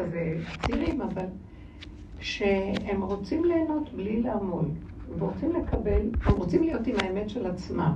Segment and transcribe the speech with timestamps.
[0.00, 0.36] כזה
[0.66, 1.26] צעירים, אבל
[2.20, 4.64] שהם רוצים ליהנות בלי לעמול.
[5.14, 7.92] הם רוצים לקבל, הם רוצים להיות עם האמת של עצמם.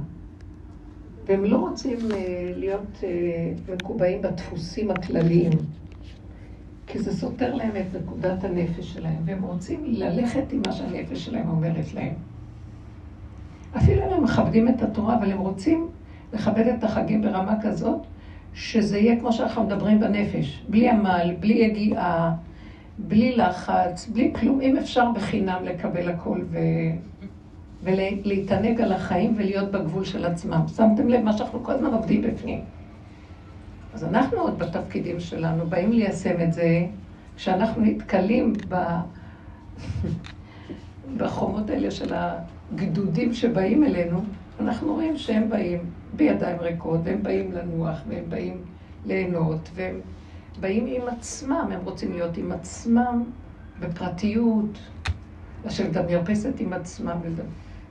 [1.27, 2.14] והם לא רוצים uh,
[2.56, 5.53] להיות uh, מקובעים בדפוסים הכלליים,
[6.87, 11.48] כי זה סותר להם את נקודת הנפש שלהם, והם רוצים ללכת עם מה שהנפש שלהם
[11.48, 12.14] אומרת להם.
[13.77, 15.89] אפילו הם מכבדים את התורה, אבל הם רוצים
[16.32, 17.98] לכבד את החגים ברמה כזאת,
[18.55, 22.34] שזה יהיה כמו שאנחנו מדברים בנפש, בלי עמל, בלי יגיעה,
[22.98, 26.59] בלי לחץ, בלי כלום, אם אפשר בחינם לקבל הכל ו...
[27.83, 30.61] ולהתענג על החיים ולהיות בגבול של עצמם.
[30.77, 32.61] שמתם לב מה שאנחנו כל הזמן עובדים בפנים.
[33.95, 36.86] אז אנחנו עוד בתפקידים שלנו, באים ליישם את זה,
[37.36, 38.77] כשאנחנו נתקלים ב...
[41.16, 44.20] בחומות האלה של הגדודים שבאים אלינו,
[44.61, 45.78] אנחנו רואים שהם באים
[46.16, 48.56] בידיים ריקות, והם באים לנוח, והם באים
[49.06, 50.00] ליהנות, והם
[50.60, 53.24] באים עם עצמם, הם רוצים להיות עם עצמם
[53.80, 54.78] בפרטיות,
[55.64, 57.16] לשבת במרפסת עם עצמם.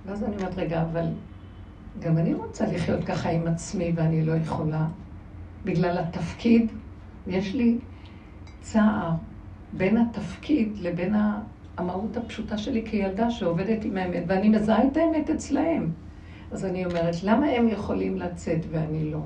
[0.06, 1.06] ואז אני אומרת, רגע, אבל
[2.00, 4.88] גם אני רוצה לחיות ככה עם עצמי ואני לא יכולה.
[5.66, 6.72] בגלל התפקיד,
[7.28, 7.78] יש לי
[8.61, 9.11] צער
[9.73, 11.16] בין התפקיד לבין
[11.78, 15.92] המהות הפשוטה שלי כילדה שעובדת עם האמת, ואני מזהה את האמת אצלהם.
[16.54, 19.22] אז אני אומרת, למה הם יכולים לצאת ואני לא?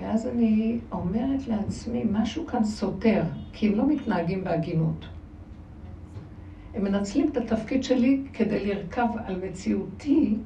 [0.00, 5.06] ואז אני אומרת לעצמי, משהו כאן סותר, כי הם לא מתנהגים בהגינות.
[6.74, 10.36] הם מנצלים את התפקיד שלי כדי לרכב על מציאותי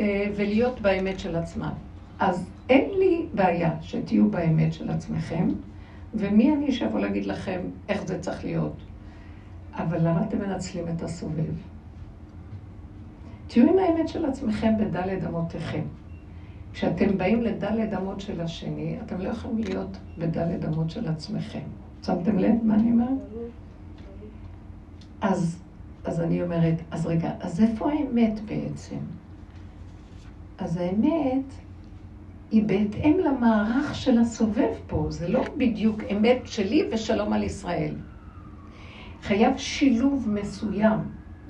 [0.00, 1.72] אה, ולהיות באמת של עצמם.
[2.18, 5.48] אז אין לי בעיה שתהיו באמת של עצמכם,
[6.14, 8.76] ומי אני שיבוא להגיד לכם איך זה צריך להיות.
[9.74, 11.69] אבל למה אתם מנצלים את הסובב?
[13.50, 15.82] תהיו עם האמת של עצמכם בדלת אמותיכם.
[16.72, 21.62] כשאתם באים לדלת אמות של השני, אתם לא יכולים להיות בדלת אמות של עצמכם.
[22.02, 23.18] שמתם לב מה אני אומרת?
[25.20, 25.62] אז,
[26.04, 28.98] אז אני אומרת, אז רגע, אז איפה האמת בעצם?
[30.58, 31.44] אז האמת
[32.50, 37.94] היא בהתאם למערך של הסובב פה, זה לא בדיוק אמת שלי ושלום על ישראל.
[39.22, 40.98] חייב שילוב מסוים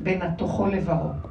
[0.03, 1.30] בין התוכו לבאו.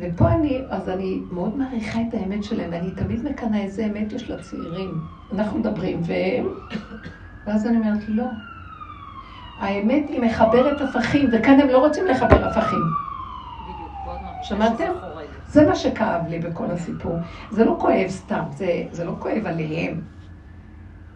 [0.00, 4.30] ופה אני, אז אני מאוד מעריכה את האמת שלהם, ואני תמיד מקנאה איזה אמת יש
[4.30, 5.00] לצעירים.
[5.32, 6.48] אנחנו מדברים, והם...
[7.46, 8.24] ואז אני אומרת, לא.
[9.58, 12.82] האמת היא מחברת הפכים, וכאן הם לא רוצים לחבר הפכים.
[14.42, 14.92] שמעתם?
[15.46, 17.12] זה מה שכאב לי בכל הסיפור.
[17.50, 20.00] זה לא כואב סתם, זה, זה לא כואב עליהם.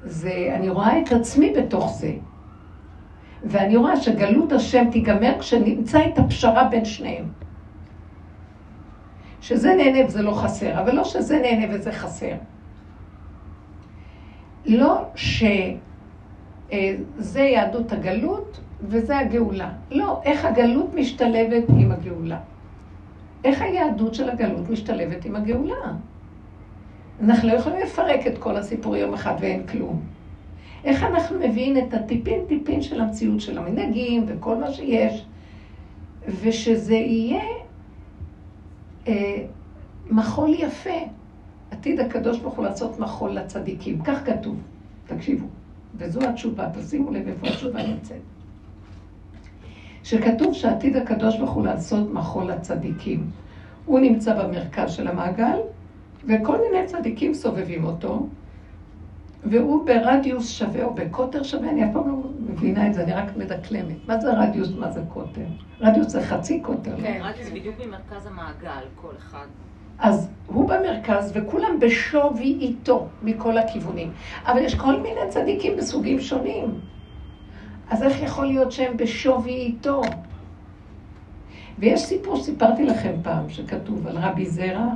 [0.05, 2.13] זה, אני רואה את עצמי בתוך זה.
[3.45, 7.25] ואני רואה שגלות השם תיגמר כשנמצא את הפשרה בין שניהם.
[9.43, 12.35] שזה נהנה וזה לא חסר, אבל לא שזה נהנה וזה חסר.
[14.67, 15.77] לא שזה
[17.37, 19.71] אה, יהדות הגלות וזה הגאולה.
[19.91, 22.39] לא, איך הגלות משתלבת עם הגאולה.
[23.45, 25.93] איך היהדות של הגלות משתלבת עם הגאולה?
[27.23, 30.01] אנחנו לא יכולים לפרק את כל הסיפור יום אחד ואין כלום.
[30.85, 35.25] איך אנחנו מביאים את הטיפין טיפין של המציאות של המנהגים וכל מה שיש,
[36.43, 37.43] ושזה יהיה
[40.11, 41.01] מחול יפה.
[41.71, 44.03] עתיד הקדוש ברוך הוא לעשות מחול לצדיקים.
[44.03, 44.57] כך כתוב,
[45.07, 45.47] תקשיבו.
[45.97, 48.21] וזו התשובה, תשימו לב איפה התשובה נמצאת.
[50.05, 53.31] שכתוב שעתיד הקדוש ברוך הוא לעשות מחול לצדיקים.
[53.85, 55.59] הוא נמצא במרכז של המעגל,
[56.25, 58.27] וכל מיני צדיקים סובבים אותו,
[59.45, 63.37] והוא ברדיוס שווה או בקוטר שווה, אני אף פעם לא מבינה את זה, אני רק
[63.37, 63.97] מדקלמת.
[64.09, 65.45] מה זה רדיוס, מה זה קוטר?
[65.81, 66.97] רדיוס זה חצי קוטר.
[67.03, 69.47] כן, רדיוס בדיוק ממרכז המעגל, כל אחד.
[69.99, 74.13] אז הוא במרכז וכולם בשווי איתו מכל הכיוונים.
[74.47, 76.81] אבל יש כל מיני צדיקים בסוגים שונים.
[77.91, 80.03] אז איך יכול להיות שהם בשווי איתו?
[81.79, 84.87] ויש סיפור שסיפרתי לכם פעם, שכתוב על רבי זרע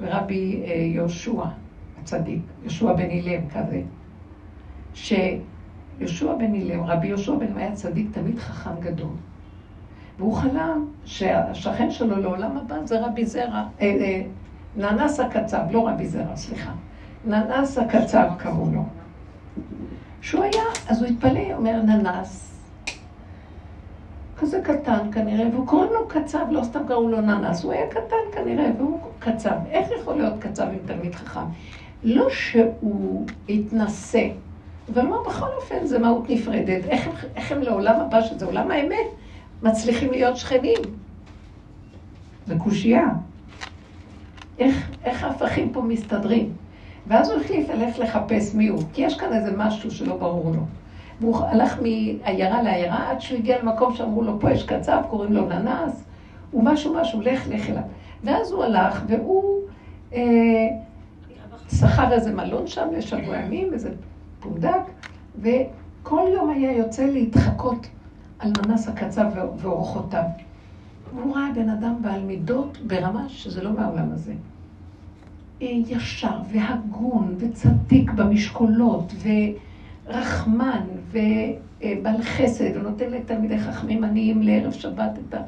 [0.00, 1.42] ורבי אה, יהושע.
[2.04, 3.82] צדיק, יהושע בן אילם כזה,
[4.94, 9.12] שיהושע בן אילם, רבי יהושע בן אילם היה צדיק תמיד חכם גדול.
[10.18, 14.22] והוא חלם שהשכן שלו לעולם הבא זה רבי זרע, אה, אה,
[14.76, 16.72] ננס הקצב, לא רבי זרע, סליחה.
[17.26, 18.84] ננס הקצב קראו לו.
[20.20, 22.54] שהוא היה, אז הוא התפלא, אומר ננס,
[24.38, 28.16] כזה קטן כנראה, והוא קוראים לו קצב, לא סתם קראו לו ננס, הוא היה קטן
[28.32, 29.54] כנראה, והוא קצב.
[29.70, 31.40] איך יכול להיות קצב עם תלמיד חכם?
[32.04, 34.28] לא שהוא התנשא,
[34.96, 36.84] מה בכל אופן זה מהות נפרדת.
[36.84, 39.06] איך, איך הם לעולם הבא, שזה עולם האמת,
[39.62, 40.78] מצליחים להיות שכנים?
[42.46, 43.08] זה קושייה.
[44.58, 46.52] איך, איך ההפכים פה מסתדרים?
[47.06, 50.62] ואז הוא החליט ללכת לחפש מי הוא, כי יש כאן איזה משהו שלא ברור לו.
[51.20, 55.46] והוא הלך מעיירה לעיירה עד שהוא הגיע למקום שאמרו לו, פה יש קצב, קוראים לו
[55.46, 56.04] ננס,
[56.50, 57.82] הוא משהו משהו, לך, לך אליו.
[58.24, 59.60] ואז הוא הלך, והוא
[60.14, 60.20] אה,
[61.80, 63.90] שכר איזה מלון שם לשבוע ימים, איזה
[64.40, 64.82] פונדק,
[65.40, 67.86] וכל יום היה יוצא להתחקות
[68.38, 69.26] על ננס הקצב
[69.58, 70.24] ואורחותיו.
[71.12, 74.32] הוא ראה בן אדם בעל מידות ברמה שזה לא מהעולם הזה.
[75.62, 79.12] אה, ישר והגון וצדיק במשקולות
[80.06, 85.38] ורחמן ובעל חסד, ונותן לתלמידי חכמים עניים לערב שבת את ה...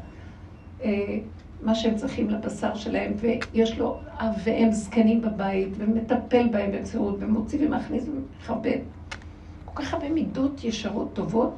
[0.84, 1.18] אה,
[1.62, 7.66] מה שהם צריכים לבשר שלהם, ויש לו אב ואם זקנים בבית, ומטפל בהם במציאות, ומוציא
[7.66, 8.78] ומכניס ומכבד.
[9.64, 11.56] כל כך הרבה מידות ישרות טובות,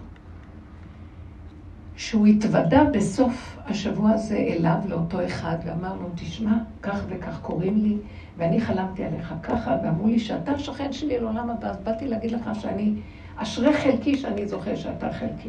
[1.96, 7.96] שהוא התוודה בסוף השבוע הזה אליו, לאותו אחד, ואמר לו, תשמע, כך וכך קוראים לי,
[8.36, 12.50] ואני חלמתי עליך ככה, ואמרו לי שאתה שכן שלי לעולם הבא, אז באתי להגיד לך
[12.60, 12.94] שאני,
[13.36, 15.48] אשרי חלקי שאני זוכר שאתה חלקי.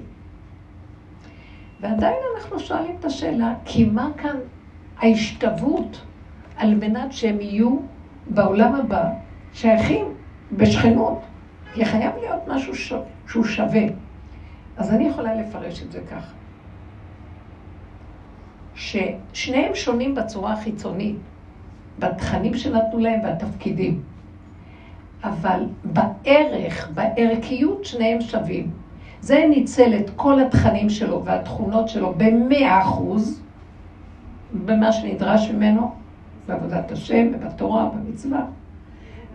[1.81, 4.35] ועדיין אנחנו שואלים את השאלה, כי מה כאן
[4.97, 6.01] ההשתוות
[6.57, 7.77] על מנת שהם יהיו
[8.27, 9.09] בעולם הבא
[9.53, 10.05] שייכים
[10.51, 11.19] בשכנות?
[11.73, 12.93] כי חייב להיות משהו ש...
[13.27, 13.81] שהוא שווה.
[14.77, 16.33] אז אני יכולה לפרש את זה ככה.
[18.75, 21.17] ששניהם שונים בצורה החיצונית,
[21.99, 24.01] בתכנים שנתנו להם והתפקידים.
[25.23, 28.71] אבל בערך, בערכיות, שניהם שווים.
[29.21, 33.41] זה ניצל את כל התכנים שלו והתכונות שלו במאה אחוז,
[34.65, 35.91] במה שנדרש ממנו,
[36.47, 38.45] בעבודת השם, ובתורה, במצווה.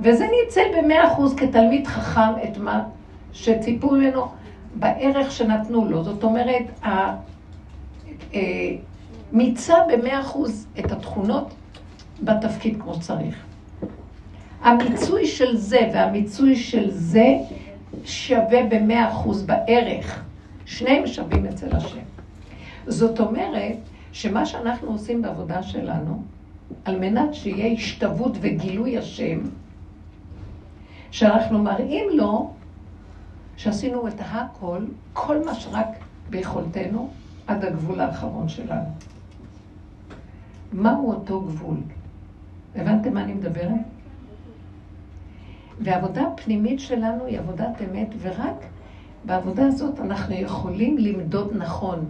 [0.00, 2.84] וזה ניצל במאה אחוז כתלמיד חכם את מה
[3.32, 4.26] שציפו ממנו
[4.75, 6.04] בערך שנתנו לו.
[6.04, 7.14] זאת אומרת, אה,
[9.32, 11.54] מיצה במאה אחוז את התכונות
[12.22, 13.44] בתפקיד כמו שצריך.
[14.62, 17.36] המיצוי של זה והמיצוי של זה
[18.05, 20.25] שווה במאה אחוז בערך.
[20.67, 22.03] שניהם שווים אצל השם.
[22.87, 23.77] זאת אומרת
[24.12, 26.23] שמה שאנחנו עושים בעבודה שלנו,
[26.85, 29.41] על מנת שיהיה השתוות וגילוי השם,
[31.11, 32.53] שאנחנו מראים לו
[33.56, 35.87] שעשינו את הכל, כל מה שרק
[36.31, 37.11] ביכולתנו,
[37.47, 38.89] עד הגבול האחרון שלנו.
[40.73, 41.77] מהו אותו גבול?
[42.77, 43.71] הבנתם מה אני מדברת?
[45.81, 48.65] והעבודה הפנימית שלנו היא עבודת אמת, ורק
[49.25, 52.05] בעבודה הזאת אנחנו יכולים למדוד נכון.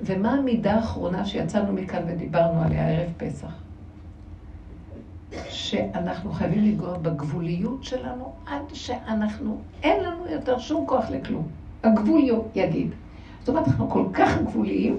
[0.00, 3.52] ומה המידה האחרונה שיצאנו מכאן ודיברנו עליה ערב פסח?
[5.48, 11.48] שאנחנו חייבים לגרוע בגבוליות שלנו עד שאנחנו, אין לנו יותר שום כוח לכלום.
[11.82, 12.20] הגבול
[12.54, 12.90] יגיד.
[13.40, 14.98] זאת אומרת, אנחנו כל כך גבוליים,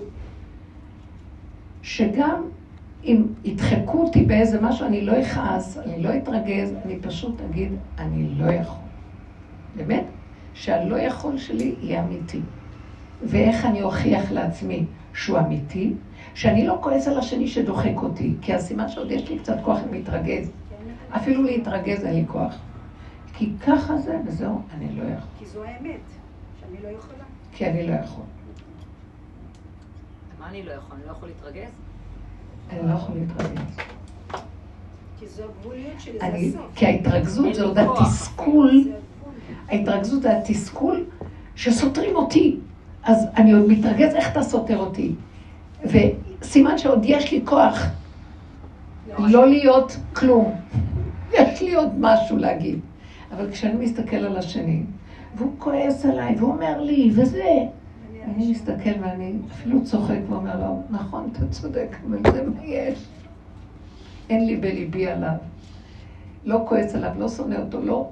[1.82, 2.42] שגם
[3.04, 8.30] אם ידחקו אותי באיזה משהו, אני לא אכעס, אני לא אתרגז, אני פשוט אגיד, אני
[8.38, 8.82] לא יכול.
[9.76, 10.04] באמת,
[10.54, 12.42] שהלא יכול שלי יהיה אמיתי.
[13.24, 15.94] ואיך אני אוכיח לעצמי שהוא אמיתי?
[16.34, 20.52] שאני לא כועס על השני שדוחק אותי, כי הסימן שעוד יש לי קצת כוח להתרגז.
[21.16, 22.56] אפילו להתרגז אין לי כוח.
[23.34, 25.30] כי ככה זה, וזהו, אני לא יכול.
[25.40, 26.02] כי זו האמת,
[26.60, 27.24] שאני לא יכולה.
[27.52, 28.24] כי אני לא יכול.
[30.40, 30.98] מה אני לא יכול?
[30.98, 31.72] אני לא יכול להתרגז?
[32.72, 33.76] אני לא יכול להתרגז.
[35.20, 36.72] כי זו הגבוליות שלי, זה הסוף.
[36.76, 38.92] כי ההתרגזות זה עוד התסכול,
[39.70, 41.06] ההתרגזות זה התסכול
[41.56, 42.58] שסותרים אותי.
[43.04, 45.12] אז אני עוד מתרגז, איך אתה סותר אותי?
[45.86, 47.86] וסימן שעוד יש לי כוח
[49.20, 50.54] לא להיות כלום.
[51.34, 52.80] יש לי עוד משהו להגיד.
[53.32, 54.84] אבל כשאני מסתכל על השני,
[55.36, 57.50] והוא כועס עליי, והוא אומר לי, וזה,
[58.24, 63.06] אני מסתכל ואני אפילו צוחק ואומר לו, נכון, אתה צודק, אבל זה מה יש.
[64.30, 65.34] אין לי בליבי עליו.
[66.46, 68.10] לא כועס עליו, לא שונא אותו, לא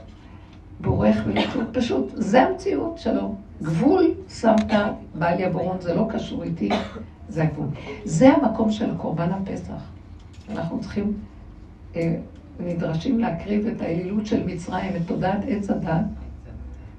[0.80, 3.36] בורח ולא פשוט, זה המציאות, שלום.
[3.62, 4.72] גבול שמת
[5.16, 6.70] בעלי הבורון, זה לא קשור איתי,
[7.30, 7.68] זה הגבול.
[8.06, 9.82] זה המקום של קורבן הפסח.
[10.52, 11.14] אנחנו צריכים,
[11.96, 12.16] אה,
[12.60, 16.06] נדרשים להקריב את האלילות של מצרים, את תודעת עץ הדת,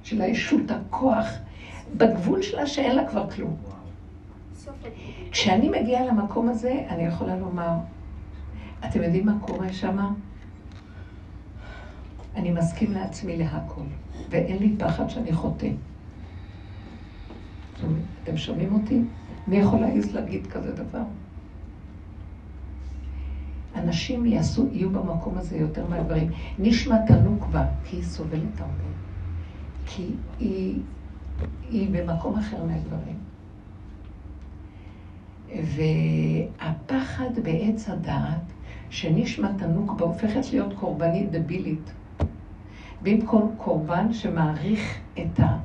[0.03, 1.27] של הישות הכוח.
[1.97, 3.57] בגבול שלה שאין לה כבר כלום.
[5.31, 7.73] כשאני מגיעה למקום הזה, אני יכולה לומר,
[8.85, 9.99] אתם יודעים מה קורה שם?
[12.37, 13.81] אני מסכים לעצמי להכל,
[14.31, 15.69] ואין לי פחד שאני חוטא.
[18.23, 19.01] אתם שומעים אותי?
[19.47, 21.03] מי יכול להעז להגיד כזה דבר?
[23.75, 26.31] אנשים יעשו, יהיו במקום הזה יותר מהדברים.
[26.59, 28.85] נשמת הנוקבה, כי היא סובלת הרבה.
[29.87, 30.07] כי
[30.39, 30.81] היא
[31.71, 33.19] היא במקום אחר מהדברים.
[35.49, 38.53] והפחד בעץ הדעת,
[38.91, 41.93] שנשמת הנוקבה הופכת להיות קורבנית דבילית.
[43.03, 45.59] במקום קורבן שמעריך את ה...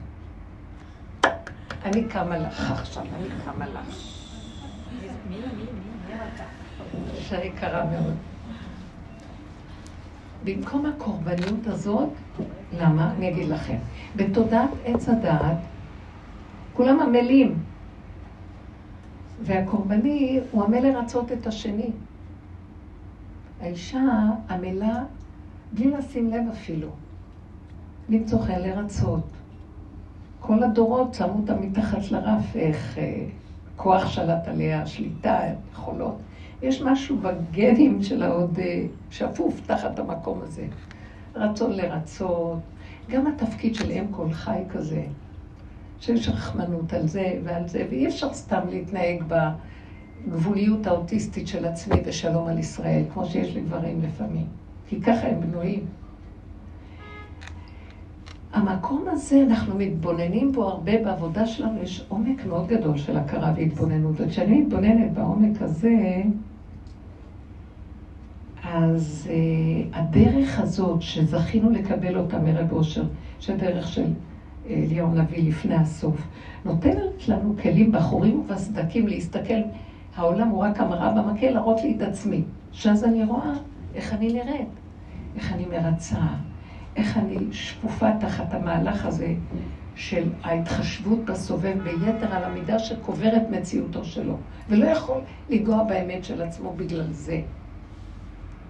[1.86, 4.16] אני קמה לך עכשיו, אני קמה לך.
[7.18, 8.35] אישה יקרה מאוד.
[10.46, 12.10] במקום הקורבניות הזאת,
[12.80, 13.14] למה?
[13.18, 13.78] אני אגיד לכם.
[14.16, 15.58] בתודעת עץ הדעת,
[16.74, 17.64] כולם עמלים.
[19.42, 21.90] והקורבני הוא עמל לרצות את השני.
[23.62, 24.02] האישה
[24.50, 25.04] עמלה
[25.72, 26.90] בלי לשים לב אפילו.
[28.10, 29.28] למצוא חן לרצות.
[30.40, 33.26] כל הדורות שמו אותה מתחת לרף, איך אה,
[33.76, 35.40] כוח שלט עליה, שליטה,
[35.72, 36.16] יכולות.
[36.66, 40.68] יש משהו בגנים שלה עוד אה, שפוף תחת המקום הזה.
[41.36, 42.60] רצון לרצות,
[43.10, 45.04] גם התפקיד של אם כל חי כזה,
[46.00, 49.24] שיש רחמנות על זה ועל זה, ואי אפשר סתם להתנהג
[50.28, 54.46] בגבוליות האוטיסטית של עצמי ושלום על ישראל, כמו שיש לגברים לפעמים,
[54.90, 55.86] כי ככה הם בנויים.
[58.54, 64.16] המקום הזה, אנחנו מתבוננים בו הרבה בעבודה שלנו, יש עומק מאוד גדול של הכרה והתבוננות.
[64.18, 66.24] וכשאני מתבוננת בעומק הזה,
[68.96, 73.04] אז uh, הדרך הזאת שזכינו לקבל אותה מרב אושר,
[73.40, 74.06] שדרך של
[74.70, 76.28] אה, אליהו נביא לפני הסוף,
[76.66, 79.62] נותנת לנו כלים בחורים ובסדקים להסתכל,
[80.16, 82.44] העולם הוא רק המראה במקל, להראות לי את עצמי.
[82.72, 83.54] שאז אני רואה
[83.96, 84.70] איך אני נראית,
[85.36, 86.22] איך אני מרצה,
[86.96, 89.34] איך אני שפופה תחת המהלך הזה
[89.96, 94.38] של ההתחשבות בסובב ביתר על המידה שקוברת מציאותו שלו,
[94.70, 95.18] ולא יכול
[95.50, 97.42] לנגוע באמת של עצמו בגלל זה.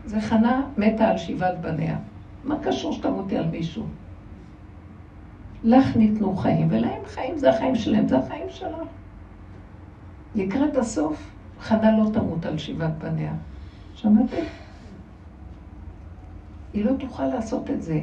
[0.06, 1.98] זה חנה מתה על שבעת בניה.
[2.44, 3.86] מה קשור שתמותי על מישהו?
[5.64, 8.88] לך ניתנו חיים, ולהם חיים זה החיים שלהם, זה החיים שלך.
[10.36, 13.34] לקראת הסוף, חנה לא תמות על שבעת בניה.
[13.96, 14.44] שמעתם?
[16.74, 18.00] היא לא תוכל לעשות את זה.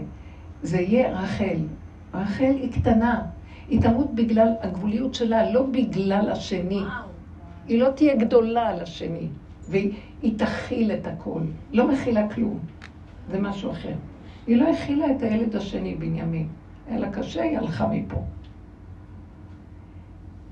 [0.63, 1.59] זה יהיה רחל.
[2.15, 3.23] רחל היא קטנה.
[3.69, 6.83] היא תמות בגלל הגבוליות שלה, לא בגלל השני.
[7.69, 9.29] היא לא תהיה גדולה על השני.
[9.69, 9.93] והיא
[10.31, 11.41] תכיל את הכל.
[11.73, 12.59] לא מכילה כלום.
[13.31, 13.95] זה משהו אחר.
[14.47, 16.49] היא לא הכילה את הילד השני, בנימין.
[16.91, 18.23] לה קשה, היא הלכה מפה.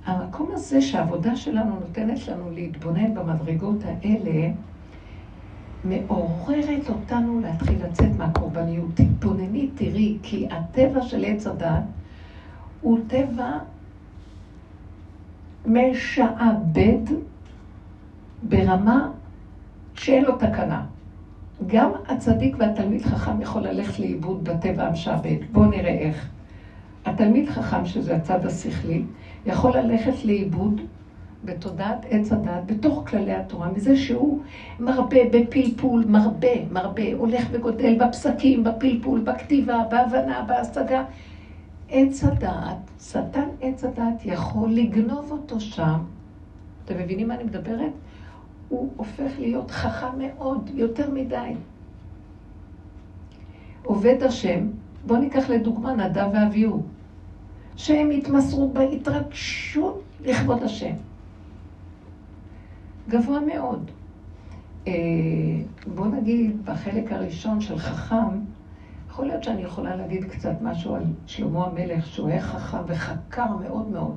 [0.05, 4.51] המקום הזה שהעבודה שלנו נותנת לנו להתבונן במדרגות האלה,
[5.85, 8.91] מעוררת אותנו להתחיל לצאת מהקורבניות.
[8.95, 11.83] תתבונני, תראי, כי הטבע של עץ הדת
[12.81, 13.59] הוא טבע
[15.67, 17.15] משעבד
[18.43, 19.11] ברמה
[20.01, 20.83] שאין לו תקנה.
[21.67, 25.37] גם הצדיק והתלמיד חכם יכול ללכת לאיבוד בטבע המשעבד.
[25.53, 26.29] בואו נראה איך.
[27.05, 29.03] התלמיד חכם, שזה הצד השכלי,
[29.47, 30.81] יכול ללכת לאיבוד
[31.45, 34.41] בתודעת עץ הדת, בתוך כללי התורה, מזה שהוא
[34.81, 41.05] מרבה בפלפול, מרבה, מרבה, הולך וגודל בפסקים, בפלפול, בכתיבה, בהבנה, בהשגה.
[41.89, 45.99] עץ הדעת, שטן עץ הדעת יכול לגנוב אותו שם.
[46.85, 47.93] אתם מבינים מה אני מדברת?
[48.71, 51.55] הוא הופך להיות חכם מאוד, יותר מדי.
[53.85, 54.67] עובד השם,
[55.07, 56.83] בואו ניקח לדוגמה נדב ואביהו,
[57.77, 60.95] שהם התמסרו בהתרגשות לכבוד השם.
[63.09, 63.91] גבוה מאוד.
[64.87, 64.93] אה,
[65.95, 68.41] בוא נגיד, בחלק הראשון של חכם,
[69.09, 73.89] יכול להיות שאני יכולה להגיד קצת משהו על שלמה המלך, שהוא היה חכם וחקר מאוד
[73.89, 74.17] מאוד.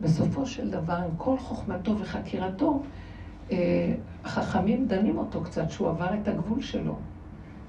[0.00, 2.82] בסופו של דבר, עם כל חוכמתו וחקירתו,
[4.24, 6.94] החכמים דנים אותו קצת, שהוא עבר את הגבול שלו.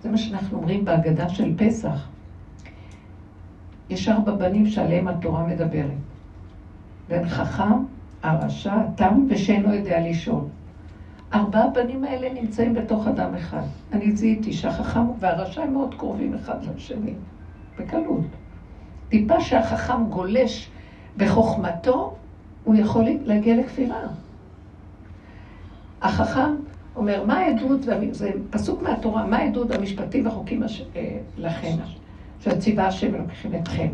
[0.04, 2.08] זה מה שאנחנו אומרים בהגדה של פסח.
[3.90, 5.92] יש ארבע בנים שעליהם התורה מדברת.
[7.10, 7.84] בן חכם,
[8.24, 10.44] הרשע, תם ושאינו יודע לשאול.
[11.34, 13.64] ארבעה הבנים האלה נמצאים בתוך אדם אחד.
[13.94, 17.14] אני זיהיתי שהחכם והרשע הם מאוד קרובים אחד לשני,
[17.80, 18.26] בקלות.
[19.10, 20.70] טיפה שהחכם גולש
[21.18, 22.16] בחוכמתו,
[22.64, 24.08] הוא יכול להגיע לכפירה.
[26.02, 26.56] החכם
[26.96, 27.80] אומר, מה העדות,
[28.12, 30.82] זה פסוק מהתורה, מה העדות המשפטי והחוקים הש...
[30.96, 31.76] אה, לכם,
[32.42, 33.88] שציווה השם ולוקחים אתכם.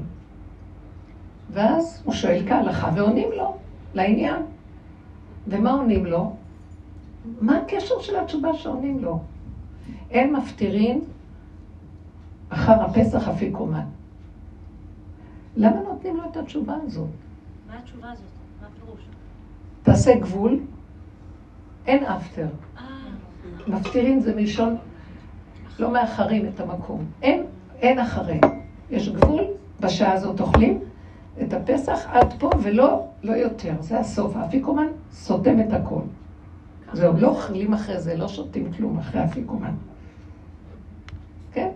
[1.51, 3.57] ואז הוא שואל כהלכה ועונים לו.
[3.93, 4.41] לעניין.
[5.47, 6.35] ומה עונים לו?
[7.41, 9.19] מה הקשר של התשובה שעונים לו?
[10.11, 11.01] אין מפטירין
[12.49, 13.85] אחר הפסח אפיקומן.
[15.57, 17.09] למה נותנים לו את התשובה הזאת?
[17.67, 18.25] מה התשובה הזאת?
[18.61, 19.01] מה הפירוש?
[19.83, 20.59] תעשה גבול,
[21.87, 22.47] אין אפטר.
[23.67, 24.77] מפטירין זה מלשון,
[25.79, 27.05] לא מאחרים את המקום.
[27.21, 27.43] אין,
[27.81, 28.39] אין אחרי.
[28.91, 29.43] יש גבול,
[29.79, 30.79] בשעה הזאת אוכלים,
[31.41, 33.73] את הפסח עד פה ולא לא יותר.
[33.79, 34.35] זה הסוף.
[34.35, 36.01] האפיקומן סותם את הכל.
[36.93, 39.73] זהו, לא אוכלים אחרי זה, לא שותים כלום אחרי אפיקומן.
[41.51, 41.69] כן?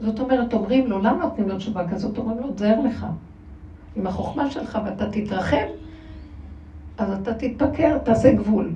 [0.00, 2.18] זאת אומרת, אומרים לו, למה נותנים לו תשובה כזאת?
[2.18, 3.06] אומרים לו, תזהר לך.
[3.96, 5.66] עם החוכמה שלך ואתה תתרחב,
[6.98, 8.72] אז אתה תתפקר, תעשה גבול.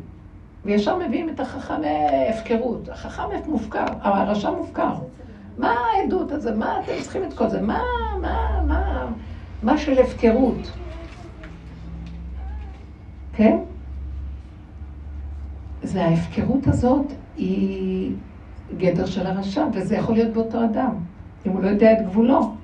[0.65, 1.81] וישר מביאים את החכם
[2.31, 2.89] הפקרות.
[2.89, 4.95] החכם מופקר, הרשע מופקר.
[5.59, 6.55] מה העדות הזה?
[6.55, 7.61] מה אתם צריכים את כל זה?
[7.61, 7.83] מה,
[8.21, 9.07] מה, מה,
[9.63, 10.73] מה של הפקרות?
[13.33, 13.59] כן?
[15.83, 18.13] זה ההפקרות הזאת היא
[18.77, 20.95] גדר של הרשע, וזה יכול להיות באותו אדם,
[21.47, 22.55] אם הוא לא יודע את גבולו.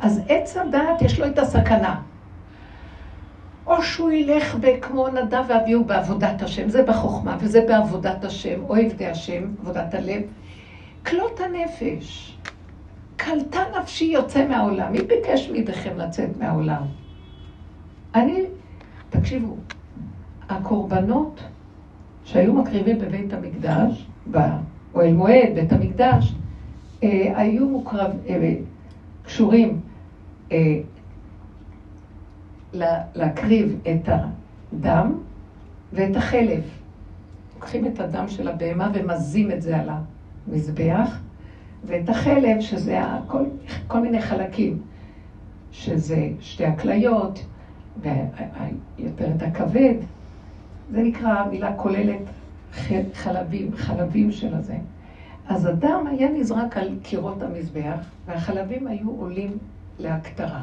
[0.00, 2.00] אז עץ הדעת יש לו את הסכנה.
[3.70, 9.06] או שהוא ילך כמו נדב ואביהו בעבודת השם, זה בחוכמה וזה בעבודת השם, או עבדי
[9.06, 10.22] השם, עבודת הלב.
[11.06, 12.36] כלות הנפש,
[13.16, 14.92] קלטה נפשי יוצא מהעולם.
[14.92, 16.82] מי ביקש מידיכם לצאת מהעולם?
[18.14, 18.44] אני,
[19.10, 19.56] תקשיבו,
[20.48, 21.40] הקורבנות
[22.24, 26.34] שהיו מקריבים בבית המקדש, באוהל מועד, בית המקדש,
[27.02, 28.54] אה, היו מוקרב, אה,
[29.22, 29.80] קשורים
[30.52, 30.80] אה,
[33.14, 35.12] להקריב את הדם
[35.92, 36.62] ואת החלב.
[37.54, 41.18] לוקחים את הדם של הבהמה ומזים את זה על המזבח,
[41.84, 43.44] ואת החלב, שזה כל,
[43.86, 44.82] כל מיני חלקים,
[45.72, 47.44] שזה שתי הכליות,
[48.02, 49.94] ויותר את הכבד,
[50.90, 52.22] זה נקרא, מילה כוללת
[53.14, 54.76] חלבים, חלבים של הזה.
[55.48, 59.58] אז הדם היה נזרק על קירות המזבח, והחלבים היו עולים
[59.98, 60.60] להקטרה.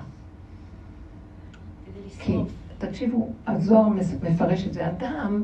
[2.19, 2.37] כי,
[2.77, 3.87] תקשיבו, הזוהר
[4.23, 5.43] מפרש את זה, הדם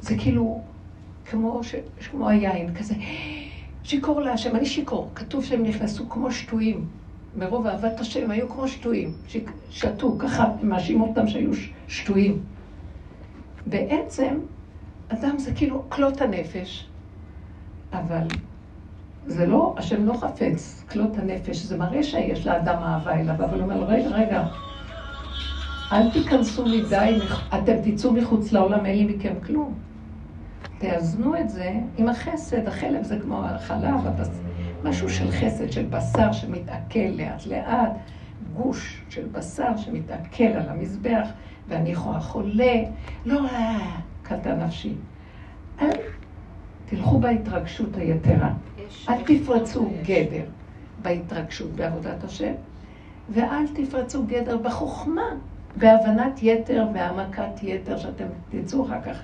[0.00, 0.60] זה כאילו
[1.24, 1.74] כמו, ש,
[2.10, 2.94] כמו היין, כזה
[3.82, 6.86] שיכור להשם, אני שיכור, כתוב שהם נכנסו כמו שטויים,
[7.36, 9.12] מרוב אהבת השם היו כמו שטויים,
[9.70, 11.50] שתו, ככה מאשים אותם שהיו
[11.88, 12.38] שטויים.
[13.66, 14.38] בעצם,
[15.08, 16.86] אדם זה כאילו כלות הנפש,
[17.92, 18.26] אבל
[19.26, 23.62] זה לא, השם לא חפץ, כלות הנפש, זה מראה שיש לאדם אהבה אליו, אבל הוא
[23.62, 24.46] אומר, רגע, רגע,
[25.92, 27.18] אל תיכנסו מדי,
[27.54, 29.74] אתם תצאו מחוץ לעולם, אין לי מכם כלום.
[30.78, 34.30] תאזנו את זה עם החסד, החלב זה כמו החלב, הבס...
[34.84, 37.92] משהו של חסד, של בשר שמתעכל לאט לאט,
[38.56, 41.28] גוש של בשר שמתעכל על המזבח,
[41.68, 42.74] ואני חולה,
[43.26, 43.40] לא,
[44.22, 44.94] קלטה נפשי.
[45.80, 45.90] אל
[46.86, 48.52] תלכו בהתרגשות היתרה.
[49.08, 50.44] אל תפרצו גדר
[51.02, 52.52] בהתרגשות בעבודת השם,
[53.30, 55.22] ואל תפרצו גדר בחוכמה,
[55.76, 59.22] בהבנת יתר והעמקת יתר, שאתם תצאו אחר כך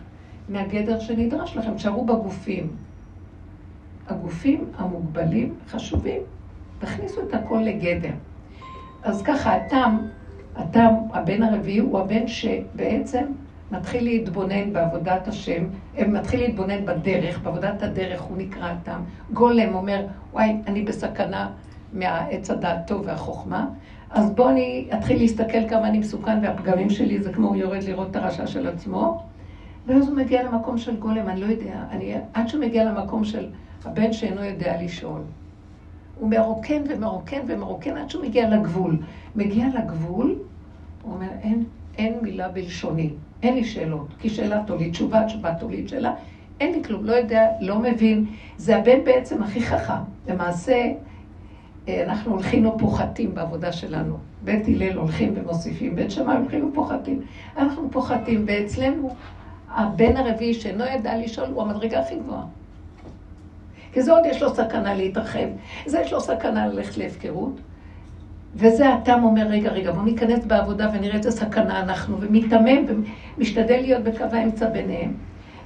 [0.48, 2.76] מהגדר שנדרש לכם, תשארו בגופים.
[4.08, 6.22] הגופים המוגבלים חשובים,
[6.78, 8.12] תכניסו את הכל לגדר.
[9.02, 9.98] אז ככה, התם,
[10.56, 13.24] התם, הבן הרביעי, הוא הבן שבעצם
[13.70, 15.64] מתחיל להתבונן בעבודת השם,
[16.08, 19.00] מתחיל להתבונן בדרך, בעבודת הדרך הוא נקרא התם.
[19.32, 21.50] גולם אומר, וואי, אני בסכנה
[21.92, 23.66] מהעץ הדעת טוב והחוכמה,
[24.14, 28.10] אז בואו אני אתחיל להסתכל כמה אני מסוכן והפגמים שלי זה כמו הוא יורד לראות
[28.10, 29.22] את הרשע של עצמו,
[29.86, 33.48] ואז הוא מגיע למקום של גולם, אני לא יודע, אני, עד שהוא מגיע למקום של
[33.84, 35.20] הבן שאינו יודע לשאול.
[36.20, 38.98] הוא מרוקן ומרוקן ומרוקן עד שהוא מגיע לגבול.
[39.36, 40.38] מגיע לגבול,
[41.02, 41.64] הוא אומר, אין,
[41.98, 43.10] אין מילה בלשוני,
[43.42, 46.14] אין לי שאלות, כי שאלה תוליד תשובה, תשובה תוליד שאלה,
[46.60, 48.26] אין לי כלום, לא יודע, לא מבין.
[48.56, 50.02] זה הבן בעצם הכי חכם.
[50.28, 50.92] למעשה,
[51.88, 54.16] אנחנו הולכים ופוחתים בעבודה שלנו.
[54.44, 57.20] בית הלל הולכים ומוסיפים, בית שמאי הולכים ופוחתים.
[57.56, 59.14] אנחנו פוחתים, ואצלנו
[59.70, 62.44] הבן הרביעי שאינו ידע לשאול הוא המדרגה הכי גבוהה.
[63.92, 65.46] כי זה עוד יש לו סכנה להתרחב,
[65.86, 67.60] זה יש לו סכנה ללכת להפקרות.
[68.54, 72.84] וזה התם אומר, רגע, רגע, בואו ניכנס בעבודה ונראה איזה סכנה אנחנו, ומיתמם
[73.38, 75.12] ומשתדל להיות בקו האמצע ביניהם.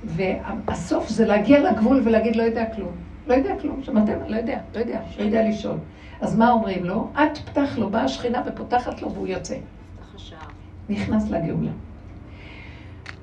[0.05, 2.93] והסוף זה להגיע לגבול ולהגיד, לא יודע כלום.
[3.27, 4.13] לא יודע כלום, שמעתם?
[4.29, 5.77] לא יודע, לא יודע, לא יודע לשאול.
[6.21, 7.09] אז מה אומרים לו?
[7.15, 9.57] את פתח לו, באה השכינה ופותחת לו והוא יוצא.
[10.89, 11.71] נכנס לגאולה.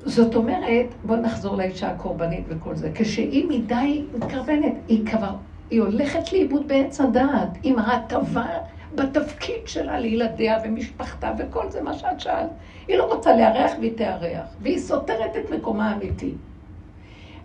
[0.05, 2.91] זאת אומרת, בואו נחזור לאישה הקורבנית וכל זה.
[2.95, 5.35] כשהיא מדי מתקרבנת, היא כבר,
[5.69, 8.47] היא הולכת לאיבוד בעץ הדעת, עם ההטבה
[8.95, 12.49] בתפקיד שלה לילדיה ומשפחתה וכל זה מה שאת שאלת.
[12.87, 16.31] היא לא רוצה לארח והיא תארח, והיא סותרת את מקומה האמיתי.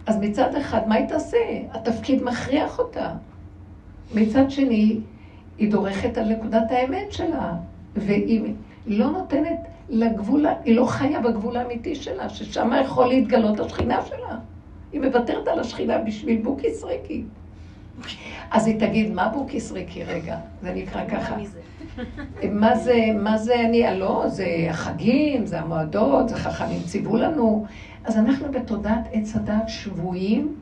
[0.06, 1.38] אז מצד אחד, מה היא תעשה?
[1.72, 3.12] התפקיד מכריח אותה.
[4.14, 5.00] מצד שני,
[5.60, 7.52] היא דורכת על נקודת האמת שלה,
[7.96, 8.54] והיא
[8.86, 14.38] לא נותנת לגבול, היא לא חיה בגבול האמיתי שלה, ששם יכול להתגלות השכינה שלה.
[14.92, 17.24] היא מוותרת על השכינה בשביל בוקי סריקי.
[18.50, 20.38] אז היא תגיד, מה בוקי סריקי רגע?
[20.62, 21.36] זה נקרא ככה.
[22.50, 27.66] מה זה, מה זה אני, לא, זה החגים, זה המועדות, זה חכמים ציוו לנו.
[28.04, 30.54] אז אנחנו בתודעת עץ הדת שבויים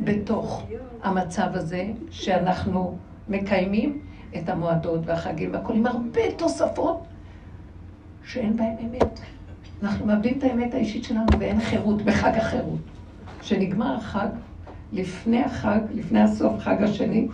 [0.00, 0.62] בתוך
[1.02, 2.96] המצב הזה שאנחנו
[3.28, 4.00] מקיימים
[4.38, 7.06] את המועדות והחגים והכול עם הרבה תוספות
[8.24, 9.20] שאין בהם אמת.
[9.82, 12.80] אנחנו מאבדים את האמת האישית שלנו ואין חירות בחג החירות.
[13.40, 14.28] כשנגמר החג,
[14.92, 17.28] לפני החג, לפני הסוף, חג השני,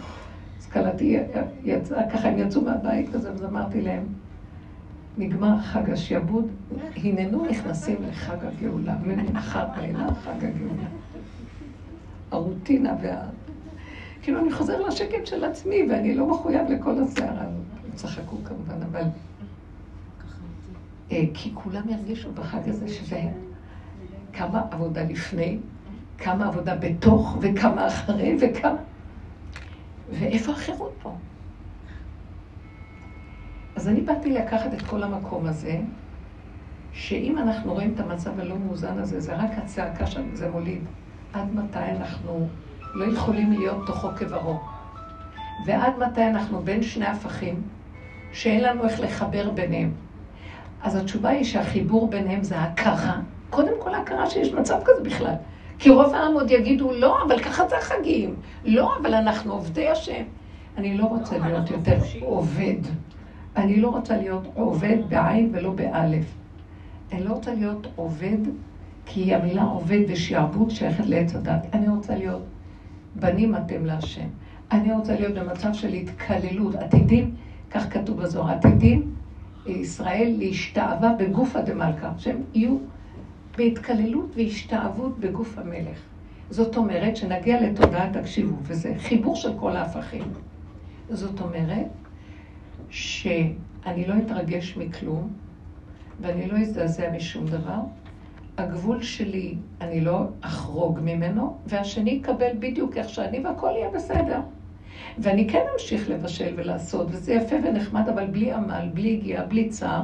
[0.59, 1.19] אז כלתי
[1.65, 4.05] יצאה, ככה הם יצאו מהבית כזה, אז אמרתי להם,
[5.19, 6.49] נגמר חג השעבוד,
[6.97, 10.89] הננו נכנסים לחג הגאולה, ממחר ואילך חג הגאולה.
[12.31, 13.23] הרוטינה וה...
[14.29, 17.95] כאילו, אני חוזר לשקט של עצמי, ואני לא מחויב לכל הסערה הזאת.
[17.95, 19.03] צחקו כמובן, אבל...
[21.13, 23.23] אה, כי כולם ירגישו בחג הזה שזה
[24.33, 25.59] כמה עבודה לפני,
[26.19, 28.77] כמה עבודה בתוך, וכמה אחרי, וכמה...
[30.11, 31.15] ואיפה החירות פה?
[33.77, 35.81] אז אני באתי לקחת את כל המקום הזה,
[36.93, 40.83] שאם אנחנו רואים את המצב הלא מאוזן הזה, זה רק הצעקה שזה מוליד.
[41.33, 42.49] עד מתי אנחנו
[42.95, 44.61] לא יכולים להיות תוכו כברו?
[45.67, 47.63] ועד מתי אנחנו בין שני הפכים,
[48.33, 49.93] שאין לנו איך לחבר ביניהם?
[50.83, 53.21] אז התשובה היא שהחיבור ביניהם זה הכרה.
[53.51, 55.35] קודם כל הכרה שיש מצב כזה בכלל.
[55.79, 58.35] כי רוב העם עוד יגידו, לא, אבל ככה זה החגים.
[58.65, 60.23] לא, אבל אנחנו עובדי השם.
[60.77, 62.25] אני לא רוצה לא, להיות יותר חופשיים.
[62.25, 62.77] עובד.
[63.57, 66.25] אני לא רוצה להיות עובד בעין ולא באלף.
[67.13, 68.39] אני לא רוצה להיות עובד,
[69.07, 71.67] כי המילה עובד ושעבוד שייכת לעץ הדת.
[71.73, 72.43] אני רוצה להיות
[73.21, 74.29] בנים אתם להשם.
[74.73, 76.75] אני רוצה להיות במצב של התקללות.
[76.75, 77.35] עתידים,
[77.71, 79.15] כך כתוב בזוהר, עתידים
[79.67, 82.77] ישראל להשתאווה בגופא דמלכא, שהם יהיו
[83.57, 85.99] בהתקללות והשתאבות בגוף המלך.
[86.51, 90.23] זאת אומרת שנגיע לתודעה, תקשיבו, וזה חיבור של כל ההפכים.
[91.11, 91.87] זאת אומרת
[92.91, 95.33] שאני לא אתרגש מכלום
[96.21, 97.79] ואני לא אזדעזע משום דבר.
[98.59, 104.41] הגבול שלי, אני לא אחרוג ממנו, והשני יקבל בדיוק איך שאני והכל יהיה בסדר.
[105.19, 110.03] ואני כן אמשיך לבשל ולעשות, וזה יפה ונחמד, אבל בלי עמל, בלי הגיעה, בלי צער,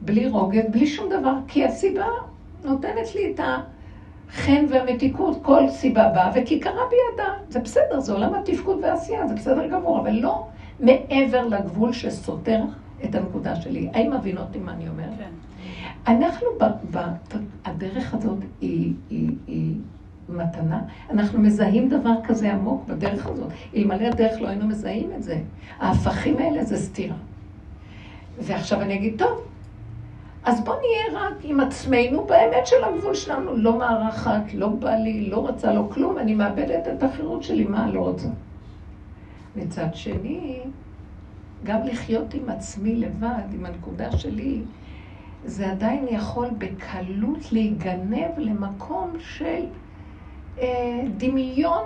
[0.00, 2.06] בלי רוגז, בלי שום דבר, כי הסיבה
[2.64, 7.32] נותנת לי את החן והמתיקות, כל סיבה באה וכי קרה בידה.
[7.48, 10.46] זה בסדר, זה עולם התפקוד והעשייה, זה בסדר גמור, אבל לא
[10.80, 12.62] מעבר לגבול שסותר
[13.04, 13.88] את הנקודה שלי.
[13.94, 15.18] האם מבינות לי מה אני אומרת?
[15.18, 15.47] כן.
[16.06, 16.64] אנחנו, ב,
[16.96, 16.98] ב,
[17.64, 19.74] הדרך הזאת היא, היא, היא
[20.28, 20.80] מתנה.
[21.10, 23.52] אנחנו מזהים דבר כזה עמוק בדרך הזאת.
[23.76, 25.40] אלמלא הדרך לא היינו מזהים את זה.
[25.78, 27.16] ההפכים האלה זה סתירה.
[28.38, 29.48] ועכשיו אני אגיד, טוב,
[30.44, 33.56] אז בוא נהיה רק עם עצמנו באמת של הגבול שלנו.
[33.56, 37.90] לא מארחת, לא בא לי, לא רוצה, לא כלום, אני מאבדת את החירות שלי, מה
[37.90, 38.28] לא רוצה.
[39.56, 40.60] מצד שני,
[41.64, 44.62] גם לחיות עם עצמי לבד, עם הנקודה שלי,
[45.44, 49.64] זה עדיין יכול בקלות להיגנב למקום של
[50.58, 51.84] אה, דמיון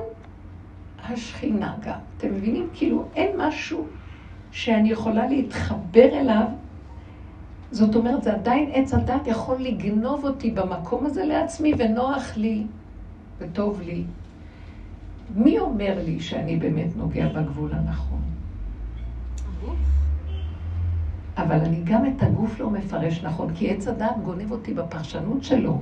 [1.05, 1.99] השכינה גם.
[2.17, 2.69] אתם מבינים?
[2.75, 3.87] כאילו אין משהו
[4.51, 6.47] שאני יכולה להתחבר אליו.
[7.71, 12.65] זאת אומרת, זה עדיין עץ הדת יכול לגנוב אותי במקום הזה לעצמי, ונוח לי
[13.39, 14.05] וטוב לי.
[15.35, 18.21] מי אומר לי שאני באמת נוגע בגבול הנכון?
[21.37, 25.81] אבל אני גם את הגוף לא מפרש נכון, כי עץ הדת גונב אותי בפרשנות שלו.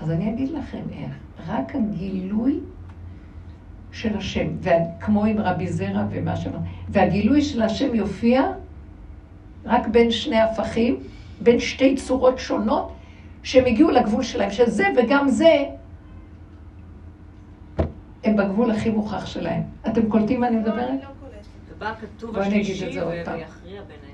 [0.00, 1.12] אז אני אגיד לכם איך.
[1.48, 2.60] רק הגילוי
[3.92, 4.48] של השם,
[5.00, 8.42] כמו עם רבי זרע ומה שאמר, והגילוי של השם יופיע
[9.64, 10.96] רק בין שני הפכים,
[11.40, 12.92] בין שתי צורות שונות,
[13.42, 15.64] שהם הגיעו לגבול שלהם, שזה וגם זה,
[18.24, 19.62] הם בגבול הכי מוכח שלהם.
[19.86, 20.88] אתם קולטים מה אני לא, אני מדברת?
[21.02, 21.46] לא קולטת.
[21.76, 22.84] ובא כתוב השלישי.
[22.84, 24.13] ויכריע ביניהם.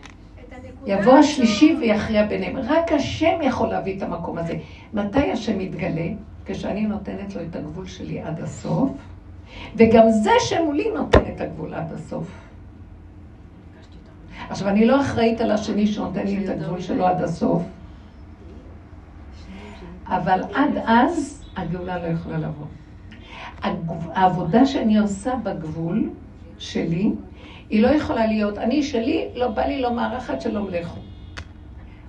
[0.86, 2.56] יבוא השלישי ויכריע ביניהם.
[2.56, 4.54] רק השם יכול להביא את המקום הזה.
[4.94, 6.06] מתי השם מתגלה?
[6.44, 8.90] כשאני נותנת לו את הגבול שלי עד הסוף,
[9.76, 12.30] וגם זה שמולי נותן את הגבול עד הסוף.
[14.50, 17.62] עכשיו, אני לא אחראית על השני שנותן לי את הגבול שלו עד הסוף,
[20.06, 22.66] אבל עד אז הגאולה לא יכולה לבוא.
[24.14, 26.10] העבודה שאני עושה בגבול
[26.58, 27.12] שלי,
[27.70, 31.00] היא לא יכולה להיות, אני שלי, לא בא לי לא מארחת שלום לכו.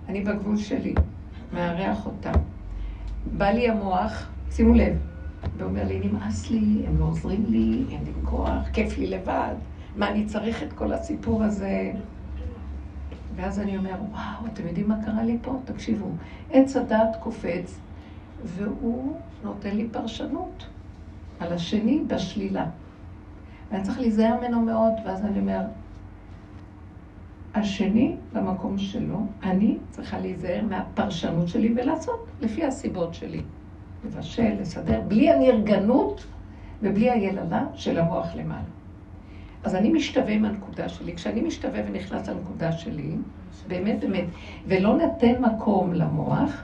[0.09, 0.93] אני בגבול שלי,
[1.53, 2.31] מארח אותה.
[3.37, 4.97] בא לי המוח, שימו לב,
[5.57, 9.53] ואומר לי, נמאס לי, הם לא עוזרים לי, אין לי כוח, כיף לי לבד,
[9.95, 11.91] מה אני צריך את כל הסיפור הזה?
[13.35, 15.59] ואז אני אומר, וואו, אתם יודעים מה קרה לי פה?
[15.65, 16.07] תקשיבו,
[16.51, 17.79] עץ הדעת קופץ,
[18.43, 20.67] והוא נותן לי פרשנות
[21.39, 22.65] על השני בשלילה.
[23.71, 25.61] ואני צריך להיזהר ממנו מאוד, ואז אני אומר,
[27.53, 33.41] השני במקום שלו, אני צריכה להיזהר מהפרשנות שלי ולעשות לפי הסיבות שלי.
[34.05, 36.25] לבשל, לסדר, בלי הנרגנות
[36.81, 38.61] ובלי היללה של המוח למעלה.
[39.63, 41.15] אז אני משתווה עם הנקודה שלי.
[41.15, 43.15] כשאני משתווה ונכנס לנקודה שלי,
[43.67, 44.25] באמת באמת,
[44.67, 46.63] ולא נותן מקום למוח,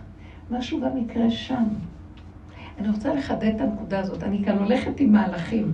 [0.52, 1.64] משהו גם יקרה שם.
[2.80, 4.24] אני רוצה לחדד את הנקודה הזאת.
[4.24, 5.74] אני כאן הולכת עם מהלכים.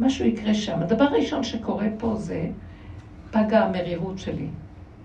[0.00, 0.78] משהו יקרה שם.
[0.80, 2.50] הדבר הראשון שקורה פה זה
[3.30, 4.46] פגה המרירות שלי.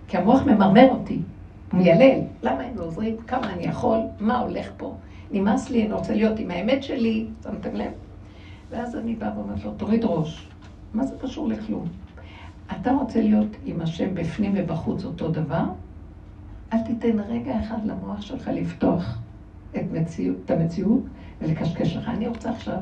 [0.07, 1.19] כי המוח ממרמר אותי,
[1.73, 2.19] מיילל.
[2.43, 3.17] למה הם לא עוזרים?
[3.27, 3.99] כמה אני יכול?
[4.19, 4.95] מה הולך פה?
[5.31, 7.91] נמאס לי, אני רוצה להיות עם האמת שלי, שמתם לב?
[8.69, 10.47] ואז אני באה ואומרת לו, תוריד ראש.
[10.93, 11.85] מה זה קשור לכלום?
[12.71, 15.63] אתה רוצה להיות עם השם בפנים ובחוץ אותו דבר?
[16.73, 19.17] אל תיתן רגע אחד למוח שלך לפתוח
[19.75, 21.01] את, מציאות, את המציאות
[21.41, 22.07] ולקשקש לך.
[22.07, 22.77] אני רוצה עכשיו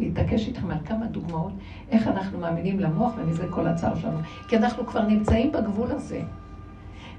[0.00, 1.52] להתעקש איתכם על כמה דוגמאות
[1.90, 4.18] איך אנחנו מאמינים למוח, ומזה כל הצער שלנו.
[4.48, 6.20] כי אנחנו כבר נמצאים בגבול הזה.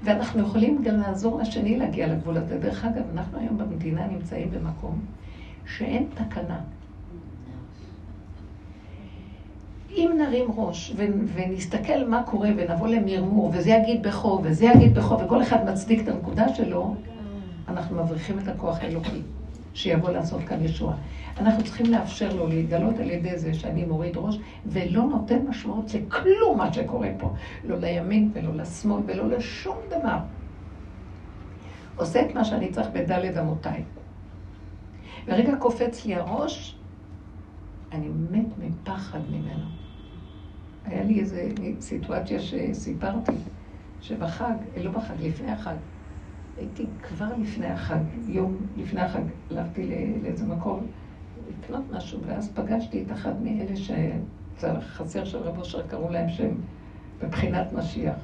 [0.04, 2.58] ואנחנו יכולים גם לעזור לשני להגיע לגבול הזה.
[2.58, 5.00] דרך אגב, אנחנו היום במדינה נמצאים במקום
[5.66, 6.60] שאין תקנה.
[9.90, 10.94] אם נרים ראש
[11.34, 16.08] ונסתכל מה קורה ונבוא למרמור, וזה יגיד בכו, וזה יגיד בכו, וכל אחד מצדיק את
[16.08, 16.94] הנקודה שלו,
[17.68, 19.22] אנחנו מבריחים את הכוח האלוקי
[19.74, 20.96] שיבוא לעשות כאן ישועה.
[21.38, 26.58] אנחנו צריכים לאפשר לו להתגלות על ידי זה שאני מוריד ראש, ולא נותן משמעות לכלום
[26.58, 27.34] מה שקורה פה.
[27.64, 30.18] לא לימין ולא לשמאל ולא לשום דבר.
[31.96, 33.84] עושה את מה שאני צריך בדלת אמותיי.
[35.26, 36.76] ורגע קופץ לי הראש,
[37.92, 39.64] אני מת מפחד ממנו.
[40.84, 41.36] היה לי איזו
[41.80, 43.32] סיטואציה שסיפרתי,
[44.00, 45.74] שבחג, לא בחג, לפני החג,
[46.62, 47.98] הייתי כבר לפני החג,
[48.28, 49.86] יום לפני החג, הלכתי
[50.22, 50.86] לאיזה מקום
[51.48, 56.54] לקנות משהו, ואז פגשתי את אחד מאלה שחסר של רב אושר, קראו להם שהם
[57.22, 58.14] בבחינת משיח.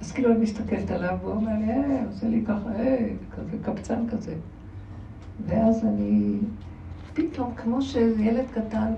[0.00, 4.08] אז כאילו אני מסתכלת עליו, והוא אומר לי, אה, עושה לי ככה, אה, כזה קבצן
[4.10, 4.34] כזה.
[5.46, 6.38] ואז אני,
[7.14, 8.92] פתאום, כמו שאיזה ילד קטן,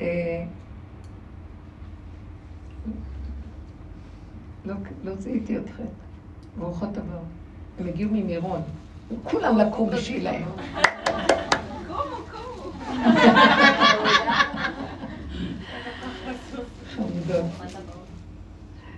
[0.00, 0.44] אה,
[4.64, 5.84] לא, לא זיהיתי אתכם,
[6.58, 7.22] ברוכות הבאות.
[7.80, 8.60] הם הגיעו ממירון,
[9.24, 10.42] כולם לקחו בשבילהם.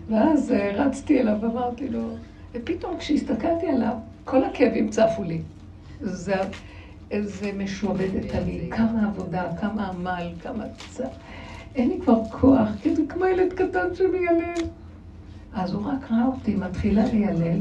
[0.08, 2.08] ואז אה, רצתי אליו ואמרתי לו,
[2.52, 5.40] ופתאום כשהסתכלתי עליו, כל הכאבים צפו לי.
[6.00, 6.34] זה
[7.10, 11.06] איזה משועבדת עלי, כמה עבודה, כמה עמל, כמה צע...
[11.74, 14.68] אין לי כבר כוח, כי זה כמו ילד קטן שמיילל.
[15.56, 17.60] אז הוא רק ראה אותי, מתחילה ליילל,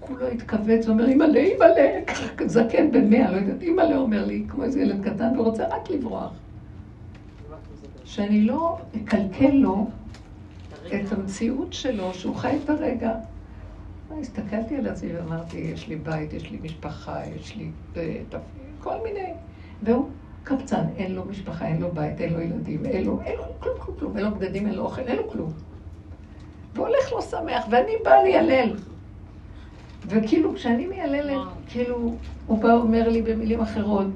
[0.00, 2.00] כולו התכווץ, אומר, אימא'לה, אימא'לה,
[2.46, 6.32] זקן בן מאה, לא יודעת, אימא'לה אומר לי, כמו איזה ילד קטן, ורוצה רק לברוח.
[8.04, 9.90] שאני לא אקלקל לו
[10.86, 13.12] את המציאות שלו, שהוא חי את הרגע.
[14.20, 17.70] הסתכלתי על עצמי ואמרתי, יש לי בית, יש לי משפחה, יש לי
[18.80, 19.32] כל מיני.
[19.82, 20.08] והוא
[20.44, 23.74] קבצן, אין לו משפחה, אין לו בית, אין לו ילדים, אין לו, אין לו כלום,
[23.78, 25.50] כלום, כלום, אין לו בגדים, אין לו אוכל, אין לו כלום.
[26.76, 28.76] והולך לו שמח, ואני באה לילל.
[30.06, 32.14] וכאילו, כשאני מייללת, כאילו,
[32.46, 34.06] הוא בא ואומר לי במילים אחרות,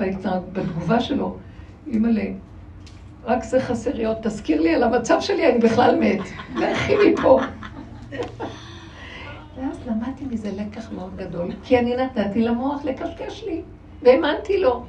[0.52, 1.36] בתגובה שלו,
[1.86, 2.24] אימא'לה,
[3.24, 6.20] רק זה חסר להיות, תזכיר לי על המצב שלי, אני בכלל מת.
[6.56, 7.40] לכי מפה.
[9.56, 13.62] ואז למדתי מזה לקח מאוד גדול, כי אני נתתי למוח לקשקש לי,
[14.02, 14.84] והאמנתי לו.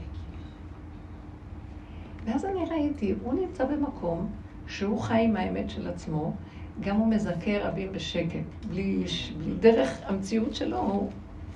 [2.26, 4.28] ואז אני ראיתי, הוא נמצא במקום
[4.68, 6.34] שהוא חי עם האמת של עצמו,
[6.80, 9.04] גם הוא מזכה רבים בשקט, בלי,
[9.38, 11.10] בלי דרך המציאות שלו,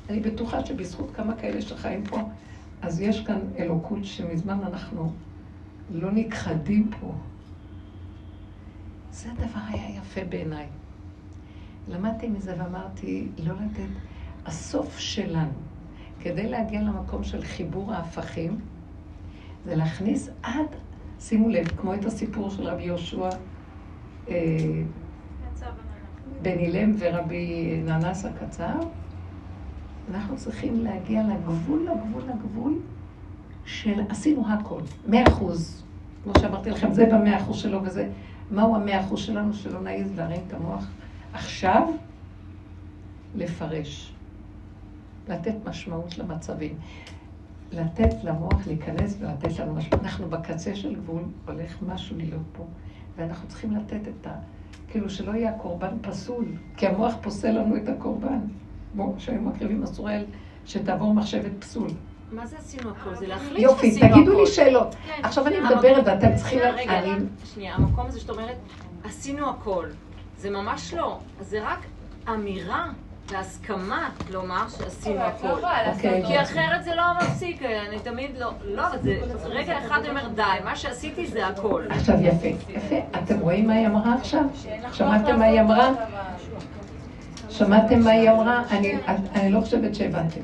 [0.09, 2.19] אני בטוחה שבזכות כמה כאלה שחיים פה,
[2.81, 5.11] אז יש כאן אלוקות שמזמן אנחנו
[5.91, 7.13] לא נכחדים פה.
[9.11, 10.67] זה הדבר היה יפה בעיניי.
[11.87, 13.89] למדתי מזה ואמרתי, לא לתת,
[14.45, 15.51] הסוף שלנו,
[16.19, 18.59] כדי להגיע למקום של חיבור ההפכים,
[19.65, 20.67] זה להכניס עד,
[21.19, 23.29] שימו לב, כמו את הסיפור של רבי יהושע,
[24.29, 24.35] אה,
[26.41, 28.79] בן אילם ורבי ננס הקצר,
[30.11, 32.79] אנחנו צריכים להגיע לגבול, לגבול, לגבול
[33.65, 35.83] של עשינו הכל, מאה אחוז.
[36.23, 38.09] כמו שאמרתי לכם, זה במאה אחוז שלו וזה.
[38.51, 40.87] מהו המאה אחוז שלנו שלא נעז להרים את המוח?
[41.33, 41.87] עכשיו,
[43.35, 44.13] לפרש.
[45.27, 46.73] לתת משמעות למצבים.
[47.71, 50.03] לתת למוח להיכנס ולתת לנו משמעות.
[50.03, 52.63] אנחנו בקצה של גבול, הולך משהו להיות פה,
[53.17, 54.35] ואנחנו צריכים לתת את ה...
[54.87, 56.45] כאילו שלא יהיה הקורבן פסול,
[56.77, 58.39] כי המוח פוסל לנו את הקורבן.
[58.93, 60.23] כמו שהיו מקריבים אסוראל,
[60.65, 61.89] שתעבור מחשבת פסול.
[62.31, 63.15] מה זה עשינו הכל?
[63.15, 64.15] זה להחליט יופי, שעשינו הכל.
[64.15, 64.95] תגידו לי שאלות.
[65.07, 65.21] כן.
[65.23, 66.59] עכשיו אני מדברת ואתם צריכים...
[66.59, 67.01] רגע,
[67.45, 68.57] שנייה, המקום הזה שאת אומרת,
[69.03, 69.87] עשינו הכל.
[70.37, 71.19] זה ממש לא.
[71.39, 71.79] זה רק
[72.29, 72.91] אמירה
[73.31, 75.47] והסכמה לומר שעשינו הכל.
[75.93, 76.23] אוקיי.
[76.27, 80.75] כי אחרת זה לא מפסיק, אני תמיד לא, לא, זה רגע אחד אומר די, מה
[80.75, 81.83] שעשיתי זה הכל.
[81.89, 82.95] עכשיו יפה, יפה.
[83.23, 84.43] אתם רואים מה היא אמרה עכשיו?
[84.93, 85.89] שמעתם מה היא אמרה?
[87.49, 88.63] שמעתם מה היא אמרה?
[88.71, 88.93] אני,
[89.35, 90.41] אני לא חושבת שהבנתם.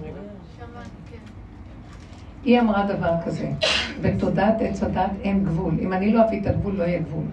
[2.44, 3.50] היא אמרה דבר כזה,
[4.02, 5.74] בתודעת עץ הדת אין גבול.
[5.82, 7.24] אם אני לא אביא את הגבול, לא יהיה גבול.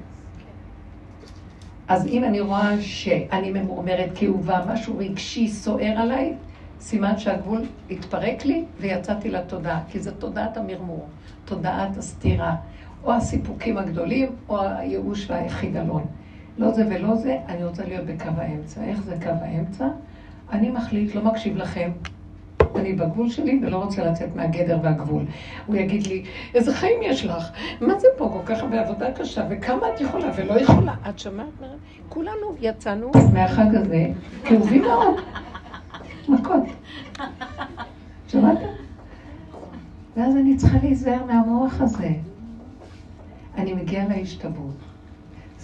[1.89, 6.35] אז אם אני רואה שאני ממורמרת, כאובה, משהו רגשי סוער עליי,
[6.81, 11.09] סימן שהגבול התפרק לי ויצאתי לתודעה, כי זו תודעת המרמור,
[11.45, 12.57] תודעת הסתירה,
[13.05, 16.07] או הסיפוקים הגדולים, או הייאוש והחידלון.
[16.59, 18.85] לא זה ולא זה, אני רוצה להיות בקו האמצע.
[18.85, 19.89] איך זה קו האמצע?
[20.53, 21.91] אני מחליט, לא מקשיב לכם.
[22.77, 25.25] אני בגבול שלי ולא רוצה לצאת מהגדר והגבול.
[25.67, 27.49] הוא יגיד לי, איזה חיים יש לך?
[27.81, 30.95] מה זה פה כל כך הרבה עבודה קשה, וכמה את יכולה ולא יכולה?
[31.09, 31.47] את שמעת?
[32.09, 34.07] כולנו יצאנו מהחג הזה
[34.45, 35.21] כאובים מאוד.
[36.29, 36.63] מכות.
[38.29, 38.59] שמעת?
[40.17, 42.11] ואז אני צריכה להיזהר מהמוח הזה.
[43.57, 44.75] אני מגיעה להשתוות.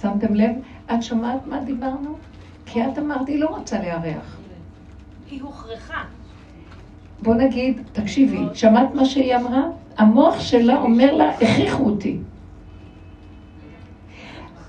[0.00, 0.50] שמתם לב?
[0.94, 2.14] את שמעת מה דיברנו?
[2.66, 4.36] כי את אמרת, היא לא רוצה לארח.
[5.30, 6.04] היא הוכרחה.
[7.24, 9.62] בוא נגיד, תקשיבי, שמעת מה שהיא אמרה?
[9.98, 12.16] המוח שלה אומר לה, הכריחו אותי.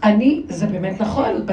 [0.03, 1.45] אני, זה באמת נכון,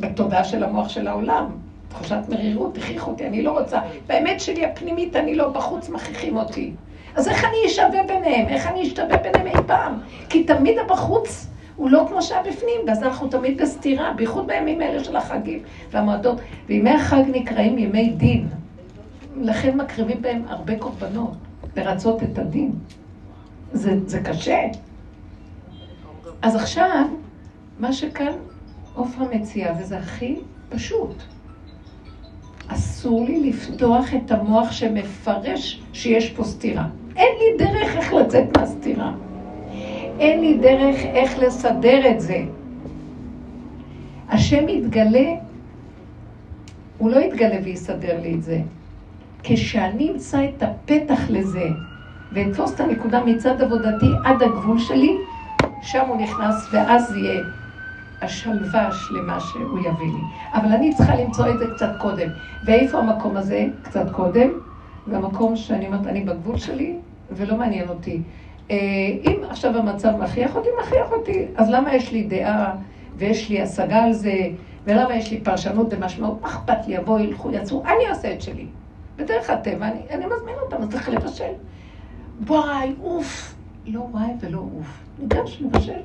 [0.00, 1.44] בתודעה של המוח של העולם.
[1.88, 3.80] תחושת מרירות, הכריחו אותי, אני לא רוצה.
[4.06, 6.72] באמת שלי הפנימית, אני לא, בחוץ מכריחים אותי.
[7.14, 8.48] אז איך אני אשווה ביניהם?
[8.48, 9.94] איך אני אשתווה ביניהם אי פעם?
[10.28, 15.04] כי תמיד הבחוץ הוא לא כמו שהיה בפנים, ואז אנחנו תמיד בסתירה, בייחוד בימים האלה
[15.04, 15.58] של החגים
[15.90, 16.40] והמועדות.
[16.66, 18.48] וימי החג נקראים ימי דין.
[19.40, 21.36] לכן מקריבים בהם הרבה קורבנות,
[21.76, 22.72] לרצות את הדין.
[23.72, 24.60] זה, זה קשה.
[26.42, 27.06] אז עכשיו,
[27.78, 28.32] מה שכאן
[28.94, 30.36] עופרה מציעה, וזה הכי
[30.68, 31.22] פשוט.
[32.68, 36.88] אסור לי לפתוח את המוח שמפרש שיש פה סתירה.
[37.16, 39.12] אין לי דרך איך לצאת מהסתירה.
[40.18, 42.42] אין לי דרך איך לסדר את זה.
[44.28, 45.30] השם יתגלה,
[46.98, 48.60] הוא לא יתגלה ויסדר לי את זה.
[49.42, 51.68] כשאני אמצא את הפתח לזה,
[52.32, 55.16] ואתפוס את הנקודה מצד עבודתי עד הגבול שלי,
[55.82, 57.44] שם הוא נכנס, ואז יהיה
[58.22, 60.20] השלווה השלמה שהוא יביא לי.
[60.52, 62.28] אבל אני צריכה למצוא את זה קצת קודם.
[62.64, 63.66] ואיפה המקום הזה?
[63.82, 64.50] קצת קודם.
[65.06, 66.96] במקום שאני אומרת, אני בגבול שלי,
[67.30, 68.22] ולא מעניין אותי.
[68.70, 68.76] אה,
[69.26, 71.46] אם עכשיו המצב מכריח אותי, מכריח אותי.
[71.56, 72.74] אז למה יש לי דעה,
[73.16, 74.34] ויש לי השגה על זה,
[74.84, 76.42] ולמה יש לי פרשנות ומשמעות?
[76.42, 76.94] מה אכפת לי?
[76.94, 78.66] יבואו, ילכו, יצאו, אני אעשה את שלי.
[79.18, 81.52] בדרך הטבע, אני, אני מזמין אותם, אז צריך לבשל.
[82.46, 83.54] וואי, אוף.
[83.86, 84.86] לא וואי ולא אוף.
[85.18, 86.00] ניגש לבשל.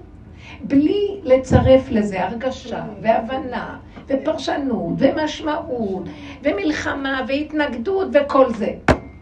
[0.63, 6.03] בלי לצרף לזה הרגשה והבנה ופרשנות ומשמעות
[6.43, 8.73] ומלחמה והתנגדות וכל זה.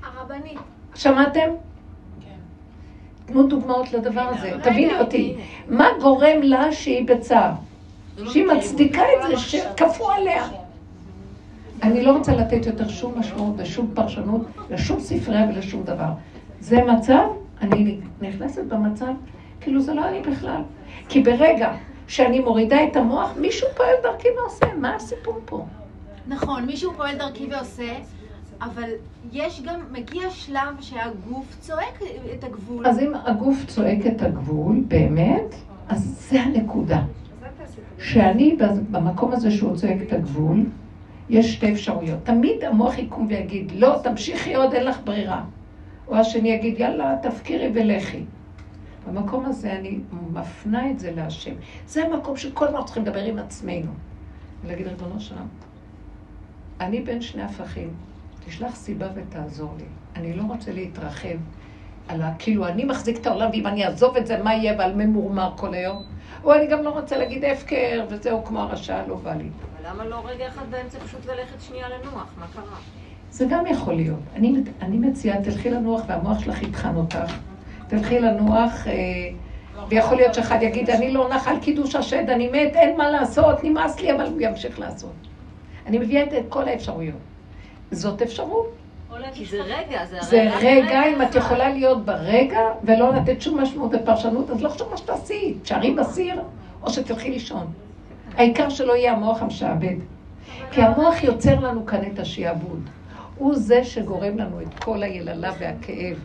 [0.04, 0.60] הרבנית.
[0.96, 1.50] שמעתם?
[3.26, 4.52] תנו דוגמאות לדבר הזה.
[4.64, 5.36] תביני אותי.
[5.68, 7.52] מה גורם לה שהיא בצער?
[8.26, 10.48] שהיא מצדיקה את זה שכפו עליה.
[11.84, 16.12] אני לא רוצה לתת יותר שום משמעות ושום פרשנות לשום ספרייה ולשום דבר.
[16.60, 17.28] זה מצב,
[17.62, 19.14] אני נכנסת במצב,
[19.62, 20.62] כאילו זה לא אני בכלל.
[21.10, 21.74] כי ברגע
[22.08, 25.66] שאני מורידה את המוח, מישהו פועל דרכי ועושה, מה הסיפור פה?
[26.28, 27.94] נכון, מישהו פועל דרכי ועושה,
[28.62, 28.90] אבל
[29.32, 32.00] יש גם, מגיע שלב שהגוף צועק
[32.34, 32.88] את הגבול.
[32.88, 35.56] אז אם הגוף צועק את הגבול, באמת,
[35.90, 37.02] אז זה הנקודה.
[38.00, 38.58] שאני
[38.92, 40.66] במקום הזה שהוא צועק את הגבול,
[41.30, 42.20] יש שתי אפשרויות.
[42.24, 45.44] תמיד המוח יקום ויגיד, לא, תמשיכי עוד, אין לך ברירה.
[46.08, 48.24] או השני יגיד, יאללה, תפקירי ולכי.
[49.08, 50.00] במקום הזה אני
[50.34, 51.54] מפנה את זה להשם.
[51.88, 53.92] זה המקום שכל הזמן צריכים לדבר עם עצמנו.
[54.64, 55.48] ולהגיד, ריבונו שלם,
[56.80, 57.94] אני בין שני הפכים,
[58.46, 59.86] תשלח סיבה ותעזור לי.
[60.16, 61.38] אני לא רוצה להתרחב
[62.08, 62.34] על ה...
[62.40, 64.74] כאילו, אני מחזיק את העולם, ואם אני אעזוב את זה, מה יהיה?
[64.78, 66.04] ועל ממורמר כל היום.
[66.44, 69.50] או אני גם לא רוצה להגיד הפקר, וזהו כמו הרשע, לא בא לי.
[69.86, 72.34] למה לא רגע אחד באמצע פשוט ללכת שנייה לנוח?
[72.40, 72.78] מה קרה?
[73.32, 74.20] זה גם יכול להיות.
[74.36, 77.38] אני, אני מציעה, תלכי לנוח והמוח שלך יטחן אותך.
[77.88, 78.94] תלכי לנוח, אה,
[79.90, 83.64] ויכול להיות שאחד יגיד, אני לא נח על קידוש השד, אני מת, אין מה לעשות,
[83.64, 85.14] נמאס לי, אבל הוא ימשיך לעשות.
[85.86, 87.20] אני מביאה את כל האפשרויות.
[87.92, 88.82] זאת אפשרות.
[89.34, 90.26] כי זה רגע, זה הרי...
[90.26, 91.36] זה רגע, אם את.
[91.36, 96.42] יכולה להיות ברגע ולא לתת שום משמעות ופרשנות, אז לא חשוב מה שתעשי, תשארי בסיר
[96.84, 97.68] או שתלכי לישון.
[98.38, 99.96] העיקר שלא יהיה המוח המשעבד.
[100.72, 102.90] כי המוח יוצר לנו כאן את השעבוד.
[103.38, 106.18] הוא זה שגורם לנו את כל היללה והכאב.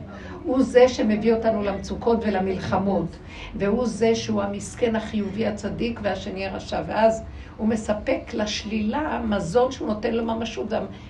[0.42, 3.16] הוא זה שמביא אותנו למצוקות ולמלחמות,
[3.54, 7.22] והוא זה שהוא המסכן החיובי הצדיק והשני הרשע, ואז
[7.56, 10.66] הוא מספק לשלילה מזון שהוא נותן לו ממשות,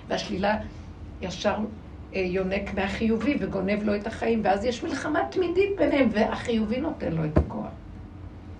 [0.07, 0.57] והשלילה
[1.21, 1.55] ישר
[2.15, 7.25] אה, יונק מהחיובי וגונב לו את החיים, ואז יש מלחמה תמידית ביניהם, והחיובי נותן לו
[7.25, 7.67] את הכוח.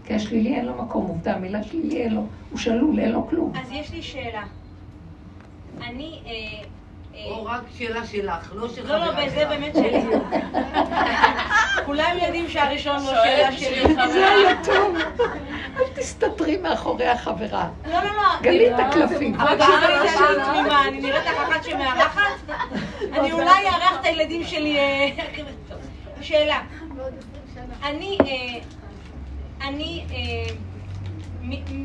[0.08, 3.53] כי השלילי אין לו מקום, עובדה, המילה שלילי אין לו, הוא שלול, אין לו כלום.
[3.62, 4.43] אז יש לי שאלה.
[5.82, 6.20] אני...
[6.26, 6.32] אה,
[7.16, 9.49] אה, או רק שאלה שלך, לא של לא, לא, חברה זה שלך.
[9.49, 10.01] באמת שלי.
[11.86, 13.95] כולם יודעים שהראשון לא שאלה שלי.
[13.95, 14.97] זה היה טוב.
[15.78, 17.70] אל תסתתרי מאחורי החברה.
[17.86, 18.41] לא, לא, לא.
[18.41, 19.36] גלי את הקלפים.
[19.36, 22.22] אבל כשזה אני תמימה, אני נראית לך אחת שמארחת?
[23.14, 24.78] אני אולי אארח את הילדים שלי.
[24.80, 25.10] אה,
[25.70, 25.78] טוב.
[26.22, 26.60] שאלה.
[27.84, 28.18] אני,
[29.62, 30.55] אני אה,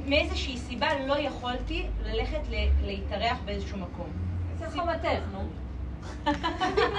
[0.06, 2.40] מאיזושהי סיבה לא יכולתי ללכת
[2.84, 4.06] להתארח באיזשהו מקום.
[4.58, 5.38] זה חובתך, נו.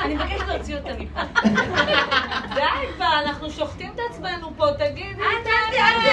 [0.04, 1.20] אני מבקשת להוציא אותה מפה.
[2.56, 5.22] די כבר, אנחנו שוחטים את עצמנו פה, תגידי.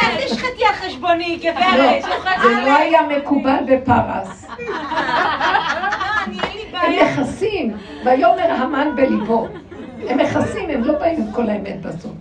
[0.02, 2.02] אל תשחטי על חשבוני, לא, גברת.
[2.42, 4.46] זה לא היה מקובל בפרס.
[6.72, 7.20] לא, הם.
[7.20, 9.48] מכסים, ויאמר המן בליבו.
[10.08, 12.12] הם מכסים, הם לא באים עם כל האמת בסוף.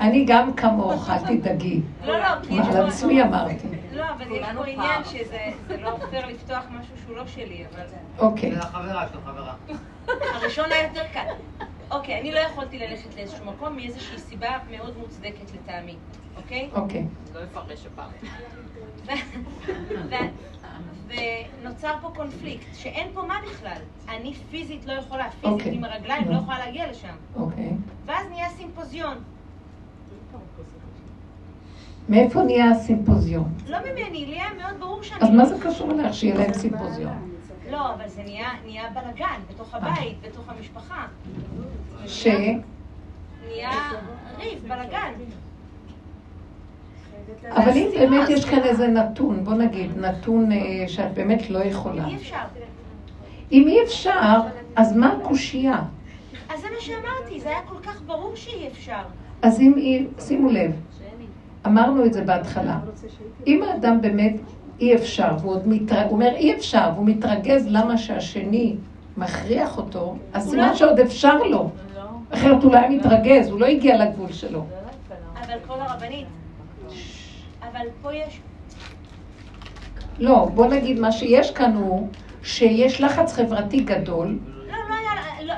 [0.00, 1.80] אני גם כמוך, אל תדאגי.
[2.06, 2.86] לא, לא, כי יש על.
[2.86, 3.68] עצמי אמרתי.
[3.92, 5.04] לא, אבל יש פה עניין.
[5.04, 5.38] שזה
[5.68, 7.82] זה לא פייר לפתוח משהו שהוא לא שלי, אבל
[8.18, 8.54] אוקיי.
[8.54, 9.54] זה החברה שלך, חברה.
[10.34, 11.64] הראשון היה יותר קל.
[11.90, 15.94] אוקיי, אני לא יכולתי ללכת לאיזשהו מקום מאיזושהי סיבה מאוד מוצדקת לטעמי,
[16.36, 16.68] אוקיי?
[16.74, 17.04] אוקיי.
[17.34, 18.10] לא אפרש הפעם.
[20.08, 20.14] ו-
[21.62, 23.78] ונוצר פה קונפליקט, שאין פה מה בכלל.
[24.08, 25.74] אני פיזית לא יכולה, פיזית אוקיי.
[25.74, 27.14] עם הרגליים, לא יכולה להגיע לשם.
[27.36, 27.70] אוקיי.
[28.06, 29.14] ואז נהיה סימפוזיון.
[32.08, 33.52] מאיפה נהיה הסימפוזיון?
[33.68, 35.20] לא ממני, לי היה מאוד ברור שאני...
[35.20, 37.12] אז לא- מה זה קשור אלייך שיהיה להם סימפוזיון?
[37.70, 41.06] לא, אבל זה נהיה, בלאגן, בתוך הבית, בתוך המשפחה.
[42.06, 42.26] ש...
[43.48, 43.70] נהיה
[44.38, 45.12] ריב, בלאגן.
[47.50, 52.06] אבל אם באמת יש כאן איזה נתון, בוא נגיד, נתון אה, שאת באמת לא יכולה.
[52.06, 52.36] אי אפשר.
[53.52, 54.40] אם אי אפשר,
[54.76, 55.82] אז מה הקושייה?
[56.48, 59.02] אז זה מה שאמרתי, זה היה כל כך ברור שאי אפשר.
[59.42, 60.06] אז אם.
[60.18, 60.72] שימו לב,
[61.68, 62.78] אמרנו את זה בהתחלה.
[63.46, 64.34] אם האדם באמת
[64.80, 66.02] אי אפשר, והוא עוד מתר...
[66.02, 68.76] הוא אומר אי אפשר, והוא מתרגז למה שהשני
[69.16, 71.70] מכריח אותו, אז סימן לא- שעוד אפשר לו.
[72.30, 74.66] אחרת הוא היה מתרגז, הוא לא הגיע לגבול שלו.
[75.34, 76.26] אבל כל הרבנית,
[77.62, 78.40] אבל פה יש...
[80.18, 82.08] לא, בוא נגיד, מה שיש כאן הוא
[82.42, 85.42] שיש לחץ חברתי גדול, לא, לא היה...
[85.42, 85.54] לא,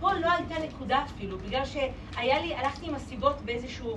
[0.00, 2.54] פה לא הייתה נקודה אפילו, בגלל שהיה לי...
[2.54, 3.96] הלכתי עם הסיבות באיזשהו...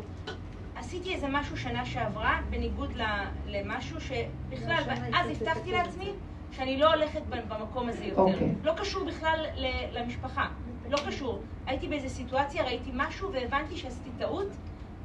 [0.85, 3.03] עשיתי איזה משהו שנה שעברה, בניגוד ל-
[3.47, 4.83] למשהו שבכלל,
[5.15, 6.11] אז הבטחתי לעצמי
[6.51, 8.21] שאני לא הולכת ב- במקום הזה יותר.
[8.21, 8.49] אוקיי.
[8.63, 10.47] לא קשור בכלל ל- למשפחה,
[10.89, 11.39] לא קשור.
[11.65, 14.47] הייתי באיזה סיטואציה, ראיתי משהו והבנתי שעשיתי טעות,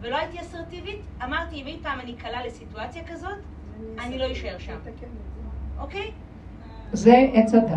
[0.01, 1.01] ולא הייתי אסרטיבית.
[1.25, 3.39] אמרתי, אם אי פעם אני קלה לסיטואציה כזאת,
[3.99, 4.77] אני לא אשאר שם,
[5.79, 6.11] אוקיי?
[6.93, 7.71] זה עץ הדת.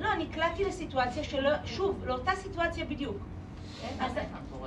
[0.00, 3.16] לא, נקלעתי לסיטואציה שלא, שוב, לאותה סיטואציה בדיוק.
[4.00, 4.12] אז,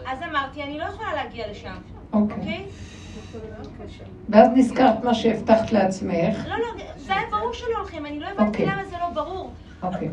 [0.07, 1.75] אז אמרתי, אני לא יכולה להגיע לשם,
[2.13, 2.37] אוקיי.
[2.37, 2.65] אוקיי?
[4.29, 6.47] ואז נזכרת מה שהבטחת לעצמך.
[6.47, 8.65] לא, לא, זה היה ברור שלא הולכים, אני לא הבנתי אוקיי.
[8.65, 9.51] למה זה לא ברור.
[9.83, 10.09] אוקיי.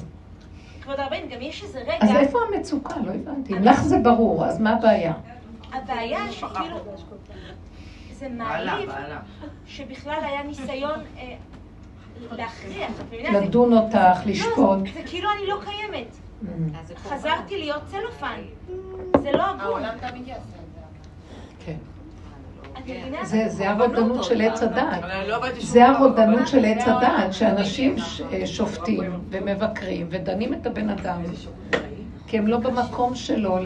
[0.83, 2.95] כבוד הרבנים, גם יש איזה רגע, אז איפה המצוקה?
[3.05, 3.57] לא הבנתי.
[3.57, 5.13] אם לך זה ברור, אז מה הבעיה?
[5.73, 6.77] הבעיה שכאילו,
[8.13, 8.91] זה מעליב.
[9.67, 11.35] שבכלל היה ניסיון אה,
[12.33, 12.93] להכריח,
[13.33, 14.59] לדון אותך, לשפוט.
[14.59, 16.07] לא, זה כאילו אני לא קיימת.
[16.07, 16.47] Mm.
[17.03, 17.17] קורבן.
[17.17, 18.41] חזרתי להיות צלופן.
[19.23, 19.61] זה לא הגון.
[19.61, 20.81] העולם תמיד יעשה את זה.
[21.67, 21.77] כן.
[23.23, 25.03] זה- זה הרודנות של עץ הדת.
[25.29, 29.01] לא זה הרודנות של עץ הדת, שאנשים ש- שופטים
[29.31, 31.23] ומבקרים ודנים את הבן אדם,
[32.27, 33.59] כי הם לא במקום שלו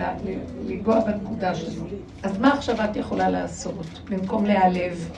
[0.67, 1.85] לנגוע בנקודה שלו.
[2.23, 5.11] אז מה עכשיו את יכולה לעשות במקום להיעלב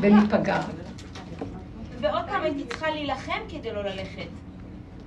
[0.00, 0.60] ולהיפגע?
[2.00, 4.26] ועוד פעם הייתי צריכה להילחם כדי לא ללכת.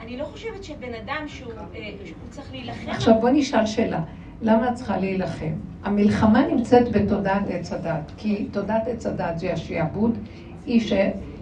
[0.02, 2.90] אני לא חושבת שבן אדם שהוא אה, שהוא צריך להילחם...
[2.90, 4.00] עכשיו בוא נשאל שאלה,
[4.42, 5.54] למה את צריכה להילחם?
[5.84, 10.18] המלחמה נמצאת בתודעת עץ הדת, כי תודעת עץ הדת זה השעבוד,
[10.66, 10.94] היא ש...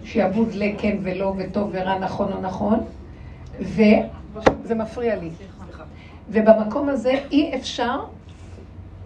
[0.04, 2.78] שעבוד לכן ולא וטוב ורע נכון או נכון,
[3.60, 5.30] וזה מפריע לי.
[6.30, 8.00] ובמקום הזה אי אפשר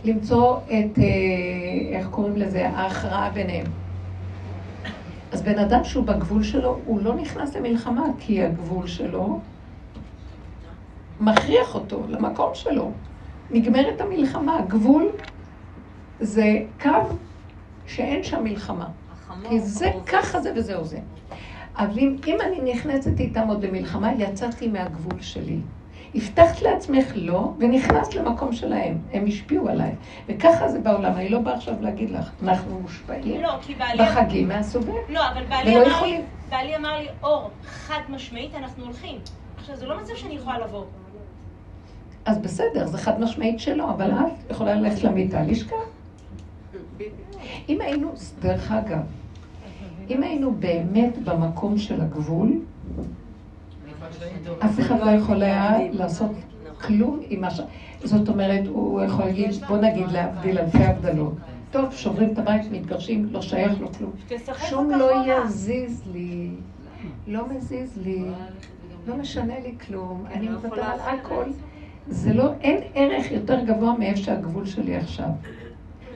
[0.04, 3.66] למצוא את, אה, איך קוראים לזה, ההכרעה ביניהם.
[5.32, 9.40] אז בן אדם שהוא בגבול שלו, הוא לא נכנס למלחמה, כי הגבול שלו
[11.20, 12.90] מכריח אותו למקום שלו.
[13.50, 14.58] נגמרת המלחמה.
[14.58, 15.08] הגבול
[16.20, 17.16] זה קו
[17.86, 18.86] שאין שם מלחמה.
[19.48, 19.90] כי זה.
[20.06, 20.98] ככה זה וזהו זה.
[21.76, 25.58] אבל אם, אם אני נכנסת איתם עוד למלחמה, יצאתי מהגבול שלי.
[26.14, 28.98] הבטחת לעצמך לא, ונכנסת למקום שלהם.
[29.12, 29.94] הם השפיעו עליי.
[30.28, 31.12] וככה זה בעולם.
[31.12, 33.98] אני לא באה עכשיו להגיד לך, אנחנו מושפעים לא, בעלי...
[33.98, 34.92] בחגים מהסובב.
[35.08, 36.20] לא, אבל בעלי אמר לי.
[36.50, 39.18] בעלי אמר לי, אור, חד משמעית, אנחנו הולכים.
[39.56, 40.84] עכשיו, זה לא מצב שאני יכולה לבוא.
[42.28, 45.76] אז בסדר, זה חד משמעית שלא, אבל את יכולה ללכת למיטה, לשכב.
[47.68, 49.00] אם היינו, דרך אגב,
[50.10, 52.60] אם היינו באמת במקום של הגבול,
[54.58, 56.30] אף אחד לא יכול היה לעשות
[56.80, 57.60] כלום עם מה ש...
[58.04, 61.34] זאת אומרת, הוא יכול להגיד, בוא נגיד להבדיל אלפי הבדלות.
[61.70, 64.10] טוב, שוברים את הבית, מתגרשים, לא שייך לו כלום.
[64.28, 65.24] תשחק שום לא.
[65.26, 66.50] יזיז לי,
[67.26, 68.24] לא מזיז לי,
[69.06, 71.00] לא משנה לי כלום, אני לא מוותר על.
[71.00, 71.44] הכל.
[72.08, 75.28] זה לא, אין ערך יותר גבוה מאיפה שהגבול שלי עכשיו.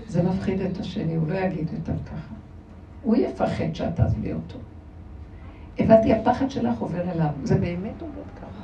[0.06, 2.34] זה מפחיד את השני, הוא לא יגיד יותר ככה.
[3.02, 4.58] הוא יפחד שאת תעזבי אותו.
[5.78, 8.62] הבנתי, הפחד שלך עובר אליו, זה באמת עובד ככה.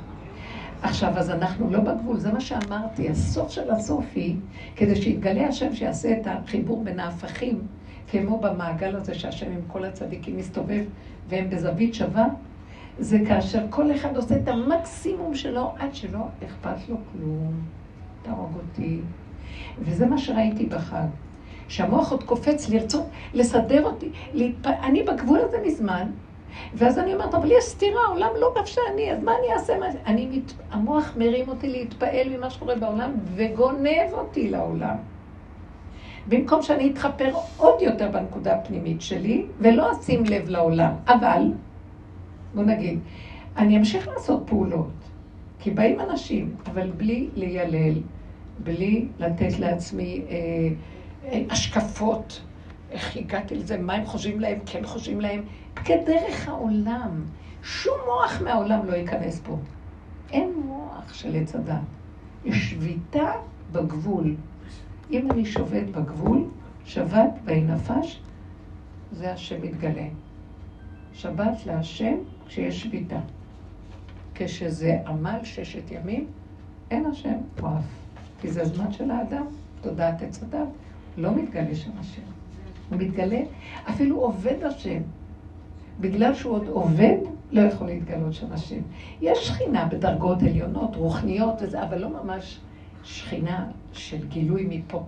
[0.81, 4.35] עכשיו, אז אנחנו לא בגבול, זה מה שאמרתי, הסוף של הסוף היא,
[4.75, 7.61] כדי שיתגלה השם שיעשה את החיבור בין ההפכים,
[8.11, 10.83] כמו במעגל הזה שהשם עם כל הצדיקים מסתובב
[11.29, 12.27] והם בזווית שווה,
[12.99, 17.53] זה כאשר כל אחד עושה את המקסימום שלו עד שלא אכפת לו כלום.
[18.21, 18.99] תהרוג אותי.
[19.79, 21.07] וזה מה שראיתי בחג.
[21.67, 24.67] שהמוח עוד קופץ לרצות לסדר אותי, להתפ...
[24.67, 26.07] אני בגבול הזה מזמן,
[26.73, 29.79] ואז אני אומרת, אבל יש סתירה, העולם לא כף שאני, אז מה אני אעשה?
[29.79, 29.85] מה...
[30.05, 30.53] אני מת...
[30.71, 34.95] המוח מרים אותי להתפעל ממה שקורה בעולם, וגונב אותי לעולם.
[36.27, 40.91] במקום שאני אתחפר עוד יותר בנקודה הפנימית שלי, ולא אשים לב לעולם.
[41.07, 41.51] אבל,
[42.55, 42.99] בוא נגיד,
[43.57, 44.91] אני אמשיך לעשות פעולות,
[45.59, 48.01] כי באים אנשים, אבל בלי ליילל,
[48.63, 50.35] בלי לתת לעצמי אה,
[51.25, 52.41] אה, השקפות,
[52.91, 55.41] איך הגעתי לזה, מה הם חושבים להם, כן חושבים להם,
[55.75, 57.23] כדרך העולם.
[57.63, 59.57] שום מוח מהעולם לא ייכנס פה.
[60.31, 61.75] אין מוח של עץ הדת.
[62.45, 63.31] יש שביתה
[63.71, 64.35] בגבול.
[65.11, 66.45] אם אני שובת בגבול,
[66.85, 68.21] שבת ויהי נפש,
[69.11, 70.07] זה השם מתגלה.
[71.13, 72.15] שבת להשם
[72.49, 73.19] כשיש שביתה.
[74.35, 76.27] כשזה עמל ששת ימים,
[76.91, 77.83] אין השם או אף.
[78.41, 79.45] כי זה הזמן של האדם,
[79.81, 80.67] תודעת עץ הדת.
[81.17, 82.21] לא מתגלה שם השם.
[82.89, 83.39] הוא מתגלה,
[83.89, 85.01] אפילו עובד השם.
[85.99, 87.17] בגלל שהוא עוד עובד,
[87.51, 88.81] לא יכול להתגלות שם השם.
[89.21, 92.59] יש שכינה בדרגות עליונות, רוחניות וזה, אבל לא ממש
[93.03, 95.03] שכינה של גילוי מפה.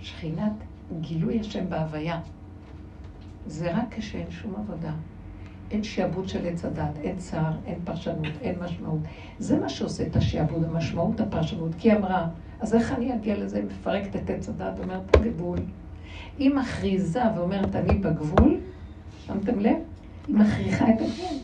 [0.00, 0.52] שכינת
[1.00, 2.20] גילוי השם בהוויה.
[3.46, 4.92] זה רק כשאין שום עבודה.
[5.70, 9.00] אין שעבוד של עץ הדת, אין צער, אין פרשנות, אין משמעות.
[9.38, 11.72] זה מה שעושה את השעבוד, המשמעות, הפרשנות.
[11.78, 12.28] כי היא אמרה,
[12.60, 15.58] אז איך אני אגיע לזה, מפרקת את עץ הדת, אומרת גבול.
[16.38, 18.56] היא מכריזה ואומרת, אני בגבול,
[19.26, 19.76] שמתם לב?
[20.26, 21.38] היא מכריחה את הגבול.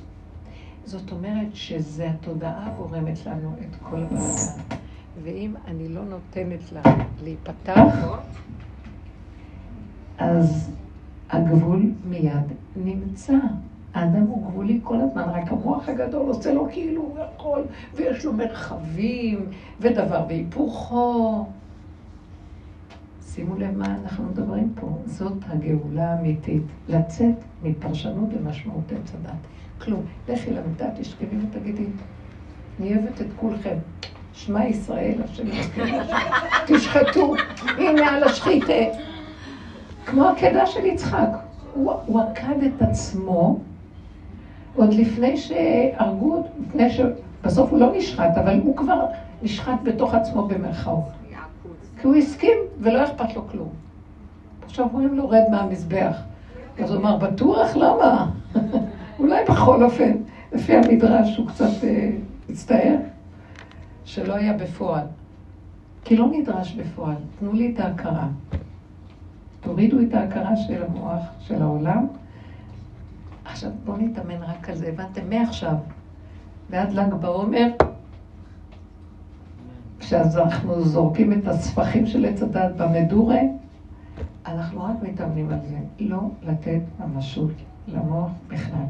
[0.84, 4.22] זאת אומרת שזה התודעה גורמת לנו את כל הבלגן.
[5.22, 6.82] ואם אני לא נותנת לה
[7.22, 7.94] להיפתח,
[10.18, 10.70] אז
[11.30, 13.34] הגבול מיד נמצא.
[13.94, 17.62] האדם הוא גבולי כל הזמן, רק המוח הגדול עושה לו כאילו הוא יכול,
[17.94, 19.46] ויש לו מרחבים,
[19.80, 21.44] ודבר והיפוכו.
[23.22, 24.98] שימו לב מה אנחנו מדברים פה.
[25.06, 29.32] זאת הגאולה האמיתית, לצאת מפרשנות למשמעות עץ הדת.
[29.78, 30.02] כלום.
[30.28, 31.86] לכי למיטה, תשכבי ותגידי,
[32.80, 33.76] אני אוהבת את כולכם.
[34.32, 35.44] שמע ישראל, השם
[36.66, 37.34] תשחטו,
[37.78, 38.72] הנה על השחיתה.
[40.06, 41.28] כמו עקדה של יצחק.
[41.74, 43.58] הוא עקד את עצמו
[44.76, 47.00] עוד לפני שהרגו אותו, לפני ש...
[47.44, 49.06] בסוף הוא לא נשחט, אבל הוא כבר
[49.42, 51.04] נשחט בתוך עצמו במרכאות.
[52.00, 53.68] כי הוא הסכים ולא אכפת לו כלום.
[54.64, 56.16] עכשיו אומרים לו, רד מהמזבח.
[56.78, 57.76] אז הוא אמר, בטוח?
[57.76, 58.30] למה?
[59.18, 60.12] אולי בכל אופן,
[60.52, 62.10] לפי המדרש הוא קצת אה,
[62.50, 62.96] הצטער,
[64.04, 65.04] שלא היה בפועל.
[66.04, 68.26] כי לא נדרש בפועל, תנו לי את ההכרה.
[69.60, 72.06] תורידו את ההכרה של המוח, של העולם.
[73.44, 75.30] עכשיו בואו נתאמן רק על זה, הבנתם?
[75.30, 75.74] מעכשיו
[76.70, 77.68] ועד ל"ג בעומר,
[79.98, 83.40] כשאז אנחנו זורקים את הספחים של עץ הדת במדורה,
[84.46, 85.76] אנחנו רק מתאמנים על זה.
[85.98, 87.50] לא לתת ממשות
[87.88, 88.84] למוח בכלל.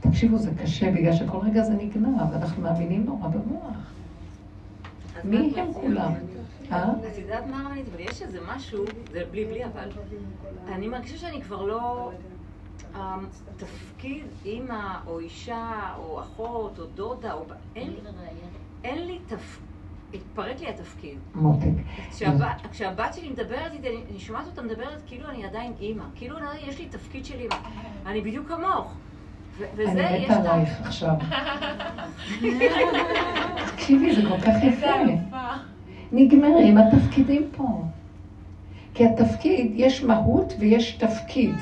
[0.00, 3.92] תקשיבו, זה קשה בגלל שכל רגע זה נגנב, אנחנו מאמינים נורא במוח.
[5.24, 6.12] מי הם כולם?
[6.72, 6.92] אה?
[6.92, 7.86] את יודעת מה רמנית?
[7.92, 9.88] אבל יש איזה משהו, זה בלי בלי אבל,
[10.72, 12.10] אני מרגישה שאני כבר לא...
[12.96, 17.44] התפקיד אימא או אישה או אחות או דודה או...
[17.76, 17.96] אין לי,
[18.84, 19.66] אין לי תפקיד,
[20.14, 21.18] התפרק לי התפקיד.
[21.34, 21.66] מותק.
[22.10, 26.04] כשהבת, כשהבת שלי מדברת איתי, אני, אני שומעת אותה מדברת כאילו אני עדיין אימא.
[26.14, 27.56] כאילו אני, יש לי תפקיד של אימא.
[28.06, 28.94] אני בדיוק כמוך.
[29.76, 30.52] וזה, אני יש מתה את ה...
[30.54, 31.14] עלייך עכשיו.
[33.72, 34.86] תקשיבי, זה כל כך יפה.
[36.12, 37.82] נגמרים התפקידים פה.
[38.94, 41.54] כי התפקיד, יש מהות ויש תפקיד.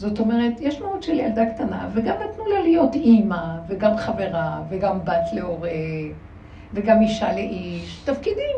[0.00, 4.98] זאת אומרת, יש מהות של ילדה קטנה, וגם נתנו לה להיות אימא, וגם חברה, וגם
[5.04, 5.70] בת להורה,
[6.74, 8.02] וגם אישה לאיש.
[8.04, 8.56] תפקידים.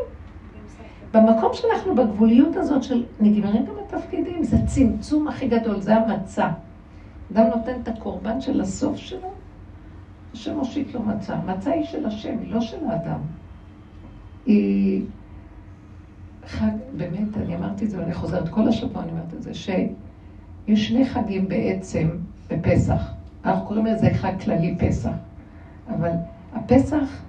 [1.13, 6.49] במקום שאנחנו בגבוליות הזאת של נגמרים גם התפקידים, זה צמצום הכי גדול, זה המצע.
[7.33, 9.31] אדם נותן את הקורבן של הסוף שלו,
[10.33, 11.35] השם מושיט לו מצה.
[11.35, 13.19] מצה היא של השם, היא לא של האדם.
[14.45, 15.05] היא
[16.45, 19.53] חג, באמת, אני אמרתי את זה ואני חוזרת כל השבוע, אני אומרת את זה,
[20.65, 22.09] שיש שני חגים בעצם
[22.49, 23.13] בפסח.
[23.45, 25.11] אנחנו קוראים לזה חג כללי פסח.
[25.89, 26.11] אבל
[26.53, 27.21] הפסח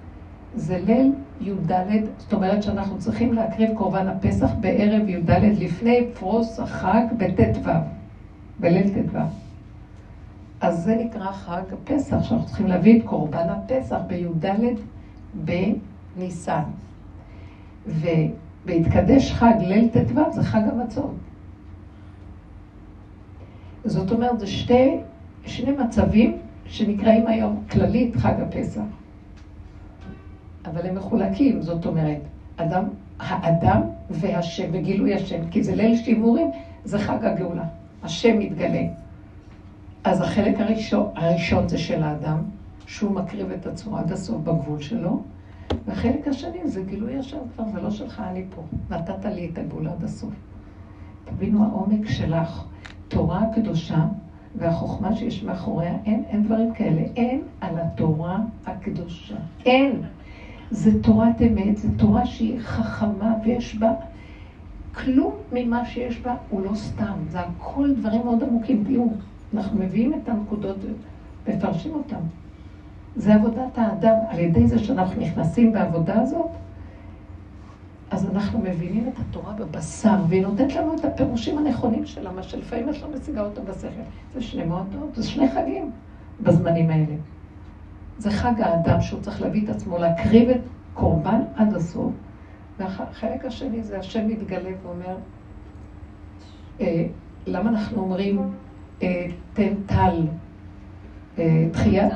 [0.55, 1.11] זה ליל
[1.41, 1.71] י"ד,
[2.17, 7.69] זאת אומרת שאנחנו צריכים להקריב קורבן הפסח בערב י"ד לפני פרוס החג בט"ו,
[8.59, 9.17] בליל ט"ו.
[10.61, 14.45] אז זה נקרא חג הפסח, שאנחנו צריכים להביא את קורבן הפסח בי"ד
[16.15, 16.63] בניסן.
[17.87, 21.15] ובהתקדש חג ליל ט"ו זה חג המצות.
[23.85, 24.97] זאת אומרת, זה שתי,
[25.45, 28.81] שני מצבים שנקראים היום כללית חג הפסח.
[30.65, 32.19] אבל הם מחולקים, זאת אומרת,
[32.55, 32.83] אדם,
[33.19, 36.51] האדם והשם, וגילוי השם, כי זה ליל שימורים,
[36.83, 37.63] זה חג הגאולה.
[38.03, 38.81] השם מתגלה.
[40.03, 42.37] אז החלק הראשון, הראשון זה של האדם,
[42.85, 45.21] שהוא מקריב את עצמו עד הסוף בגבול שלו,
[45.85, 48.61] והחלק השני זה גילוי השם כבר, זה לא שלך, אני פה.
[48.89, 50.33] נתת לי את הגבול עד הסוף.
[51.25, 52.65] תבינו העומק שלך,
[53.07, 54.05] תורה הקדושה
[54.55, 57.01] והחוכמה שיש מאחוריה, אין, אין דברים כאלה.
[57.15, 59.35] אין על התורה הקדושה.
[59.65, 60.01] אין.
[60.71, 63.91] זה תורת אמת, זו תורה שהיא חכמה ויש בה
[64.93, 68.83] כלום ממה שיש בה הוא לא סתם, זה הכל דברים מאוד עמוקים.
[68.87, 69.09] תראו,
[69.53, 70.77] אנחנו מביאים את הנקודות
[71.47, 72.19] ומפרשים אותן.
[73.15, 76.47] זה עבודת האדם, על ידי זה שאנחנו נכנסים בעבודה הזאת,
[78.11, 82.89] אז אנחנו מבינים את התורה בבשר, והיא נותנת לנו את הפירושים הנכונים שלה, מה שלפעמים
[82.89, 84.01] את לא משיגה אותה בשכל.
[84.33, 85.91] זה שני מועדות, זה שני חגים
[86.41, 87.15] בזמנים האלה.
[88.17, 90.61] זה חג האדם שהוא צריך להביא את עצמו, להקריב את
[90.93, 92.13] קורבן עד הסוף.
[92.79, 95.17] והחלק השני זה השם מתגלה ואומר,
[96.81, 97.05] אה,
[97.47, 98.51] למה אנחנו אומרים
[99.03, 100.27] אה, תן טל
[101.37, 102.09] אה, תחייה?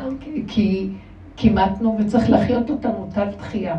[0.48, 0.90] כי
[1.36, 3.76] כימתנו וצריך להחיות אותנו טל תחייה.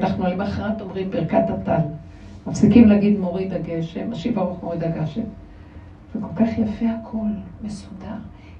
[0.00, 1.80] אנחנו למחרת אומרים ברכת הטל.
[2.46, 5.22] מפסיקים להגיד מוריד הגשם, משיב הרוח מוריד הגשם.
[6.14, 7.26] וכל כך יפה הכל,
[7.62, 8.16] מסודר.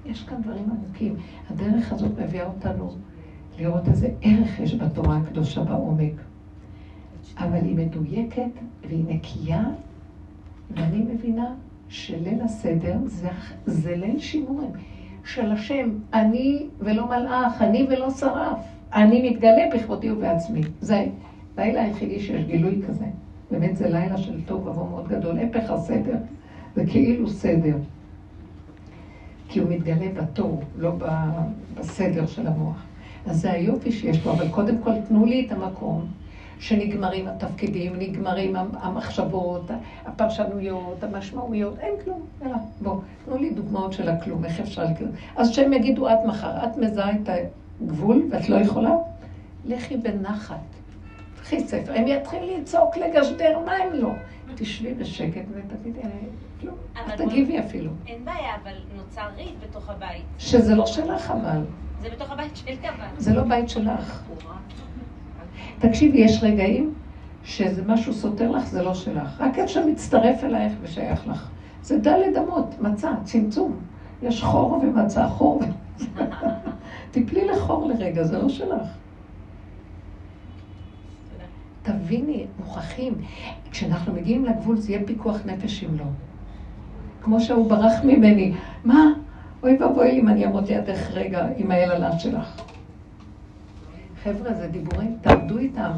[0.07, 1.16] יש כאן דברים עמוקים.
[1.51, 2.91] הדרך הזאת מביאה אותנו
[3.59, 6.12] לראות איזה ערך יש בתורה הקדושה בעומק.
[7.39, 8.51] אבל היא מדויקת
[8.89, 9.64] והיא נקייה,
[10.70, 11.55] ואני מבינה
[11.89, 13.28] שליל הסדר זה,
[13.66, 14.70] זה ליל שימורים
[15.24, 18.59] של השם, אני ולא מלאך, אני ולא שרף,
[18.95, 20.61] אני מתגלה בכבודי ובעצמי.
[20.80, 21.07] זה
[21.59, 23.05] לילה היחידי שיש גילוי כזה.
[23.51, 26.16] באמת זה לילה של טוב ובוא מאוד גדול, הפך הסדר,
[26.74, 27.76] זה כאילו סדר.
[29.49, 30.93] כי הוא מתגלה בתור, לא
[31.74, 32.84] בסדר של המוח.
[33.26, 36.07] אז זה היופי שיש פה, אבל קודם כל תנו לי את המקום
[36.59, 39.70] שנגמרים התפקידים, נגמרים המחשבות,
[40.07, 45.09] הפרשנויות, המשמעויות, אין כלום, יאללה, בואו, תנו לי דוגמאות של הכלום, איך אפשר לקרוא.
[45.37, 47.28] אז שהם יגידו עד מחר, את מזהה את
[47.83, 48.91] הגבול ואת לא יכולה,
[49.64, 50.57] לכי בנחת,
[51.43, 54.11] קחי ספר, הם יתחילו לצעוק, לגשדר, מה הם לא?
[54.55, 56.01] תשבי בשקט ותגידי,
[56.61, 57.91] כלום, אל תגיבי אפילו.
[58.07, 60.22] אין בעיה, אבל נוצר ריב בתוך הבית.
[60.39, 61.61] שזה לא שלך אבל.
[62.01, 63.07] זה בתוך הבית שלי אבל.
[63.18, 64.22] זה לא בית שלך.
[65.79, 66.95] תקשיבי, יש רגעים
[67.45, 69.41] שזה משהו סותר לך, זה לא שלך.
[69.41, 71.49] רק איך שמצטרף אלייך ושייך לך.
[71.83, 73.77] זה דלת אמות, מצה, צמצום.
[74.22, 75.61] יש חור ומצה, חור
[77.11, 78.88] תפלי לחור לרגע, זה לא שלך.
[81.82, 83.14] תביני, מוכרחים.
[83.70, 86.04] כשאנחנו מגיעים לגבול זה יהיה פיקוח נפש אם לא.
[87.22, 88.54] כמו שהוא ברח ממני.
[88.84, 89.04] מה?
[89.62, 92.62] אוי ואבוי אם אני אעמוד לידך רגע עם היללה שלך.
[94.22, 95.90] חבר'ה, זה דיבורים, תעבדו איתם.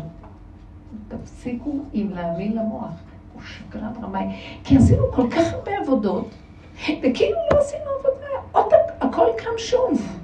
[1.09, 2.93] תפסיקו עם להאמין למוח.
[3.35, 4.27] הוא שקרן רמאי.
[4.65, 6.35] כי עשינו כל כך הרבה עבודות,
[6.83, 8.27] וכאילו לא עשינו עבודה.
[8.53, 10.19] עוד הכל קם שוב.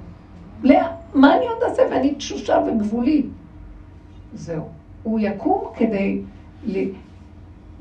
[0.63, 1.81] לאה, מה אני עוד אעשה?
[1.91, 3.25] ואני תשושה וגבולית.
[4.33, 4.69] זהו.
[5.03, 6.21] הוא יקום כדי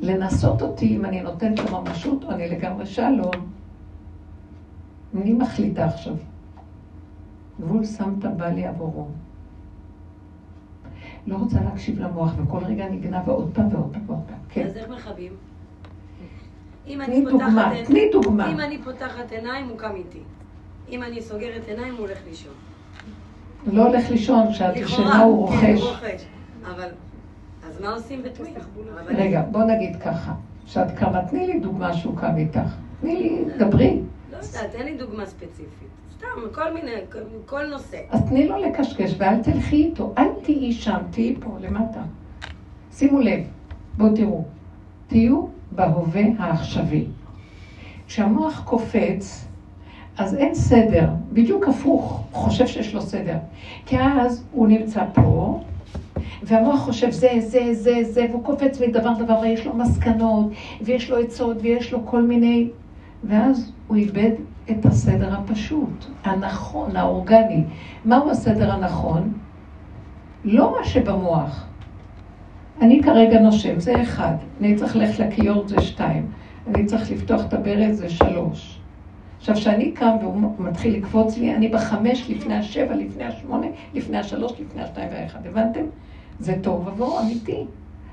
[0.00, 3.30] לנסות אותי אם אני נותנת לו ממשות או אני לגמרי שלום.
[5.22, 6.14] אני מחליטה עכשיו.
[7.60, 9.06] גבול שמת בא לי עבורו.
[11.26, 14.38] לא רוצה להקשיב למוח, וכל רגע נגנב ועוד פעם ועוד פעם ועוד פעם.
[14.48, 14.66] כן.
[14.66, 15.32] אז איך מכבים?
[16.84, 18.52] תני דוגמה, תני דוגמה.
[18.52, 20.20] אם אני פותחת עיניים, הוא קם איתי.
[20.90, 22.52] אם אני סוגרת עיניים, הוא הולך לישון.
[23.72, 26.24] לא הולך לישון, כשאת ישנה הוא כן, רוכש.
[26.74, 26.88] אבל,
[27.68, 28.52] אז מה עושים בתמיד?
[29.06, 30.32] רגע, בוא נגיד ככה,
[30.66, 32.74] שאת קמה, תני לי דוגמה שהוא קם איתך.
[33.00, 34.00] תני לי, דברי.
[34.32, 35.88] לא יודעת, תן לי דוגמה ספציפית.
[36.16, 37.98] סתם, כל מיני, כל- כל נושא.
[38.10, 40.14] אז תני לו לקשקש ואל תלכי איתו.
[40.18, 42.00] אל תהיי שם, תהיי פה, למטה.
[42.92, 43.40] שימו לב,
[43.96, 44.44] בואו תראו.
[45.06, 47.06] תהיו בהווה העכשווי.
[48.06, 49.44] כשהמוח קופץ,
[50.18, 53.36] אז אין סדר, בדיוק הפוך, הוא חושב שיש לו סדר.
[53.86, 55.60] כי אז הוא נמצא פה,
[56.42, 60.50] והמוח חושב זה, זה, זה, זה, והוא קופץ מדבר דבר, ויש לו מסקנות,
[60.82, 62.68] ויש לו עצות, ויש לו כל מיני...
[63.24, 64.30] ואז הוא איבד
[64.70, 67.64] את הסדר הפשוט, הנכון, האורגני.
[68.04, 69.32] מהו הסדר הנכון?
[70.44, 71.66] לא מה שבמוח.
[72.80, 74.34] אני כרגע נושם, זה אחד.
[74.60, 76.26] אני צריך ללכת לכיור, זה שתיים.
[76.66, 78.80] אני צריך לפתוח את הברז, זה שלוש.
[79.44, 84.52] עכשיו, כשאני קם והוא מתחיל לקפוץ לי, אני בחמש, לפני השבע, לפני השמונה, לפני השלוש,
[84.60, 85.46] לפני השתיים והאחד.
[85.46, 85.80] הבנתם?
[86.40, 87.64] זה טוב עבור אמיתי.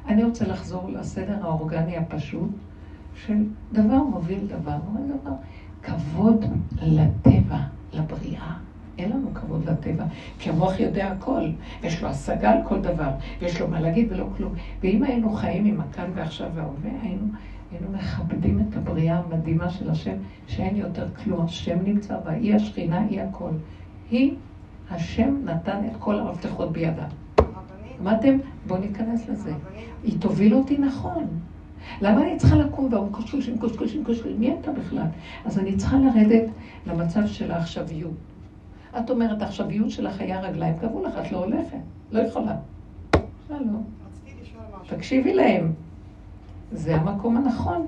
[0.07, 2.49] אני רוצה לחזור לסדר האורגני הפשוט
[3.25, 5.31] של דבר מוביל דבר, מוביל דבר.
[5.83, 6.45] כבוד
[6.81, 7.57] לטבע,
[7.93, 8.53] לבריאה.
[8.97, 10.03] אין לנו כבוד לטבע,
[10.39, 11.49] כי המוח יודע הכל,
[11.81, 13.09] ויש לו השגה על כל דבר,
[13.39, 14.53] ויש לו מה להגיד ולא כלום.
[14.81, 17.27] ואם היינו חיים עם הכאן ועכשיו וההווה, היינו,
[17.71, 20.15] היינו מכבדים את הבריאה המדהימה של השם,
[20.47, 21.45] שאין יותר כלום.
[21.45, 23.51] השם נמצא בה, היא השכינה, היא הכל.
[24.11, 24.35] היא,
[24.89, 27.07] השם נתן את כל המפתחות בידה.
[28.01, 28.37] אמרתם?
[28.67, 29.53] בואו ניכנס לזה.
[30.03, 31.27] היא תוביל אותי נכון.
[32.01, 34.39] למה אני צריכה לקום והוא קשקושים, קשקושים, קשקושים?
[34.39, 35.07] מי אתה בכלל?
[35.45, 36.49] אז אני צריכה לרדת
[36.87, 38.13] למצב של העכשוויות.
[38.99, 41.77] את אומרת, העכשוויות שלך היה רגליים, קבעו לך, את לא הולכת,
[42.11, 42.55] לא יכולה.
[43.49, 43.57] לא.
[44.87, 45.73] תקשיבי להם.
[46.71, 47.87] זה המקום הנכון.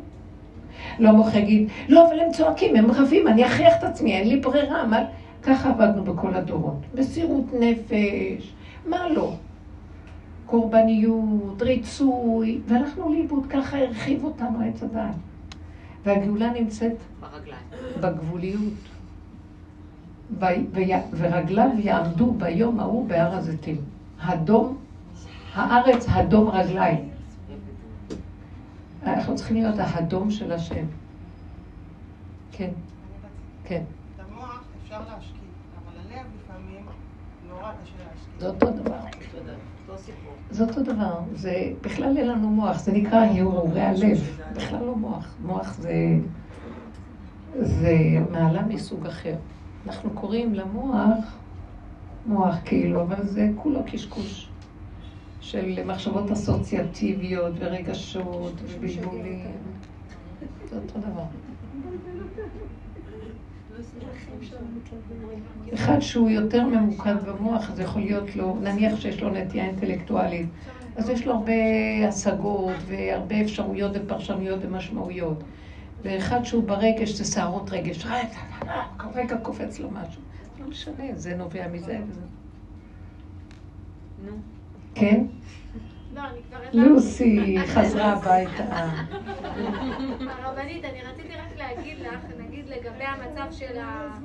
[1.00, 4.40] לא המוח יגיד, לא, אבל הם צועקים, הם רבים, אני אכריח את עצמי, אין לי
[4.40, 4.88] ברירה.
[4.88, 5.04] מה...
[5.44, 6.78] ככה עבדנו בכל הדורות.
[6.96, 8.54] מסירות נפש,
[8.86, 9.34] מה לא?
[10.46, 15.16] קורבניות, ריצוי, והלכנו לאיבוד, ככה הרחיב אותנו עץ הדעת.
[16.06, 17.64] והגאולה נמצאת ברגליים.
[18.02, 18.74] בגבוליות.
[20.40, 20.46] ו...
[20.72, 20.92] וי...
[21.12, 23.78] ורגליו יעמדו ביום ההוא בהר הזיתים.
[24.22, 24.78] הדום,
[25.54, 27.10] הארץ הדום רגליים.
[29.06, 30.86] אנחנו צריכים להיות ההדום של השם.
[32.52, 32.70] כן,
[33.64, 33.84] כן.
[34.16, 35.40] את המוח אפשר להשקיט,
[35.78, 36.86] אבל הלב לפעמים
[37.50, 38.40] נורא קשה להשקיט.
[38.40, 39.00] זה אותו דבר.
[40.52, 41.20] זה אותו דבר.
[41.34, 44.40] זה בכלל אין לנו מוח, זה נקרא הרהורי הלב.
[44.56, 45.36] בכלל לא מוח.
[45.46, 45.94] מוח זה...
[47.60, 47.98] זה
[48.32, 49.36] מעלה מסוג אחר.
[49.88, 51.38] אנחנו קוראים למוח
[52.26, 54.50] מוח כאילו, אבל זה כולו קשקוש
[55.44, 59.46] של מחשבות אסוציאטיביות ורגשות ובלבולים.
[60.70, 61.24] זה אותו דבר.
[65.74, 70.48] אחד שהוא יותר ממוקד במוח, אז יכול להיות לו, נניח שיש לו נטייה אינטלקטואלית,
[70.96, 71.54] אז יש לו הרבה
[72.08, 75.44] השגות והרבה אפשרויות ופרשנויות ומשמעויות.
[76.04, 78.06] ואחד שהוא ברגש זה סערות רגש,
[79.14, 80.22] רגע קופץ לו משהו.
[80.60, 82.00] לא משנה, זה נובע מזה.
[82.10, 82.22] וזה-
[84.26, 84.32] נו.
[84.96, 85.26] כן?
[86.14, 86.22] לא.
[86.74, 88.90] לוסי חזרה הביתה.
[90.20, 94.18] הרבנית, אני רציתי רק להגיד לך, נגיד לגבי המצב של ה...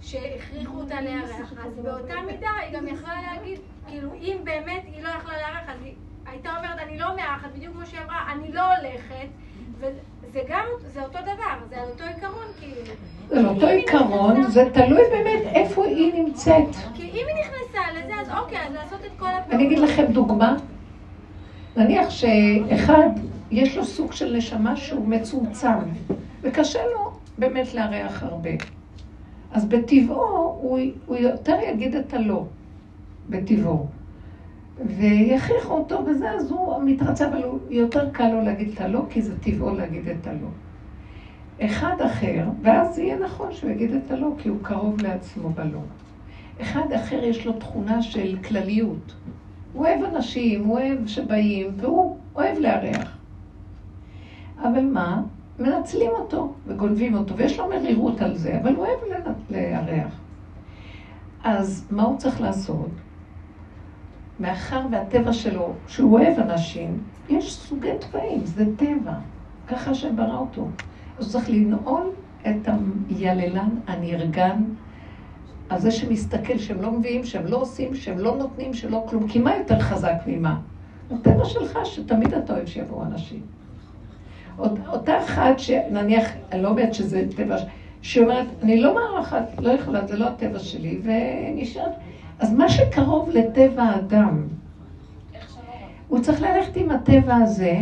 [0.00, 5.08] שהכריחו אותה לארח, אז באותה מידה היא גם יכלה להגיד, כאילו, אם באמת היא לא
[5.08, 5.94] יכלה לארח, אז היא
[6.26, 9.28] הייתה אומרת, אני לא מארחת, בדיוק כמו שהיא אמרה, אני לא הולכת,
[10.34, 12.80] וזה גם, זה אותו דבר, זה על אותו עיקרון, כאילו.
[13.28, 16.74] זה לא אותו עיקרון, זה תלוי באמת איפה היא נמצאת.
[16.94, 19.52] כי אם היא נכנסה לזה, אז אוקיי, אז לעשות את כל הפעולות.
[19.52, 20.56] אני אגיד לכם דוגמה.
[21.76, 23.08] נניח שאחד,
[23.50, 25.78] יש לו סוג של נשמה שהוא מצומצם,
[26.42, 28.50] וקשה לו באמת לארח הרבה.
[29.52, 32.44] אז בטבעו, הוא, הוא יותר יגיד את הלא,
[33.28, 33.86] בטבעו.
[34.78, 39.38] ויכריחו אותו בזה, אז הוא מתרצה, אבל יותר קל לו להגיד את הלא, כי זה
[39.38, 40.48] טבעו להגיד את הלא.
[41.60, 45.80] אחד אחר, ואז יהיה נכון שהוא יגיד את הלא, כי הוא קרוב לעצמו בלא.
[46.62, 49.14] אחד אחר יש לו תכונה של כלליות.
[49.72, 53.16] הוא אוהב אנשים, הוא אוהב שבאים, והוא אוהב לארח.
[54.62, 55.22] אבל מה?
[55.58, 58.98] מנצלים אותו וגונבים אותו, ויש לו מרירות על זה, אבל הוא אוהב
[59.50, 60.20] לארח.
[61.44, 62.90] אז מה הוא צריך לעשות?
[64.40, 69.12] מאחר והטבע שלו, שהוא אוהב אנשים, יש סוגי טבעים, זה טבע.
[69.66, 70.68] ככה שברא אותו.
[71.18, 72.10] אז צריך לנעול
[72.46, 72.68] את
[73.08, 74.62] היללן הנרגן
[75.68, 79.28] על זה שמסתכל, שהם לא מביאים, שהם לא עושים, שהם לא נותנים, שלא כלום.
[79.28, 80.60] כי מה יותר חזק ממה?
[81.10, 83.40] הטבע שלך, שתמיד אתה אוהב שיבואו אנשים.
[84.58, 87.56] אות- אותה אחת שנניח, אני לא אומרת שזה טבע,
[88.02, 91.92] שאומרת, אני לא מערכת, לא יכולה, זה לא הטבע שלי, ונשארת.
[92.38, 94.42] אז מה שקרוב לטבע האדם,
[96.08, 97.78] הוא צריך ללכת עם הטבע הזה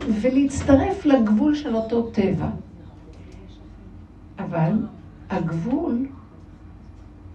[0.00, 2.48] ולהצטרף לגבול של אותו טבע.
[4.38, 4.72] אבל
[5.30, 6.06] הגבול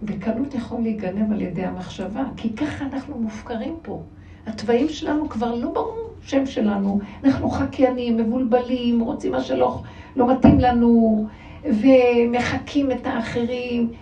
[0.02, 4.02] בקלות יכול להיגנב על ידי המחשבה, כי ככה אנחנו מופקרים פה.
[4.46, 9.82] התוואים שלנו כבר לא ברור שם שלנו, אנחנו חקיינים, מבולבלים, רוצים מה שלא
[10.16, 11.26] לא מתאים לנו,
[11.64, 13.92] ומחקים את האחרים.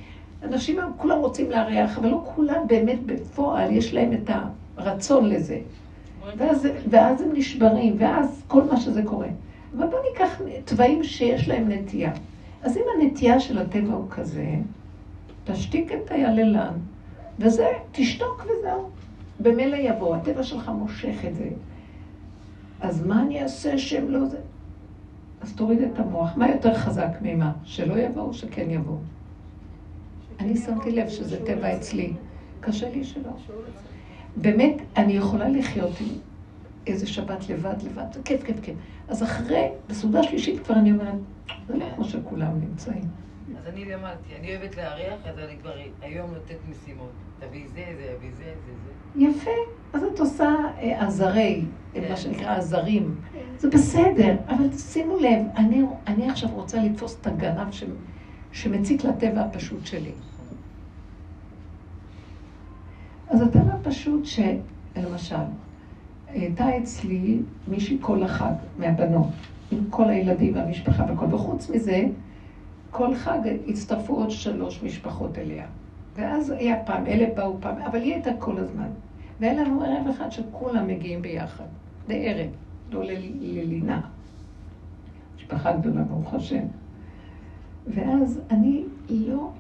[0.43, 4.31] אנשים היום כולם רוצים לארח, אבל לא כולם באמת בפועל, יש להם את
[4.77, 5.61] הרצון לזה.
[6.37, 9.29] ואז, ואז הם נשברים, ואז כל מה שזה קורה.
[9.77, 12.13] אבל בואו ניקח תוואים שיש להם נטייה.
[12.63, 14.55] אז אם הנטייה של הטבע הוא כזה,
[15.45, 16.73] תשתיק את היללן,
[17.39, 18.89] וזה, תשתוק וזהו.
[19.41, 21.49] במילא יבוא, הטבע שלך מושך את זה.
[22.81, 24.39] אז מה אני אעשה שהם לא זה?
[25.41, 26.37] אז תוריד את המוח.
[26.37, 27.53] מה יותר חזק ממה?
[27.65, 28.97] שלא יבואו או שכן יבואו?
[30.41, 32.13] אני שמתי לב שזה טבע אצלי.
[32.61, 33.31] קשה לי שלא.
[34.37, 36.07] באמת, אני יכולה לחיות עם
[36.87, 38.75] איזה שבת לבד, לבד, זה כיף, כיף, כיף.
[39.09, 41.15] אז אחרי, בסעודה שלישית כבר אני אומרת,
[41.69, 43.05] זה לא כמו שכולם נמצאים.
[43.59, 45.73] אז אני למדתי, אני אוהבת לארח, אז אני כבר
[46.03, 47.11] היום נותנת משימות.
[47.41, 49.25] תביאי זה, זה, תביאי זה, זה, זה.
[49.25, 49.51] יפה,
[49.93, 52.11] אז את עושה אה, עזרי, כן.
[52.11, 53.21] מה שנקרא עזרים.
[53.59, 57.85] זה בסדר, אבל שימו לב, אני, אני עכשיו רוצה לתפוס את הגנב ש,
[58.53, 60.13] שמציק לטבע הפשוט שלי.
[63.31, 65.37] אז הטבע הפשוט שלמשל,
[66.29, 69.29] הייתה אצלי מישהי כל החג מהבנות,
[69.73, 72.07] עם כל הילדים והמשפחה והכל, וחוץ מזה,
[72.91, 75.67] כל חג הצטרפו עוד שלוש משפחות אליה.
[76.17, 78.89] ואז היה פעם, אלה באו פעם, אבל היא הייתה כל הזמן.
[79.41, 81.65] והיה לנו ערב אחד שכולם מגיעים ביחד,
[82.09, 82.51] לערב,
[82.91, 84.01] לא ללינה.
[85.37, 86.65] משפחה גדולה, ברוך השם.
[87.87, 89.51] ואז אני לא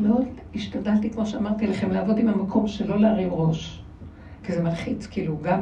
[0.00, 3.82] מאוד השתדלתי, כמו שאמרתי לכם, לעבוד עם המקום שלא להרים ראש.
[4.42, 5.60] כי זה מלחיץ, כאילו, גם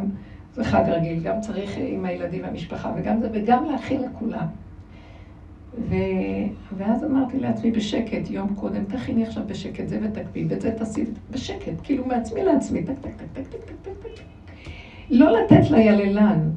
[0.55, 4.47] זה חג רגיל, גם צריך עם הילדים והמשפחה, וגם זה, וגם להכין לכולם.
[5.89, 5.95] ו...
[6.77, 11.73] ואז אמרתי לעצמי בשקט, יום קודם, תכיני עכשיו בשקט זה ותקפי, ואת זה תעשי בשקט,
[11.83, 14.23] כאילו מעצמי לעצמי, טק, טק, טק, טק, טק, טק, טק, טק.
[15.11, 16.51] לא לתת ליללן.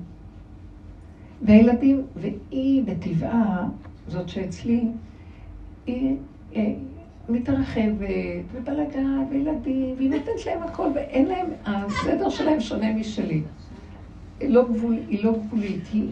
[1.42, 3.68] והילדים, והיא בטבעה,
[4.08, 4.88] זאת שאצלי,
[5.88, 6.16] היא
[6.56, 6.74] אה,
[7.30, 13.42] מתרחבת, ובלאגן, וילדים, והיא נותנת להם הכל, ואין להם, הסדר שלהם שונה משלי.
[14.40, 16.08] היא לא, גבול, היא לא גבולית, היא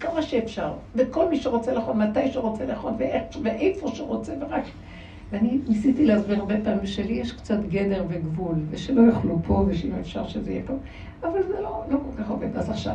[0.00, 0.72] כמה שאפשר.
[0.94, 4.64] וכל מי שרוצה לאכול, מתי שרוצה לאכול, ואיך, ואיפה שרוצה, ורק...
[5.32, 10.28] ואני ניסיתי להסביר הרבה פעמים שלי יש קצת גדר וגבול, ושלא יאכלו פה, ושאם אפשר
[10.28, 10.74] שזה יהיה פה,
[11.22, 12.56] אבל זה לא, לא כל כך עובד.
[12.56, 12.94] אז עכשיו,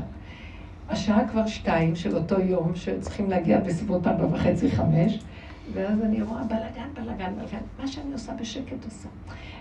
[0.89, 5.19] השעה כבר שתיים של אותו יום, שצריכים להגיע בסביבות ארבע וחצי, חמש,
[5.71, 9.09] ואז אני רואה בלאגן, בלאגן, בלאגן, מה שאני עושה בשקט עושה.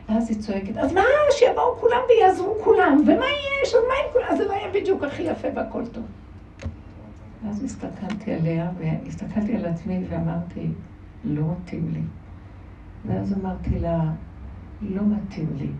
[0.09, 1.01] ואז היא צועקת, אז מה,
[1.31, 3.25] שיבואו כולם ויעזרו כולם, ומה
[3.63, 6.05] יש, אז מה עם כולם, אז זה לא יהיה בדיוק הכי יפה והכל טוב.
[7.45, 10.69] ואז הסתכלתי עליה, והסתכלתי על עצמי ואמרתי,
[11.25, 12.03] לא מתאים לי.
[13.07, 14.01] ואז אמרתי לה,
[14.83, 15.71] לא מתאים לי.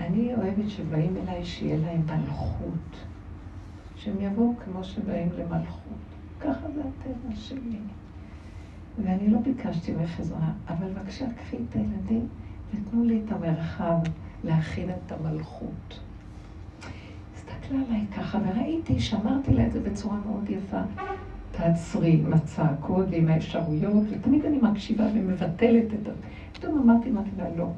[0.00, 2.96] אני אוהבת שבאים אליי שיהיה להם מלכות.
[3.96, 6.02] שהם יבואו כמו שבאים למלכות.
[6.40, 7.78] ככה זה הטבע שלי.
[8.98, 12.28] ואני לא ביקשתי ממך עזרה, אבל בבקשה קחי את הילדים
[12.74, 13.96] ותנו לי את המרחב
[14.44, 16.00] להכין את המלכות.
[17.34, 20.80] הסתכלה עליי ככה, וראיתי, שאמרתי לה את זה בצורה מאוד יפה.
[21.50, 26.10] תעצרי עם הצעקות ועם האפשרויות, ותמיד אני מקשיבה ומבטלת את ה...
[26.52, 27.68] פתאום אמרתי, אמרתי לה, לא.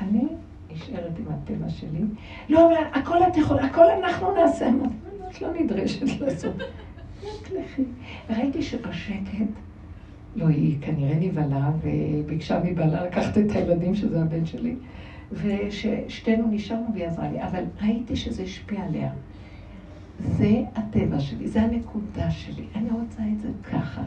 [0.00, 0.26] אני
[0.72, 2.00] נשארת עם הטבע שלי.
[2.48, 4.68] לא, אבל הכל את יכולה, הכל אנחנו נעשה.
[4.68, 4.94] אמרתי,
[5.30, 6.54] את לא נדרשת לעשות.
[8.30, 9.46] וראיתי שבשקט,
[10.36, 14.74] לא, היא כנראה נבהלה, וביקשה מבעלה לקחת את הילדים, שזה הבן שלי,
[15.32, 19.10] וששתינו נשארנו והיא עזרה לי, אבל ראיתי שזה השפיע עליה.
[20.18, 24.02] זה הטבע שלי, זה הנקודה שלי, אני רוצה את זה ככה.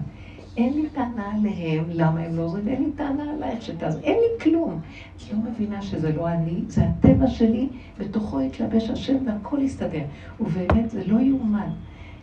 [0.57, 4.43] אין לי טענה עליהם, למה הם לא זה, ואין לי טענה עלייך שתעזור, אין לי
[4.43, 4.79] כלום.
[5.17, 7.67] את לא מבינה שזה לא אני, זה הטבע שלי,
[7.99, 10.03] בתוכו התלבש השם והכל הסתדר.
[10.39, 11.69] ובאמת זה לא יאומן.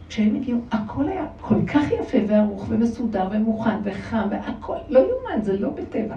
[0.09, 5.59] כשהם הגיעו, הכל היה כל כך יפה וערוך ומסודר ומוכן וחם והכל, לא יאומן, זה
[5.59, 6.17] לא בטבע.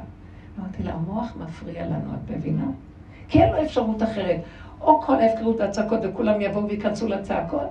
[0.59, 2.65] אמרתי לה, המוח מפריע לנו, את מבינה?
[3.27, 4.41] כי אין לו אפשרות אחרת.
[4.81, 7.69] או כל ההפקרות והצעקות וכולם יבואו וייכנסו לצעקות,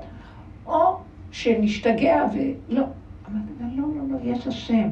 [0.66, 0.96] או
[1.30, 2.84] שנשתגע ולא.
[3.30, 4.88] אמרתי לה, לא, לא, לא, יש השם.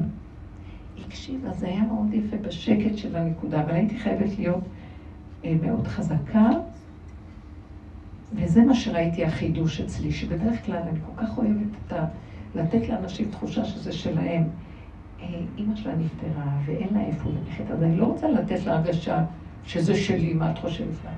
[1.05, 4.63] הקשיבה, זה היה מאוד יפה בשקט של הנקודה, אבל הייתי חייבת להיות
[5.45, 6.49] אה, מאוד חזקה.
[8.33, 12.05] וזה מה שראיתי החידוש אצלי, שבדרך כלל אני כל כך אוהבת את ה...
[12.55, 14.43] לתת לאנשים תחושה שזה שלהם.
[15.21, 15.25] אה,
[15.57, 19.23] אימא שלה נפטרה ואין לה איפה ללכת, אז אני לא רוצה לתת לה הרגשה
[19.65, 21.11] שזה שלי, מה את חושבת לה?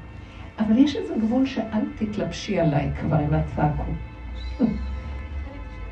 [0.60, 3.96] אבל יש איזה גבול שאל תתלבשי עליי כבר עם הצעקות.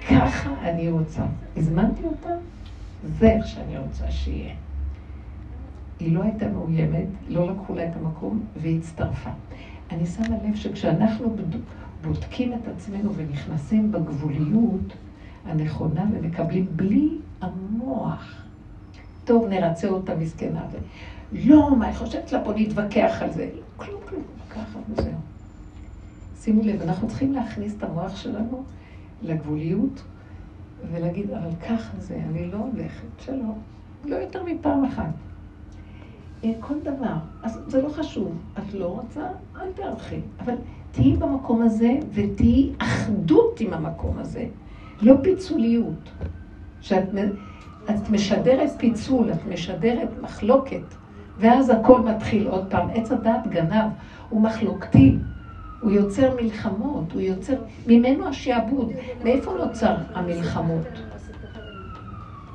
[0.10, 1.24] ככה אני רוצה.
[1.58, 2.30] הזמנתי אותה,
[3.04, 4.54] זה איך שאני רוצה שיהיה.
[6.00, 9.30] היא לא הייתה מאוימת, לא לקחו לה את המקום, והיא הצטרפה.
[9.92, 11.36] אני שמה לב שכשאנחנו
[12.02, 14.94] בודקים את עצמנו ונכנסים בגבוליות
[15.46, 18.44] הנכונה ומקבלים בלי המוח,
[19.26, 20.62] טוב, נרצה אותה מסכנה.
[21.32, 22.44] לא, מה היא חושבת לה?
[22.44, 23.50] בוא נתווכח על זה.
[23.78, 25.12] כלום, כלום, ככה וזהו.
[26.36, 28.64] שימו לב, אנחנו צריכים להכניס את המוח שלנו
[29.22, 30.04] לגבוליות
[30.92, 33.62] ולהגיד, אבל ככה זה, אני לא הולכת, שלום.
[34.06, 35.29] לא יותר מפעם אחת.
[36.44, 37.16] אה, כל דבר.
[37.44, 38.38] אז זה לא חשוב.
[38.58, 40.20] את לא רוצה, אל תערכי.
[40.40, 40.54] אבל
[40.92, 44.46] תהיי במקום הזה ותהיי אחדות עם המקום הזה.
[45.02, 46.10] לא פיצוליות.
[46.82, 47.14] שאת
[47.90, 50.96] את משדרת פיצול, את משדרת מחלוקת,
[51.38, 52.90] ואז הכל מתחיל עוד פעם.
[52.94, 53.92] עץ הדעת גנב,
[54.30, 55.16] הוא מחלוקתי,
[55.82, 57.56] הוא יוצר מלחמות, הוא יוצר...
[57.88, 58.92] ממנו השעבוד.
[59.24, 61.09] מאיפה נוצר המלחמות?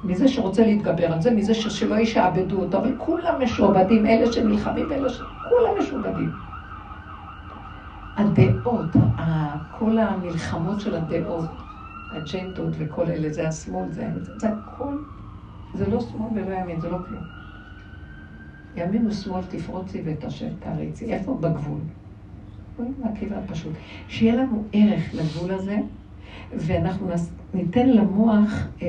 [0.05, 5.09] מזה שרוצה להתגבר על זה, מזה שלא ישעבדו אותו, אבל כולם משועבדים, אלה שנלחמים ואלה
[5.09, 5.22] ש...
[5.42, 6.32] כולם משועבדים.
[8.16, 8.96] הדעות,
[9.70, 11.62] כל המלחמות של הדעות,
[12.11, 14.96] אג'נדות וכל אלה, זה השמאל, זה זה הכל,
[15.74, 17.22] זה לא שמאל ולא ימין, זה לא כלום.
[18.76, 21.12] ימין ושמאל תפרוצי ואת השם תעריצי.
[21.12, 21.80] איפה בגבול?
[22.78, 23.72] רואים מהכיוון פשוט.
[24.09, 25.76] שיהיה לנו ערך לגבול הזה,
[26.52, 27.09] ואנחנו
[27.55, 28.88] ניתן למוח, אה,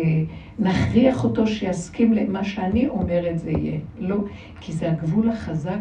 [0.59, 3.79] נכריח אותו שיסכים למה שאני אומרת זה יהיה.
[3.99, 4.17] לא,
[4.61, 5.79] כי זה הגבול החזק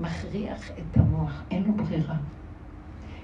[0.00, 2.16] מכריח את המוח, אין לו ברירה.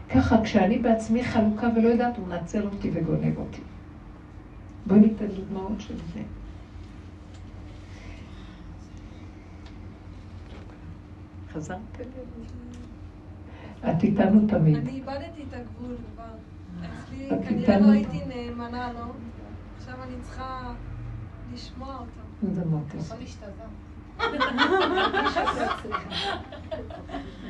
[0.09, 3.61] ככה, כשאני בעצמי חלוקה ולא יודעת, הוא מנצל אותי וגונב אותי.
[4.87, 6.21] בואי ניתן דוגמאות של זה.
[11.53, 12.43] חזרת אלינו?
[13.91, 14.77] את איתנו תמיד.
[14.77, 16.25] אני איבדתי את הגבול כבר.
[16.85, 19.05] אצלי כנראה לא הייתי נאמנה לו.
[19.83, 20.73] עכשיו אני צריכה
[21.55, 22.55] לשמוע אותו.
[25.55, 25.65] זה.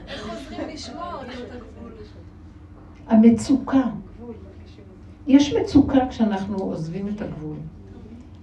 [0.09, 1.21] איך עוזרים לשמוע
[1.53, 1.93] הגבול?
[3.07, 3.83] המצוקה.
[5.27, 7.57] יש מצוקה כשאנחנו עוזבים את הגבול.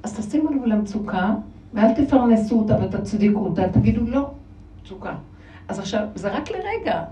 [0.03, 1.35] אז תשימו לב למצוקה,
[1.73, 4.31] ואל תפרנסו אותה ותצדיקו אותה, תגידו לא,
[4.81, 5.15] מצוקה.
[5.67, 7.03] אז עכשיו, זה רק לרגע.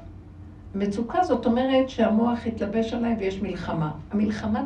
[0.76, 3.92] מצוקה זאת אומרת שהמוח התלבש עליי ויש מלחמה.
[4.12, 4.64] המלחמה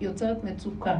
[0.00, 0.98] יוצרת מצוקה.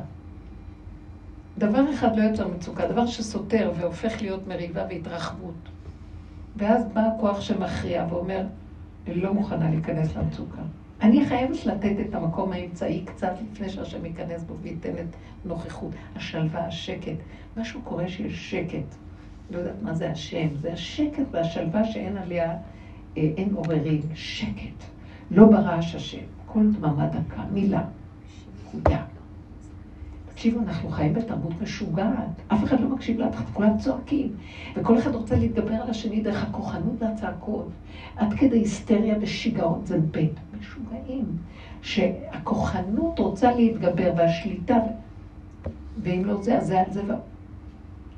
[1.58, 5.68] דבר אחד לא יוצר מצוקה, דבר שסותר והופך להיות מריבה והתרחבות.
[6.56, 8.46] ואז בא הכוח שמכריע ואומר,
[9.06, 10.62] אני לא מוכנה להיכנס למצוקה.
[11.02, 16.66] אני חייבת לתת את המקום האמצעי קצת לפני שהשם ייכנס בו וייתן את נוכחות, השלווה,
[16.66, 17.16] השקט.
[17.56, 18.94] משהו קורה שיש שקט.
[19.50, 22.56] לא יודעת מה זה השם, זה השקט והשלווה שאין עליה, אה,
[23.36, 24.84] אין עוררין, שקט.
[25.30, 27.82] לא ברעש השם, כל דממה דקה, מילה,
[28.66, 29.04] נקודה.
[30.38, 32.42] תקשיבו, אנחנו חיים בתרבות משוגעת.
[32.48, 34.32] אף אחד לא מקשיב לאף אחד, כולם צועקים.
[34.76, 37.68] וכל אחד רוצה להתגבר על השני דרך הכוחנות והצעקות.
[38.16, 41.24] עד כדי היסטריה ושיגעון, זה בית משוגעים.
[41.82, 44.76] שהכוחנות רוצה להתגבר והשליטה,
[46.02, 47.02] ואם לא זה, אז זה על זה.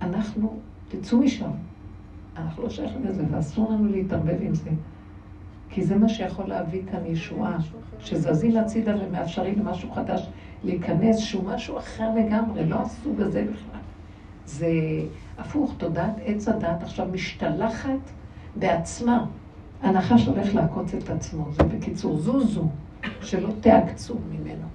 [0.03, 0.57] אנחנו,
[0.89, 1.51] תצאו משם.
[2.37, 4.71] אנחנו לא שייכים לזה, ואסור לנו להתערבב עם זה.
[5.71, 7.57] כי זה מה שיכול להביא כאן ישועה,
[8.01, 10.29] שזזים הצידה ומאפשרים למשהו חדש
[10.65, 13.81] להיכנס, שהוא משהו אחר לגמרי, לא הסוג הזה בכלל.
[14.47, 14.69] זה
[15.39, 18.11] הפוך, תודעת עץ הדת עכשיו משתלחת
[18.57, 19.25] בעצמה.
[19.83, 22.69] הנחש הולך לעקוץ את עצמו, זה בקיצור, זוזו,
[23.23, 24.67] שלא תעקצו ממנו.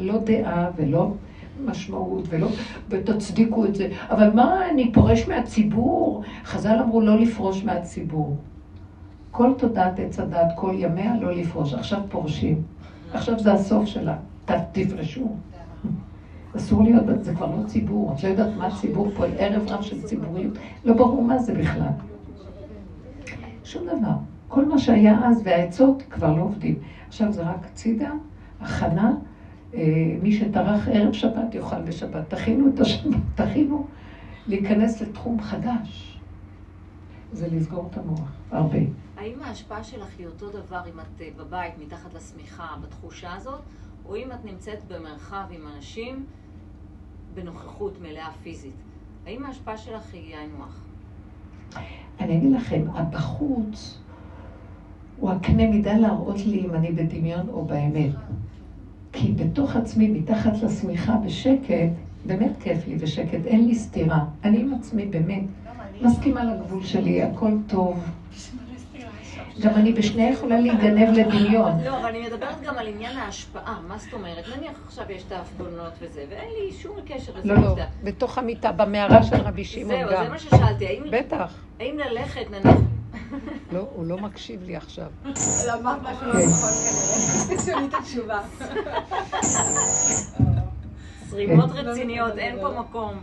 [0.00, 1.12] לא דעה ולא
[1.64, 2.48] משמעות ולא,
[2.88, 3.88] ותצדיקו את זה.
[4.10, 6.22] אבל מה, אני פורש מהציבור?
[6.44, 8.36] חז"ל אמרו לא לפרוש מהציבור.
[9.30, 11.74] כל תודעת עץ הדת, כל ימיה לא לפרוש.
[11.74, 12.62] עכשיו פורשים.
[13.12, 14.16] עכשיו זה הסוף שלה.
[14.72, 15.36] תפרשו.
[16.56, 18.14] אסור להיות, זה כבר לא ציבור.
[18.14, 20.52] את לא יודעת מה ציבור פה, ערב רב של ציבוריות.
[20.84, 21.90] לא ברור מה זה בכלל.
[23.64, 24.14] שום דבר.
[24.48, 26.78] כל מה שהיה אז והעצות כבר לא עובדים.
[27.08, 28.10] עכשיו זה רק צידה,
[28.60, 29.12] הכנה.
[29.74, 32.28] אה, מי שטרח ערב שבת יאכל בשבת.
[32.28, 33.86] תכינו את השבת, תכינו
[34.46, 36.18] להיכנס לתחום חדש.
[37.32, 38.78] זה לסגור את המוח, הרבה.
[39.16, 43.60] האם ההשפעה שלך היא אותו דבר אם את אה, בבית, מתחת לשמיכה, בתחושה הזאת,
[44.08, 46.24] או אם את נמצאת במרחב עם אנשים
[47.34, 48.74] בנוכחות מלאה פיזית?
[49.26, 50.84] האם ההשפעה שלך היא היינו הך?
[52.20, 53.98] אני אגיד לכם, הבחוץ
[55.16, 58.10] הוא הקנה מידה להראות לי אם אני בדמיון או באמת.
[59.12, 61.90] כי בתוך עצמי, מתחת לשמיכה בשקט,
[62.26, 64.24] באמת כיף לי ושקט, אין לי סתירה.
[64.44, 65.44] אני עם עצמי, באמת.
[66.02, 68.04] מסכימה לגבול שלי, הכל טוב.
[69.60, 71.72] גם אני בשנייה יכולה להיגנב לדמיון.
[71.84, 73.80] לא, אבל אני מדברת גם על עניין ההשפעה.
[73.88, 74.44] מה זאת אומרת?
[74.56, 77.48] נניח עכשיו יש את ההפגנות וזה, ואין לי שום קשר לזה.
[77.48, 77.74] לא, לא.
[78.04, 80.24] בתוך המיטה, במערה של רבי שמעון זהו, גם.
[80.24, 81.00] זה מה ששאלתי.
[81.10, 81.54] בטח.
[81.80, 82.78] האם ללכת, נניח...
[83.72, 85.06] לא, הוא לא מקשיב לי עכשיו.
[85.68, 86.46] למד משהו לא כן.
[86.46, 86.70] נכון
[87.48, 87.62] כנראה.
[87.64, 88.40] שונית התשובה.
[91.30, 91.78] שרימות כן.
[91.78, 93.14] רציניות, אין פה מקום.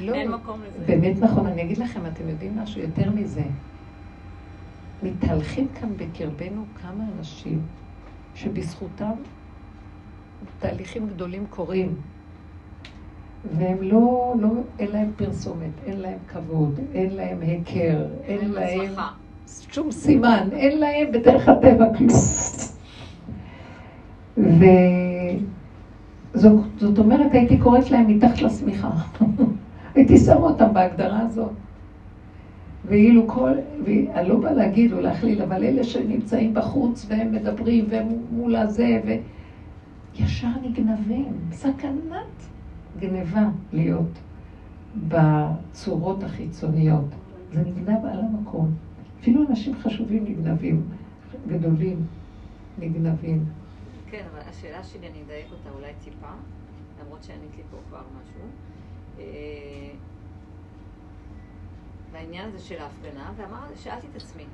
[0.00, 0.84] לא, אין מקום לזה.
[0.86, 3.42] באמת נכון, אני אגיד לכם, אתם יודעים משהו יותר מזה.
[5.04, 7.62] מתהלכים כאן בקרבנו כמה אנשים
[8.34, 9.12] שבזכותם
[10.58, 11.94] תהליכים גדולים קורים.
[13.58, 14.48] והם לא, לא,
[14.78, 19.08] אין להם פרסומת, אין להם כבוד, אין להם היכר, אין להם הצלחה.
[19.46, 22.10] שום סימן, אין להם בדרך הטבע כלום.
[26.34, 28.90] וזאת אומרת, הייתי קוראת להם מתחת לשמיכה.
[29.94, 31.52] הייתי שמה אותם בהגדרה הזאת.
[32.86, 33.52] ואילו כל,
[33.84, 39.00] ואני לא באה להגיד או להכליל, אבל אלה שנמצאים בחוץ והם מדברים והם מול הזה,
[40.14, 41.32] וישר נגנבים.
[41.50, 42.46] סכנת
[42.98, 44.18] גניבה להיות
[45.08, 47.04] בצורות החיצוניות.
[47.52, 48.74] זה נגנב על המקום.
[49.20, 50.82] אפילו אנשים חשובים נגנבים,
[51.48, 52.06] גדולים
[52.78, 53.44] נגנבים.
[54.10, 56.26] כן, אבל השאלה שלי, אני אדייק אותה אולי טיפה,
[57.04, 58.44] למרות שענית לי פה כבר משהו.
[62.14, 64.44] בעניין הזה של ההפגנה, ואמרתי, שאלתי את עצמי.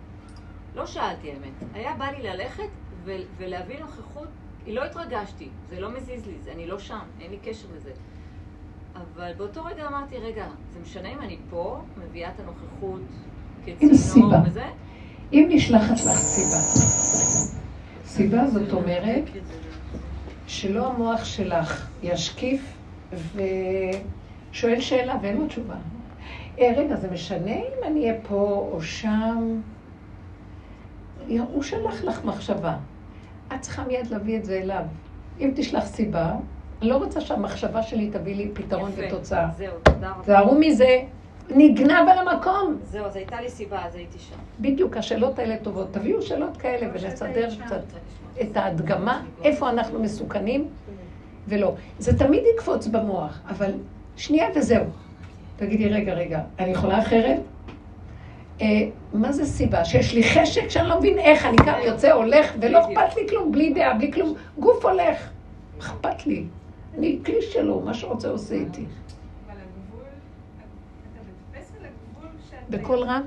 [0.75, 1.53] לא שאלתי האמת.
[1.75, 2.69] היה בא לי ללכת
[3.05, 4.29] ו- ולהביא נוכחות,
[4.67, 7.91] לא התרגשתי, זה לא מזיז לי, זה, אני לא שם, אין לי קשר לזה.
[8.95, 13.01] אבל באותו רגע אמרתי, רגע, זה משנה אם אני פה, מביאה את הנוכחות
[13.65, 14.43] כצינור סיבה.
[14.47, 14.65] וזה?
[15.33, 16.57] אם נשלחת לך סיבה,
[18.05, 19.25] סיבה זאת אומרת
[20.47, 22.73] שלא המוח שלך ישקיף
[23.35, 25.77] ושואל שאלה ואין לו תשובה.
[26.59, 29.61] אה, רגע, זה משנה אם אני אהיה פה או שם?
[31.29, 32.77] הוא שלח לך מחשבה.
[33.55, 34.83] את צריכה מיד להביא את זה אליו.
[35.41, 36.33] אם תשלח סיבה,
[36.81, 39.03] אני לא רוצה שהמחשבה שלי תביא לי פתרון יפה.
[39.07, 39.49] ותוצאה.
[39.57, 40.23] זהו, תודה רבה.
[40.23, 41.03] תזהרו מזה,
[41.51, 42.77] נגנב על המקום.
[42.85, 44.37] זהו, אז הייתה לי סיבה, אז הייתי שם.
[44.61, 45.89] בדיוק, השאלות האלה טובות.
[45.91, 47.83] תביאו שאלות כאלה ונסדר קצת
[48.41, 50.69] את ההדגמה, איפה אנחנו מסוכנים
[51.49, 51.75] ולא.
[51.99, 53.73] זה תמיד יקפוץ במוח, אבל
[54.17, 54.85] שנייה וזהו.
[55.61, 57.41] תגידי, רגע, רגע, אני יכולה אחרת?
[58.61, 58.67] אה,
[59.13, 59.85] מה זה סיבה?
[59.85, 63.53] שיש לי חשק שאני לא מבין איך, אני כאן יוצא, הולך, ולא אכפת לי כלום,
[63.53, 64.35] בלי דעה, בלי כלום.
[64.59, 65.31] גוף הולך,
[65.79, 66.45] אכפת לי.
[66.99, 68.85] אני כלי שלו, מה שרוצה עושה איתי.
[69.47, 70.05] אבל הגבול,
[71.13, 72.77] אתה מטפס על הגבול שאתה...
[72.79, 73.23] בקול רם?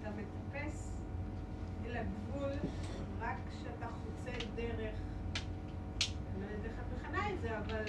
[0.00, 0.92] אתה מטפס
[1.86, 2.50] אל הגבול
[3.22, 4.94] רק כשאתה חוצה דרך,
[6.10, 7.84] אני לא יודעת איך את מכנה את זה, אבל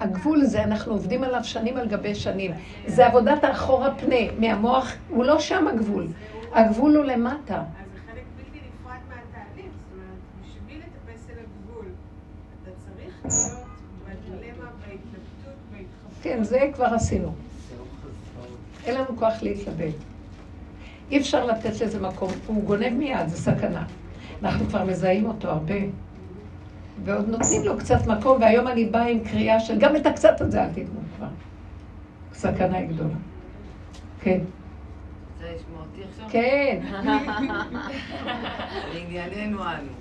[0.00, 2.50] הגבול הזה, אנחנו עובדים עליו שנים על גבי שנים.
[2.86, 6.06] זה עבודת האחורה פנה, מהמוח, הוא לא שם הגבול.
[6.52, 7.56] הגבול הוא למטה.
[7.56, 11.86] אז זה חלק בלתי נפרד מהתהליך, זאת אומרת, בשביל לטפס אל הגבול,
[12.62, 13.66] אתה צריך להיות
[14.04, 16.22] בדילמה, בהתלבטות, בהתחברות.
[16.22, 17.32] כן, זה כבר עשינו.
[18.84, 19.94] אין לנו כוח להתלבט.
[21.10, 23.84] אי אפשר לתת לזה מקום, הוא גונב מיד, זה סכנה.
[24.42, 25.74] אנחנו כבר מזהים אותו הרבה.
[27.04, 30.64] ועוד נותנים לו קצת מקום, והיום אני באה עם קריאה של גם את הקצת הזה
[30.64, 31.26] אל תיתנו כבר.
[32.32, 33.14] סכנה היא גדולה.
[34.20, 34.40] כן.
[36.28, 36.80] כן.
[38.94, 39.92] לענייננו אנו.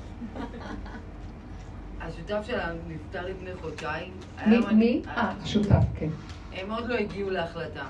[2.01, 4.13] השותף שלנו נפטר לפני חודשיים.
[4.47, 4.59] מי?
[4.71, 5.01] מי?
[5.07, 6.09] אה, השותף, כן.
[6.53, 7.83] הם עוד לא הגיעו להחלטה.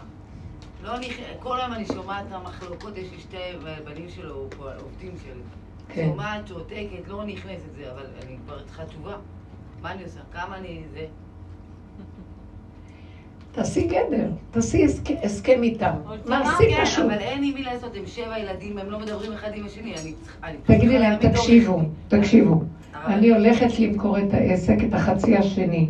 [0.84, 1.20] לא נכ...
[1.40, 3.38] כל היום אני שומעת את המחלוקות, יש לי שתי
[3.86, 5.42] בנים שלו, עובדים שלי.
[5.90, 6.08] כן.
[6.12, 9.16] שומעת, שותקת, לא נכנסת זה, אבל אני כבר צריכה תשובה.
[9.82, 10.20] מה אני עושה?
[10.34, 11.06] כמה אני זה?
[13.52, 15.92] תעשי גדר, תעשי הסכ- הסכם איתם.
[16.26, 17.06] מעשי כן, פשוט.
[17.06, 19.94] אבל אין עם מי לעשות, הם שבע ילדים, הם לא מדברים אחד עם השני.
[20.02, 20.48] אני צריכה...
[20.66, 21.80] תגידי להם, תקשיבו.
[22.08, 22.62] תקשיבו.
[23.06, 25.90] אני הולכת למכור את העסק, את החצי השני.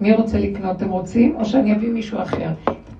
[0.00, 0.76] מי רוצה לקנות?
[0.76, 1.36] אתם רוצים?
[1.36, 2.48] או שאני אביא מישהו אחר?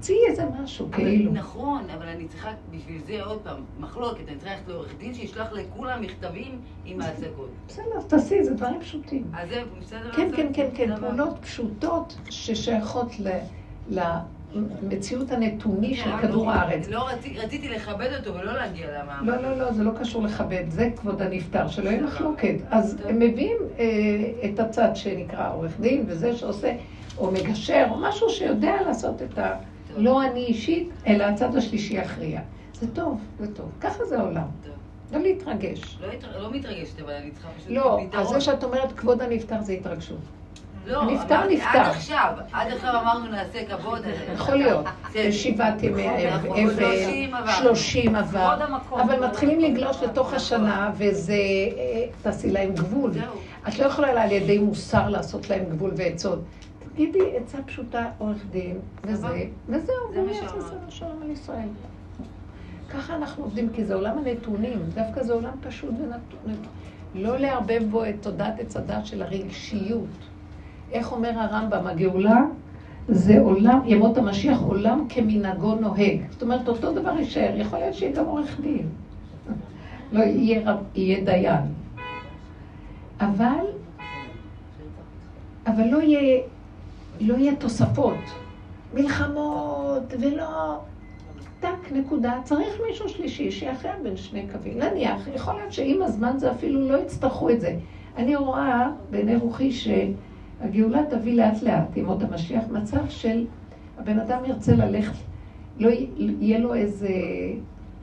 [0.01, 1.33] תציעי איזה משהו, כאילו.
[1.33, 5.53] נכון, אבל אני צריכה, בשביל זה עוד פעם, מחלוקת, אני צריכה ללכת לעורך דין שישלח
[5.53, 7.49] לכולם מכתבים עם ההצגות.
[7.69, 9.25] בסדר, תעשי, זה דברים פשוטים.
[9.35, 10.13] אז זה בסדר?
[10.17, 10.29] כן?
[10.37, 10.97] כן, כן, כן.
[11.01, 13.13] פעולות פשוטות ששייכות
[13.91, 13.99] ל-
[14.55, 16.89] למציאות הנתוני של כן, כדור לא- הארץ.
[16.89, 19.29] לא רצי- רציתי לכבד אותו ולא להגיע למעמד.
[19.29, 22.55] לא, לא, לא, זה לא קשור לכבד, זה כבוד הנפטר, שלא יהיה מחלוקת.
[22.71, 23.85] אז הם מביאים אה,
[24.45, 26.73] את הצד שנקרא עורך דין, וזה שעושה,
[27.19, 29.55] או מגשר, או משהו שיודע לעשות את ה...
[29.97, 32.41] לא אני אישית, אלא הצד השלישי יכריע.
[32.75, 33.67] זה טוב, זה טוב.
[33.81, 34.47] ככה זה העולם.
[35.13, 35.99] לא להתרגש.
[36.01, 38.01] לא לא מתרגשת, אבל אני צריכה פשוט לא.
[38.13, 40.19] אז זה שאת אומרת כבוד הנפטר זה התרגשות.
[40.87, 41.15] לא, אמרתי,
[41.55, 41.79] נפטר.
[41.79, 44.03] עד עכשיו, עד עכשיו אמרנו נעשה כבוד.
[44.35, 44.87] יכול להיות.
[45.31, 46.09] שבעת ימי
[47.33, 48.57] אבל, שלושים עבר.
[48.93, 53.11] אבל מתחילים לגלוש לתוך השנה, וזה, אה, תעשי להם גבול.
[53.69, 56.39] את לא יכולה על ידי מוסר לעשות להם גבול ועצות.
[56.95, 59.29] תגידי עצה פשוטה, עורך דין, וזה.
[59.69, 60.51] וזהו, זה מה שאמרת.
[60.61, 61.69] סדר שלום על ישראל.
[62.91, 66.55] ככה אנחנו עובדים, כי זה עולם הנתונים, דווקא זה עולם פשוט ונתון.
[67.15, 70.30] לא לערבב בו את תודעת עץ הדת של הרגשיות.
[70.93, 72.41] איך אומר הרמב"ם, הגאולה
[73.09, 76.21] זה עולם, ימות המשיח, עולם כמנהגו נוהג.
[76.31, 78.89] זאת אומרת, אותו דבר יישאר, יכול להיות שיהיה גם עורך דין.
[80.13, 81.65] לא, יהיה, רב, יהיה דיין.
[83.21, 83.65] אבל,
[85.67, 86.43] אבל לא יהיה,
[87.21, 88.19] לא יהיה תוספות.
[88.95, 90.79] מלחמות, ולא...
[91.61, 92.39] טק, נקודה.
[92.45, 94.79] צריך מישהו שלישי שיכריע בין שני קווים.
[94.79, 97.77] נניח, יכול להיות שעם הזמן זה אפילו לא יצטרכו את זה.
[98.17, 99.73] אני רואה בעיני רוחי
[100.61, 103.47] שהגאולה תביא לאט לאט, עוד המשיח, מצב של
[103.99, 105.15] הבן אדם ירצה ללכת,
[105.79, 107.09] לא יהיה לו איזה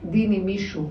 [0.04, 0.90] דין עם מישהו.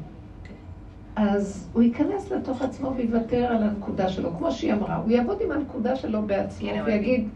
[1.15, 5.52] אז הוא ייכנס לתוך עצמו ויוותר על הנקודה שלו, כמו שהיא אמרה, הוא יעבוד עם
[5.52, 7.30] הנקודה שלו בעצמו כן, ויגיד,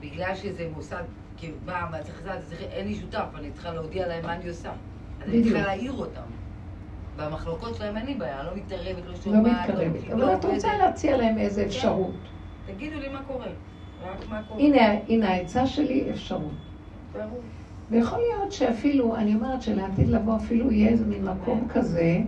[0.00, 1.02] בגלל שזה מוסד,
[1.36, 2.38] כי בא, מה צריך לדעת,
[2.72, 4.70] אין לי שותף, אני צריכה להודיע להם מה אני עושה.
[5.22, 5.42] אז אני.
[5.42, 6.20] צריכה להעיר אותם.
[7.16, 10.08] במחלוקות שלהם אין לי בעיה, לא מתערבת, לא לא שומעת, מתקרבת.
[10.08, 10.68] לא אבל את רוצה.
[10.78, 12.14] להציע להם איזה אפשרות.
[12.66, 13.46] תגידו לי מה קורה.
[14.50, 16.52] הנה, הנה העצה שלי, אפשרות.
[17.90, 22.18] ויכול להיות שאפילו, אני אומרת שלעתיד לבוא אפילו יהיה איזה מין מקום כזה,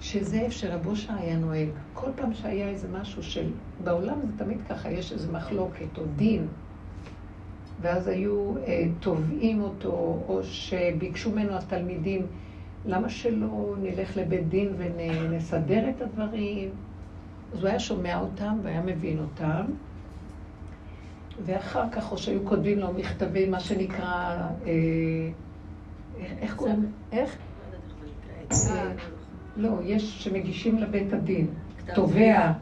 [0.00, 1.68] שזה איפה שרב אושר היה נוהג.
[1.94, 3.50] כל פעם שהיה איזה משהו של...
[3.84, 6.46] בעולם זה תמיד ככה, יש איזה מחלוקת או דין,
[7.80, 12.26] ואז היו אה, תובעים אותו, או שביקשו ממנו התלמידים,
[12.86, 16.68] למה שלא נלך לבית דין ונסדר את הדברים?
[17.52, 19.64] אז הוא היה שומע אותם והיה מבין אותם.
[21.42, 24.36] ואחר כך, או שהיו כותבים לו מכתבים, מה שנקרא,
[24.66, 24.72] אה,
[26.40, 26.92] איך- קוראים?
[27.12, 27.36] איך?
[29.56, 31.46] לא, יש שמגישים לבית הדין.
[31.94, 32.52] תובע.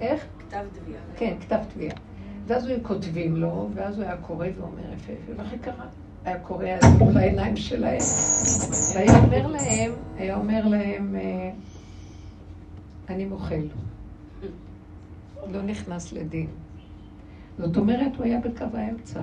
[0.00, 0.24] איך?
[0.38, 1.00] כתב תביעה.
[1.16, 1.94] כן, כתב תביעה.
[2.46, 5.84] ואז היו כותבים לו, ואז הוא היה קורא ואומר יפה יפה, ואחרי קרה.
[6.24, 6.64] היה קורא
[6.98, 7.98] מול העיניים שלהם.
[8.94, 11.50] והיה אומר להם, היה אומר להם, אה,
[13.08, 13.66] אני מוחל.
[15.52, 16.46] לא נכנס לדין.
[17.58, 19.20] זאת אומרת, הוא היה בקו האמצע.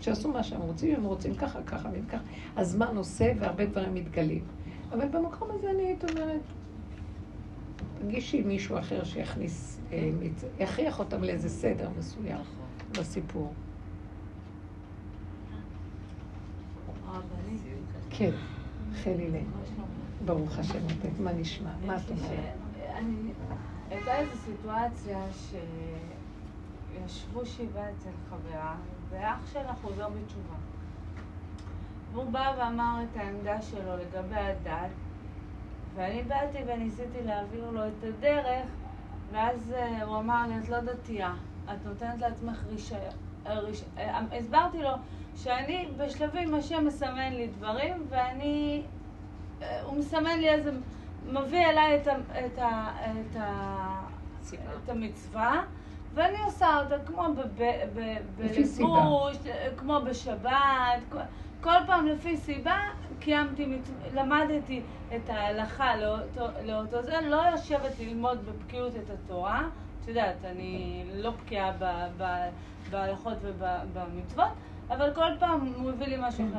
[0.00, 2.22] שיעשו מה שהם רוצים, הם רוצים ככה, ככה וככה.
[2.56, 4.44] הזמן עושה והרבה דברים מתגלים.
[4.92, 6.40] אבל במקום הזה אני הייתי אומרת,
[7.98, 10.10] תגישי מישהו אחר שיכניס, אה,
[10.58, 12.40] יכריח אותם לאיזה סדר מסוים
[12.98, 13.52] בסיפור.
[17.06, 17.62] הרבנית,
[18.10, 18.30] כן,
[18.94, 19.46] חלי לב.
[20.24, 20.78] ברוך השם,
[21.20, 21.70] מה נשמע?
[21.86, 22.54] מה את אומרת?
[23.90, 25.18] הייתה איזו סיטואציה
[27.08, 28.74] שישבו שבעה אצל חברה,
[29.10, 30.56] ואח שלה חוזר בתשובה.
[32.12, 34.90] והוא בא ואמר את העמדה שלו לגבי הדת,
[35.94, 38.66] ואני באתי וניסיתי להעביר לו את הדרך,
[39.32, 43.00] ואז אה, הוא אמר לי, את לא דתייה, את נותנת לעצמך רישיון.
[43.46, 43.84] ריש...
[43.98, 44.90] אה, הסברתי לו
[45.36, 48.82] שאני בשלבים, השם מסמן לי דברים, ואני...
[49.62, 50.70] אה, הוא מסמן לי איזה...
[51.26, 52.12] מביא אליי את, ה...
[52.46, 52.90] את, ה...
[53.02, 54.00] את, ה...
[54.84, 55.62] את המצווה,
[56.14, 57.22] ואני עושה אותה כמו.
[58.36, 59.36] בלבוש,
[59.76, 61.02] כמו בשבת,
[61.60, 62.76] כל- פעם לפי סיבה
[63.20, 63.78] קיימתי.
[64.14, 64.82] למדתי
[65.16, 69.62] את ההלכה לאותו, לאותו זה, לא יושבת ללמוד בבקיאות את התורה,
[70.02, 71.84] את יודעת, אני לא בקיאה ב...
[72.16, 72.24] ב...
[72.90, 74.48] בהלכות ובמצוות,
[74.90, 76.58] אבל כל פעם הוא הביא לי משהו אחר.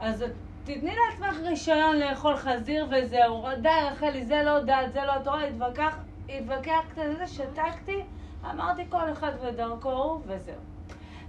[0.00, 0.24] אז
[0.64, 5.96] תתני לעצמך רישיון לאכול חזיר וזהו, די רחלי, זה לא דת, זה לא התורה, התווכח,
[6.28, 8.00] התווכחת על זה, שתקתי,
[8.50, 10.54] אמרתי כל אחד ודרכו וזהו.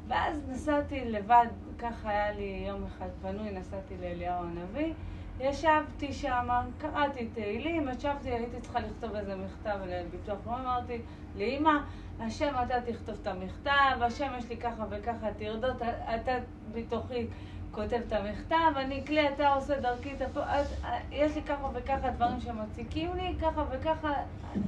[0.08, 1.48] ואז נסעתי לבד,
[1.80, 4.94] ככה היה לי יום אחד פנוי, נסעתי לאליהו הנביא,
[5.40, 11.02] ישבתי שם, קראתי תהילים, ישבתי, הייתי צריכה לכתוב איזה מכתב לביטוח לאומי, אמרתי
[11.36, 11.72] לאמא,
[12.20, 15.82] השם אתה תכתוב את המכתב, השם יש לי ככה וככה טרדות,
[16.16, 16.32] אתה
[16.72, 17.28] בתוכי
[17.76, 20.38] כותב את המכתב, אני כלי, אתה עושה דרכי את הפ...
[20.38, 24.14] את- יש לי ככה וככה דברים שמציקים לי, ככה וככה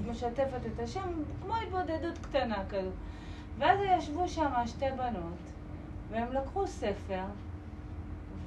[0.07, 1.09] משתפת את השם,
[1.41, 2.89] כמו התבודדות קטנה כזו.
[3.57, 5.37] ואז ישבו שם שתי בנות,
[6.11, 7.23] והם לקחו ספר,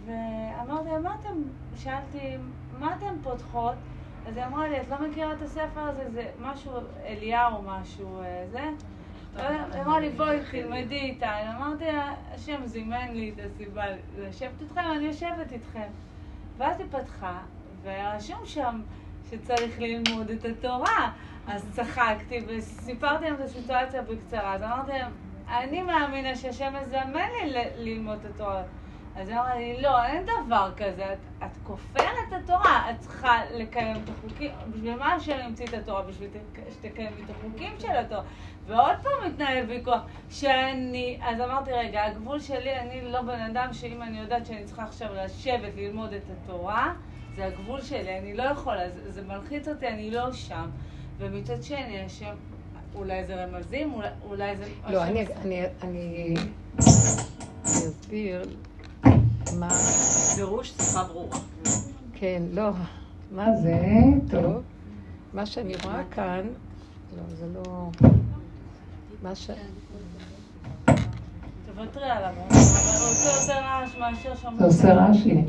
[0.07, 1.43] ואמרתי מה אתם,
[1.77, 2.37] שאלתי,
[2.79, 3.75] מה אתם פותחות?
[4.29, 6.11] אז היא אמרה לי, את לא מכירה את הספר הזה?
[6.11, 6.73] זה משהו,
[7.07, 8.61] אליהו משהו, אה, זה?
[9.37, 9.47] היא
[9.83, 11.57] אמרה לי, בואי, תלמדי איתה.
[11.57, 11.85] אמרתי
[12.35, 13.83] השם זימן לי את הסיבה
[14.19, 15.89] לשבת איתכם, אני יושבת איתכם.
[16.59, 17.39] ואז היא פתחה,
[17.83, 18.81] ורשום שם
[19.31, 21.11] שצריך ללמוד את התורה.
[21.47, 24.55] אז צחקתי וסיפרתי להם את הסיטואציה בקצרה.
[24.55, 25.13] אז אמרתי להם,
[25.49, 28.63] אני מאמינה שהשם מזמן לי ללמוד את התורה.
[29.17, 33.39] אז היא אמרה לי, לא, אין דבר כזה, את, את כופרת את התורה, את צריכה
[33.55, 36.03] לקיים את החוקים, בשביל מה השם המציא את התורה?
[36.03, 38.23] בשביל תק- שתקיים את החוקים של התורה.
[38.69, 40.01] ועוד פעם מתנהל ויכוח,
[40.31, 44.83] שאני, אז אמרתי, רגע, הגבול שלי, אני לא בן אדם שאם אני יודעת שאני צריכה
[44.83, 46.93] עכשיו לשבת, ללמוד את התורה,
[47.37, 50.71] זה הגבול שלי, אני לא יכולה, זה, זה מלחיץ אותי, אני לא שם.
[51.19, 52.35] ומצד שני, השם,
[52.95, 54.65] אולי זה רמזים, אולי, אולי זה...
[54.89, 56.35] לא, אני, עושה- אני, אני, אני
[57.75, 58.43] אסביר
[59.59, 59.69] מה,
[60.37, 61.39] פירוש שיחה ברורה.
[62.15, 62.71] כן, לא,
[63.33, 63.79] מה זה,
[64.31, 64.63] טוב,
[65.35, 66.47] מה שאני רואה כאן,
[67.17, 67.91] לא, זה לא,
[69.23, 69.51] מה ש...
[71.67, 72.57] תוותרי עליו, אבל
[73.01, 74.55] הוא עושה רעש מאשר שם.
[74.59, 75.43] זה עושה רעש, הנה.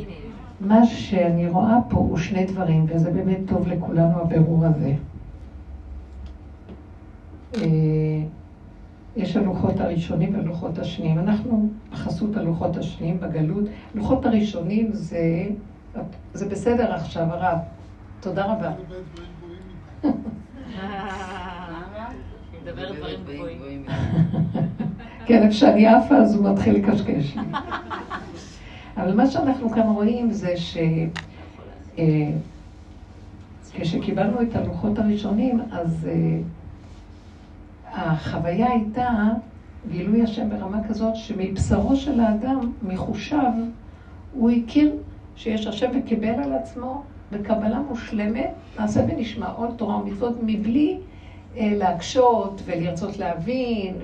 [0.60, 4.94] מה שאני רואה פה הוא שני דברים, וזה באמת טוב לכולנו הבירור הזה.
[7.56, 7.62] אה,
[9.16, 11.20] יש הלוחות הראשונים והלוחות השניים.
[11.20, 13.64] אנחנו בחסות הלוחות השניים בגלות.
[13.96, 15.48] הלוחות הראשונים זה,
[16.34, 17.58] זה בסדר עכשיו, הרב.
[18.20, 18.72] תודה רבה.
[20.04, 20.12] היא
[22.64, 23.20] מדברת דברים
[23.56, 23.86] גבוהים.
[25.26, 27.38] כן, איפה שאני עפה אז הוא מתחיל לקשקש.
[28.98, 30.78] אבל מה שאנחנו כאן רואים זה ש...
[31.98, 32.32] אה,
[34.42, 36.40] את הלוחות הראשונים, אז אה,
[37.94, 39.10] החוויה הייתה
[39.90, 43.52] גילוי השם ברמה כזאת שמבשרו של האדם, מחושיו,
[44.34, 44.96] הוא הכיר
[45.36, 50.98] שיש השם וקיבל על עצמו בקבלה מושלמת, נעשה ונשמע עוד תורה ומצוות מבלי
[51.58, 53.96] להקשות ולרצות להבין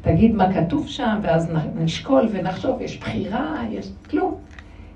[0.00, 4.34] ותגיד מה כתוב שם ואז נשקול ונחשוב, יש בחירה, יש כלום.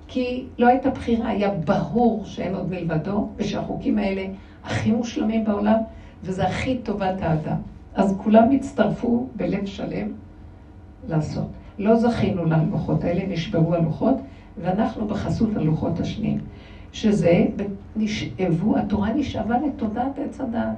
[0.09, 4.27] כי לא הייתה בחירה, היה ברור שאין עוד מלבדו ושהחוקים האלה
[4.65, 5.79] הכי מושלמים בעולם
[6.23, 7.57] וזה הכי טובת האדם.
[7.95, 10.09] אז כולם הצטרפו בלב שלם
[11.09, 11.47] לעשות.
[11.79, 14.17] לא זכינו ללוחות האלה, נשברו הלוחות,
[14.63, 16.39] ואנחנו בחסות הלוחות השניים.
[16.93, 17.47] שזה,
[17.97, 20.77] נשאבו, התורה נשאבה לתודעת עץ הדעת.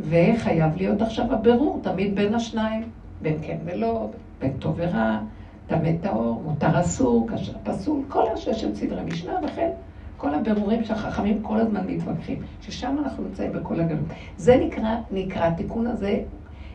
[0.00, 2.82] וחייב להיות עכשיו הבירור תמיד בין השניים,
[3.22, 4.10] בין כן ולא,
[4.40, 5.18] בין טוב ורע,
[5.66, 9.70] טמא טהור, מותר אסור, כשר פסול, כל הששת סדרי משנה, וכן
[10.16, 14.04] כל הבירורים שהחכמים כל הזמן מתווכחים, ששם אנחנו נמצאים בכל הגלות.
[14.36, 16.20] זה נקרא, נקרא, התיקון הזה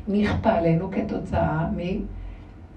[0.07, 1.79] נכפה עלינו כתוצאה מ...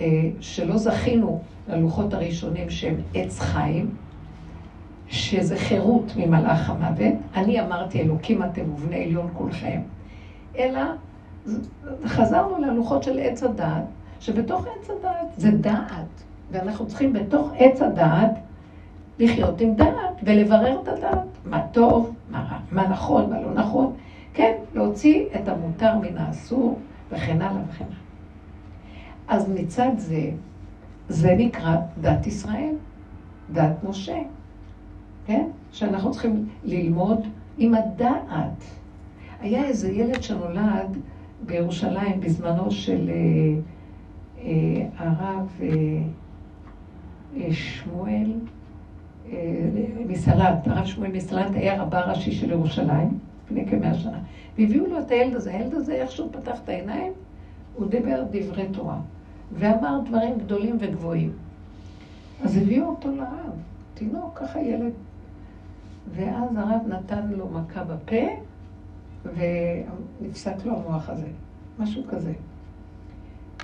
[0.01, 3.91] אה, שלא זכינו ללוחות הראשונים שהם עץ חיים,
[5.09, 7.15] שזה חירות ממלאך המוות.
[7.35, 9.81] אני אמרתי, אלוקים אתם ובני עליון כולכם.
[10.61, 10.81] אלא
[12.05, 13.85] חזרנו ללוחות של עץ הדעת,
[14.21, 18.31] שבתוך עץ הדעת זה דעת, ואנחנו צריכים בתוך עץ הדעת
[19.19, 23.93] לחיות עם דעת ולברר את הדעת, מה טוב, מה רע, מה נכון, מה לא נכון,
[24.35, 26.79] כן, להוציא את המותר מן האסור
[27.13, 27.97] וכן הלאה וכן הלאה.
[29.29, 30.31] אז מצד זה,
[31.09, 32.75] זה נקרא דת ישראל,
[33.53, 34.19] דת משה,
[35.27, 35.47] כן?
[35.73, 37.27] שאנחנו צריכים ללמוד
[37.59, 38.80] עם הדעת.
[39.41, 40.97] היה איזה ילד שנולד
[41.47, 43.61] בירושלים בזמנו של אה,
[44.45, 45.69] אה, הרב אה,
[47.37, 48.33] אה, שמואל
[50.07, 54.19] מסלנט, הרב שמואל מסלנט היה רבה ראשי של ירושלים לפני כמאה שנה.
[54.59, 57.13] והביאו לו את הילד הזה, הילד הזה איך שהוא פתח את העיניים,
[57.75, 58.99] הוא דיבר דברי תורה,
[59.53, 61.33] ואמר דברים גדולים וגבוהים.
[62.43, 63.53] אז הביאו אותו לרב,
[63.95, 64.93] תינוק, ככה ילד.
[66.15, 68.27] ואז הרב נתן לו מכה בפה,
[69.25, 71.27] ונפסק לו המוח הזה,
[71.79, 72.33] משהו כזה.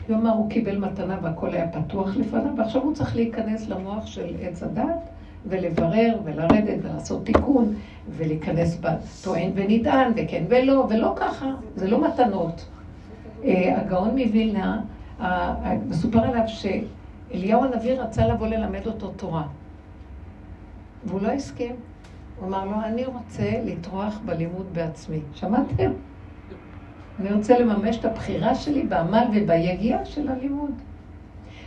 [0.08, 4.34] הוא אמר, הוא קיבל מתנה והכל היה פתוח לפניו, ועכשיו הוא צריך להיכנס למוח של
[4.40, 5.08] עץ הדת,
[5.48, 7.74] ולברר, ולרדת, ולעשות תיקון,
[8.10, 12.68] ולהיכנס בטוען ונטען, וכן ולא, ולא ככה, זה לא מתנות.
[13.44, 14.80] אה, הגאון מווילנה,
[15.88, 19.46] מסופר עליו שאליהו הנביא רצה לבוא ללמד אותו תורה,
[21.04, 21.76] והוא לא הסכים.
[22.40, 25.20] הוא אמר לו, אני רוצה לטרוח בלימוד בעצמי.
[25.34, 25.90] שמעתם?
[27.20, 30.70] אני רוצה לממש את הבחירה שלי בעמל וביגיעה של הלימוד.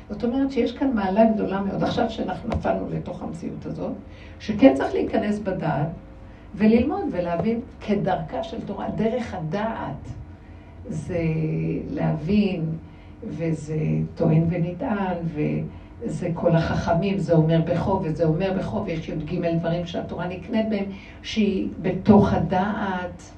[0.09, 3.91] זאת אומרת שיש כאן מעלה גדולה מאוד, עכשיו שאנחנו נפלנו לתוך המציאות הזאת,
[4.39, 5.87] שכן צריך להיכנס בדעת
[6.55, 10.09] וללמוד ולהבין כדרכה של תורה, דרך הדעת.
[10.85, 11.23] זה
[11.89, 12.65] להבין,
[13.23, 13.77] וזה
[14.15, 15.17] טוען ונטען,
[16.01, 20.85] וזה כל החכמים, זה אומר בחוב וזה אומר בחוב, יש י"ג דברים שהתורה נקנית בהם,
[21.21, 23.31] שהיא בתוך הדעת.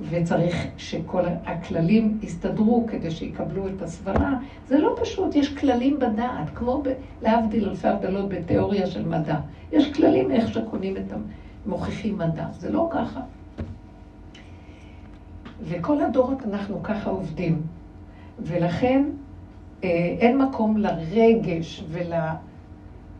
[0.00, 4.34] וצריך שכל הכללים יסתדרו כדי שיקבלו את הסברה.
[4.66, 6.88] זה לא פשוט, יש כללים בדעת, כמו ב,
[7.22, 9.36] להבדיל אלפי הבדלות בתיאוריה של מדע.
[9.72, 11.12] יש כללים איך שקונים את
[11.66, 13.20] המוכיחים מדע, זה לא ככה.
[15.62, 17.62] וכל הדורות אנחנו ככה עובדים.
[18.38, 19.04] ולכן
[19.82, 21.84] אין מקום לרגש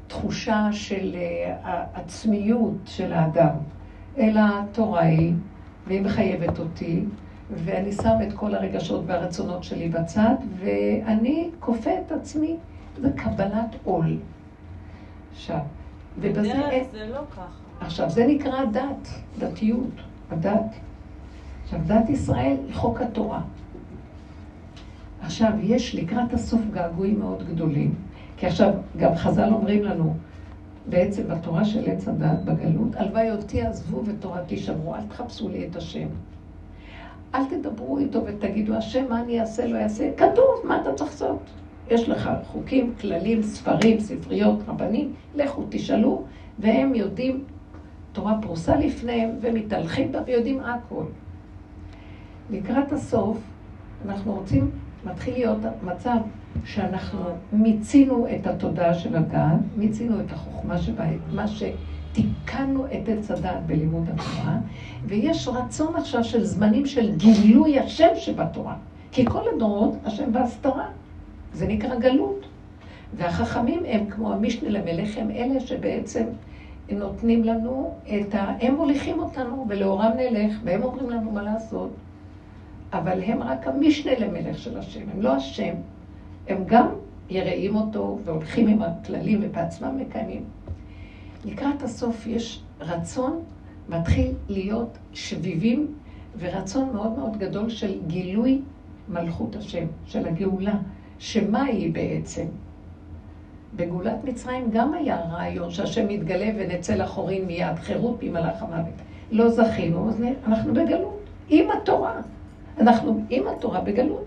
[0.08, 3.54] ולתחושה של אה, העצמיות של האדם,
[4.18, 5.32] אלא התורה היא,
[5.86, 7.04] והיא מחייבת אותי,
[7.50, 12.56] ואני שם את כל הרגשות והרצונות שלי בצד, ואני כופה את עצמי,
[13.00, 14.16] זה קבלת עול.
[15.32, 15.60] עכשיו,
[16.18, 16.40] ובזה...
[16.40, 17.42] בדרך זה לא ככה.
[17.80, 19.08] עכשיו, זה נקרא דת,
[19.38, 20.74] דתיות, הדת.
[21.64, 23.40] עכשיו, דת ישראל היא חוק התורה.
[25.22, 27.94] עכשיו, יש לקראת הסוף געגועים מאוד גדולים,
[28.36, 30.14] כי עכשיו, גם חז"ל אומרים לנו,
[30.86, 35.76] בעצם בתורה של עץ הדת, בגלות, הלוואי אותי עזבו ותורתי שמרו, אל תחפשו לי את
[35.76, 36.08] השם.
[37.34, 40.10] אל תדברו איתו ותגידו, השם, מה אני אעשה, לא אעשה?
[40.16, 41.50] כתוב, מה אתה צריך לעשות?
[41.90, 46.24] יש לך חוקים, כללים, ספרים, ספריות, רבנים, לכו תשאלו,
[46.58, 47.44] והם יודעים,
[48.12, 51.04] תורה פרוסה לפניהם, ומתהלכים בה ויודעים הכל.
[52.50, 53.38] לקראת הסוף,
[54.06, 54.70] אנחנו רוצים,
[55.10, 56.16] מתחיל להיות מצב
[56.64, 57.20] שאנחנו
[57.52, 64.08] מיצינו את התודעה של הדעת, מיצינו את החוכמה שבה, מה שתיקנו את עץ הדעת בלימוד
[64.08, 64.58] התורה,
[65.06, 68.74] ויש רצון עכשיו של זמנים של גילוי השם שבתורה.
[69.12, 70.86] כי כל הדורות, השם בהסתרה.
[71.52, 72.46] זה נקרא גלות.
[73.16, 76.24] והחכמים הם כמו המשנה למלך, הם אלה שבעצם
[76.90, 78.54] נותנים לנו את ה...
[78.60, 81.90] הם מוליכים אותנו, ולאורם נלך, והם אומרים לנו מה לעשות.
[82.92, 85.74] אבל הם רק המשנה למלך של השם, הם לא השם.
[86.48, 86.86] הם גם
[87.30, 90.44] יראים אותו והולכים עם הכללים ובעצמם מקיימים.
[91.44, 93.40] לקראת הסוף יש רצון,
[93.88, 95.94] מתחיל להיות שביבים
[96.38, 98.60] ורצון מאוד מאוד גדול של גילוי
[99.08, 100.74] מלכות השם, של הגאולה,
[101.18, 102.44] שמה היא בעצם?
[103.76, 108.94] בגאולת מצרים גם היה רעיון שהשם מתגלה ונצא לחורים מיד, חירות ממלאך המוות.
[109.30, 112.20] לא זכינו, אז אנחנו בגלות, עם התורה.
[112.80, 114.24] אנחנו עם התורה בגלות.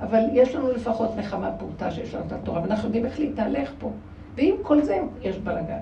[0.00, 3.90] אבל יש לנו לפחות נחמה פורטה שיש לנו את התורה, ואנחנו יודעים איך להתהלך פה.
[4.36, 5.78] ועם כל זה יש בלאגן.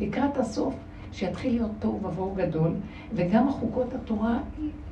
[0.00, 0.74] לקראת הסוף,
[1.12, 2.70] שיתחיל להיות תוהו ובוהו גדול,
[3.14, 4.38] וגם החוקות התורה,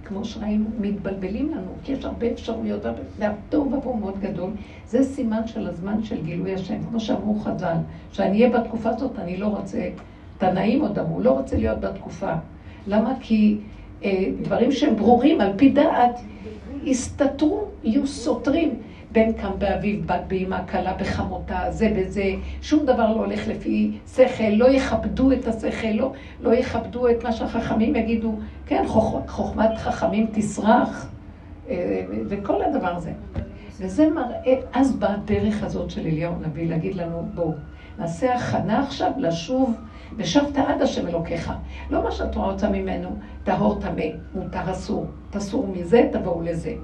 [0.04, 2.82] כמו שראינו, מתבלבלים לנו, כי יש הרבה אפשרויות,
[3.18, 4.50] והתוהו ובוהו מאוד גדול.
[4.86, 7.76] זה סימן של הזמן של גילוי השם, כמו שאמרו חז"ל,
[8.12, 9.88] שאני אהיה בתקופה הזאת, אני לא רוצה,
[10.38, 12.32] תנאים עוד אמרו, לא רוצה להיות בתקופה.
[12.86, 13.14] למה?
[13.20, 13.58] כי
[14.04, 16.20] אה, דברים שהם ברורים על פי דעת,
[16.84, 18.74] יסתתרו, יהיו סותרים.
[19.12, 22.24] בן קם באביו, בת באמא, כלה בחמותה, זה בזה,
[22.62, 27.32] שום דבר לא הולך לפי שכל, לא יכבדו את השכל, לא, לא יכבדו את מה
[27.32, 31.10] שהחכמים יגידו, כן, חוכ, חוכמת חכמים תסרח,
[31.68, 33.12] אה, וכל הדבר הזה.
[33.80, 37.52] וזה מראה, אז באה הדרך הזאת של אליהו הנביא להגיד לנו, בואו,
[37.98, 39.76] נעשה הכנה עכשיו לשוב
[40.16, 41.52] ושבת עד השם אלוקיך.
[41.90, 43.08] לא מה שהתורה רוצה ממנו,
[43.44, 44.04] טהור טמא,
[44.34, 46.74] מותר אסור, תסור מזה, תבואו לזה.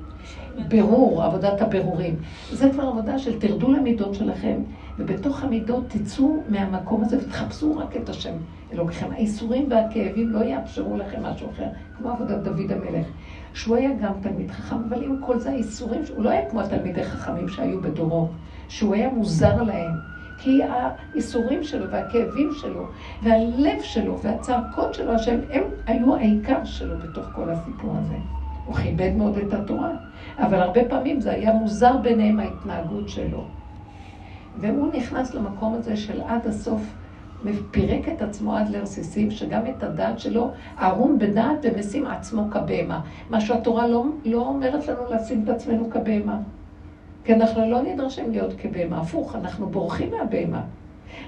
[0.69, 2.17] ברור, עבודת הבירורים.
[2.53, 4.57] זה כבר עבודה של תרדו למידות שלכם,
[4.99, 8.33] ובתוך המידות תצאו מהמקום הזה ותחפשו רק את השם
[8.73, 9.07] אלוקיכם.
[9.13, 11.67] האיסורים והכאבים לא יאפשרו לכם משהו אחר,
[11.99, 13.07] כמו עבודת דוד המלך.
[13.55, 17.05] שהוא היה גם תלמיד חכם, אבל עם כל זה האיסורים, הוא לא היה כמו התלמידי
[17.05, 18.29] חכמים שהיו בדורו,
[18.69, 20.16] שהוא היה מוזר להם.
[20.47, 22.87] כי האיסורים שלו והכאבים שלו
[23.23, 28.17] והלב שלו והצעקות שלו, השם, הם היו העיקר שלו בתוך כל הסיפור הזה.
[28.67, 29.91] הוא כיבד מאוד את התורה,
[30.39, 33.45] אבל הרבה פעמים זה היה מוזר ביניהם ההתנהגות שלו.
[34.61, 36.83] והוא נכנס למקום הזה של עד הסוף,
[37.71, 43.01] פירק את עצמו עד לרסיסים, שגם את הדעת שלו ערום בדעת ומשים עצמו כבהמה.
[43.31, 46.39] מה שהתורה לא, לא אומרת לנו לשים את עצמנו כבהמה.
[47.27, 50.63] כי אנחנו לא נדרשים להיות כבהמה, הפוך, אנחנו בורחים מהבהמה.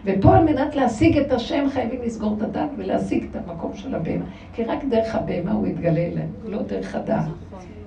[0.05, 4.25] ופה על מנת להשיג את השם חייבים לסגור את הדת ולהשיג את המקום של הבהמה.
[4.55, 7.29] כי רק דרך הבהמה הוא יתגלה אלינו, לא דרך הדעת.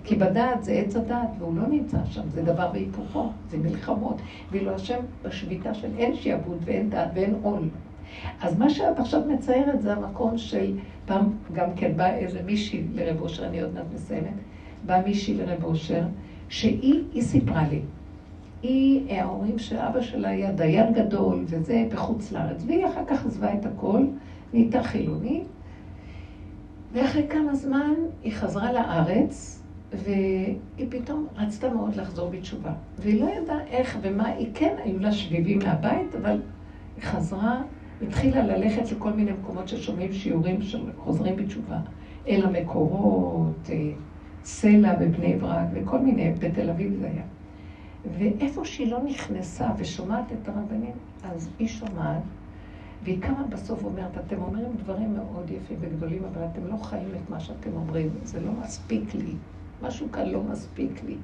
[0.04, 4.22] כי בדעת זה עץ הדעת, והוא לא נמצא שם, זה דבר והיפוכו, זה מלחמות.
[4.52, 7.70] ואילו השם בשביתה של אין שיעבוד ואין דעת ואין עול.
[8.42, 10.74] אז מה שאת עכשיו מציירת זה המקום של,
[11.06, 14.34] פעם גם כן באה איזה מישהי לרב אושר, אני עוד מעט מסיימת,
[14.86, 16.04] באה מישהי לרב אושר,
[16.50, 17.82] שהיא, היא סיפרה לי,
[18.62, 23.54] היא, ההורים של אבא שלה היה דיין גדול, וזה בחוץ לארץ, והיא אחר כך עזבה
[23.54, 24.06] את הכל,
[24.54, 25.44] נהייתה חילונית,
[26.94, 27.94] ואחרי כמה זמן
[28.24, 29.64] היא חזרה לארץ,
[29.94, 32.74] והיא פתאום רצתה מאוד לחזור בתשובה.
[33.00, 36.42] והיא לא ידעה איך ומה, היא כן, היו לה שביבים מהבית, אבל
[36.96, 37.62] היא חזרה,
[38.02, 41.80] התחילה ללכת לכל מיני מקומות ששומעים שיעורים של חוזרים בתשובה.
[42.28, 43.92] אל המקורות, אה,
[44.44, 47.24] סלע בבני ברק, וכל מיני, בתל אביב זה היה.
[48.18, 52.22] ואיפה שהיא לא נכנסה ושומעת את הרבנים, אז היא שומעת,
[53.04, 57.30] והיא קמה בסוף ואומרת, אתם אומרים דברים מאוד יפים וגדולים, אבל אתם לא חיים את
[57.30, 59.34] מה שאתם אומרים, זה לא מספיק לי.
[59.82, 61.16] משהו כאן לא מספיק לי.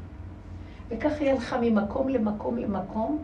[0.89, 3.19] וככה היא הלכה ממקום למקום למקום,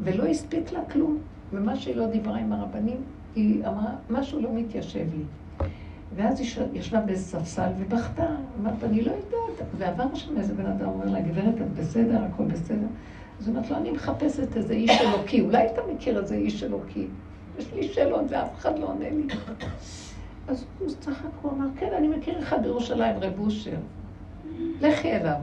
[0.00, 1.18] ולא הספיק לה כלום.
[1.52, 2.96] ומה שהיא לא דיברה עם הרבנים,
[3.34, 5.24] היא אמרה, משהו לא מתיישב לי.
[6.16, 8.26] ואז היא ישבה באיזה ספסל ובכתה,
[8.60, 9.68] אמרת, אני לא יודעת.
[9.78, 12.86] ועבר שם איזה בן אדם, אומר לה, גברת, את בסדר, הכל בסדר?
[13.40, 17.06] אז היא אומרת לו, אני מחפשת איזה איש אלוקי, אולי אתה מכיר איזה איש אלוקי?
[17.58, 19.26] יש לי שאלות ואף אחד לא עונה לי.
[20.48, 23.76] אז הוא צחק, הוא אמר, כן, אני מכיר אחד בירושלים, רב אושר.
[24.80, 25.36] לכי אליו.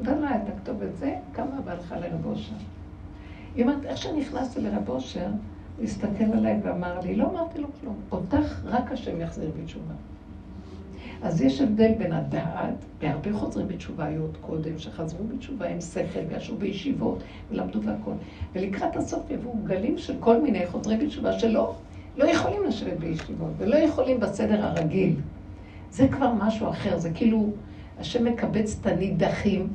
[0.00, 2.54] נתן לה את הכתובת זה, קמה והלכה לרב אושר.
[3.54, 5.26] היא אומרת, איך שנכנסתי לרב אושר,
[5.82, 9.94] הסתכל עליי ואמר לי, לא אמרתי לו כלום, אותך רק השם יחזיר בתשובה.
[11.22, 16.20] אז יש הבדל בין הדעת, והרבה חוזרים בתשובה היו עוד קודם, שחזרו בתשובה עם שכל,
[16.28, 18.12] וישבו בישיבות, ולמדו והכל.
[18.52, 21.74] ולקראת הסוף יבואו גלים של כל מיני חוזרים בתשובה שלא
[22.16, 25.14] לא יכולים לשבת בישיבות, ולא יכולים בסדר הרגיל.
[25.90, 27.50] זה כבר משהו אחר, זה כאילו,
[27.98, 29.68] השם מקבץ את הנידחים,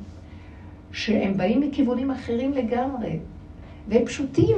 [0.91, 3.19] שהם באים מכיוונים אחרים לגמרי,
[3.87, 4.57] והם פשוטים,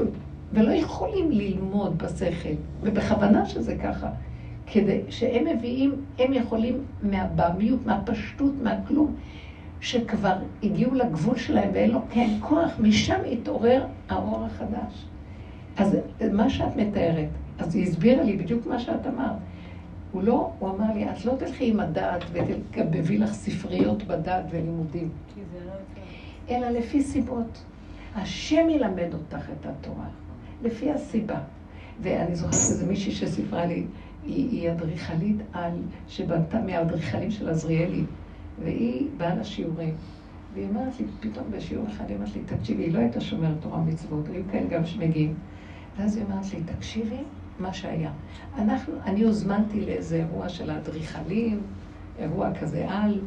[0.54, 4.10] ולא יכולים ללמוד בשכל, ובכוונה שזה ככה.
[4.68, 9.16] כדי שהם מביאים, הם יכולים מהבעמיות, מהפשטות, מהכלום,
[9.82, 15.06] שכבר הגיעו לגבול שלהם ואין לו כן כוח, משם התעורר האור החדש.
[15.78, 15.98] אז
[16.32, 17.30] מה שאת מתארת,
[17.60, 19.36] אז היא הסבירה לי בדיוק מה שאת אמרת.
[20.12, 25.10] הוא לא, הוא אמר לי, את לא תלכי עם הדעת ותגבבי לך ספריות בדעת ולימודים.
[25.66, 25.72] לא
[26.56, 27.64] אלא לפי סיבות.
[28.16, 30.06] השם ילמד אותך את התורה,
[30.64, 31.40] לפי הסיבה.
[32.02, 33.84] ואני זוכרת איזה מישהי שסיפרה לי,
[34.26, 35.72] היא, היא אדריכלית על,
[36.08, 38.04] שבנתה מהאדריכלים של עזריאלי,
[38.64, 39.94] והיא באה לשיעורים.
[40.54, 43.80] והיא אומרת לי, פתאום בשיעור אחד היא אומרת לי, תקשיבי, היא לא הייתה שומרת תורה
[43.80, 45.34] ומצוות, היו כאלה גם שמגיעים.
[45.98, 47.24] ואז היא אומרת לי, תקשיבי,
[47.60, 48.12] מה שהיה.
[48.58, 51.62] אנחנו, אני הוזמנתי לאיזה אירוע של האדריכלים,
[52.20, 53.22] אירוע כזה על,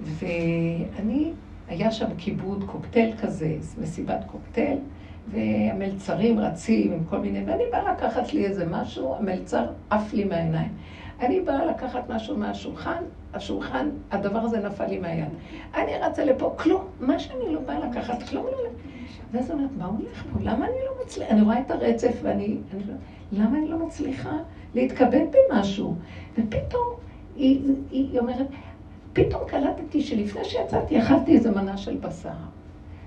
[0.00, 1.32] ואני,
[1.68, 4.78] היה שם כיבוד קוקטייל כזה, מסיבת קוקטייל,
[5.30, 10.68] והמלצרים רצים עם כל מיני, ואני באה לקחת לי איזה משהו, המלצר עף לי מהעיניים.
[11.20, 13.02] אני באה לקחת משהו מהשולחן,
[13.34, 15.28] השולחן, הדבר הזה נפל לי מהיד.
[15.74, 18.58] אני רצה לפה, כלום, מה שאני לא באה לקחת, כלום לא...
[19.32, 20.38] ואז אומרת, מה הולך פה?
[20.40, 21.30] למה אני לא מצליחה?
[21.30, 22.56] אני רואה את הרצף ואני...
[22.74, 22.94] אני, לא-
[23.32, 24.36] למה אני לא מצליחה
[24.74, 25.94] להתכבד במשהו?
[26.38, 26.94] ופתאום
[27.36, 28.46] היא, היא אומרת,
[29.12, 32.28] פתאום קלטתי שלפני שיצאתי אכלתי איזה מנה של בשר.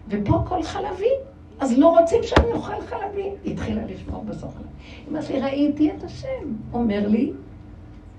[0.09, 1.11] ופה הכל חלבי.
[1.59, 3.29] אז לא רוצים שאני אוכל חלבי.
[3.43, 4.65] היא התחילה לשמור בשר חלב.
[4.97, 6.53] היא אומרת לי, ראיתי את השם.
[6.73, 7.31] אומר לי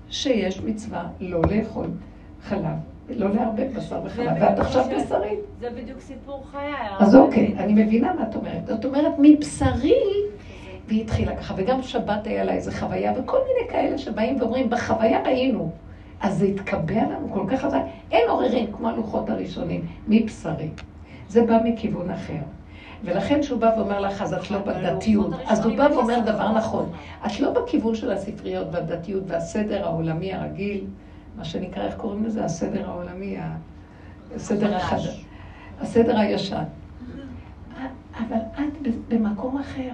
[0.09, 1.87] שיש מצווה לא לאכול
[2.43, 2.77] חלב,
[3.09, 5.39] לא לערבב בשר וחלב, ואת עכשיו בשרית.
[5.59, 6.73] זה בדיוק סיפור חיי.
[6.99, 8.67] אז אוקיי, אני מבינה מה את אומרת.
[8.67, 10.03] זאת אומרת, מבשרי,
[10.87, 15.23] והיא התחילה ככה, וגם שבת היה לה איזה חוויה, וכל מיני כאלה שבאים ואומרים, בחוויה
[15.23, 15.71] ראינו.
[16.21, 17.81] אז זה התקבע לנו כל כך חזק.
[18.11, 20.69] אין עוררין כמו הלוחות הראשונים, מבשרי.
[21.29, 22.41] זה בא מכיוון אחר.
[23.03, 26.89] ולכן כשהוא בא ואומר לך, אז את לא בדתיות, אז הוא בא ואומר דבר נכון.
[27.25, 30.85] את לא בכיוון של הספריות והדתיות והסדר העולמי הרגיל,
[31.37, 32.45] מה שנקרא, איך קוראים לזה?
[32.45, 33.37] הסדר העולמי,
[34.35, 35.25] הסדר החדש.
[35.79, 36.63] הסדר הישן.
[38.13, 39.89] אבל את במקום אחר.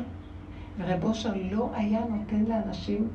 [0.77, 3.07] ורב אושר לא היה נותן לאנשים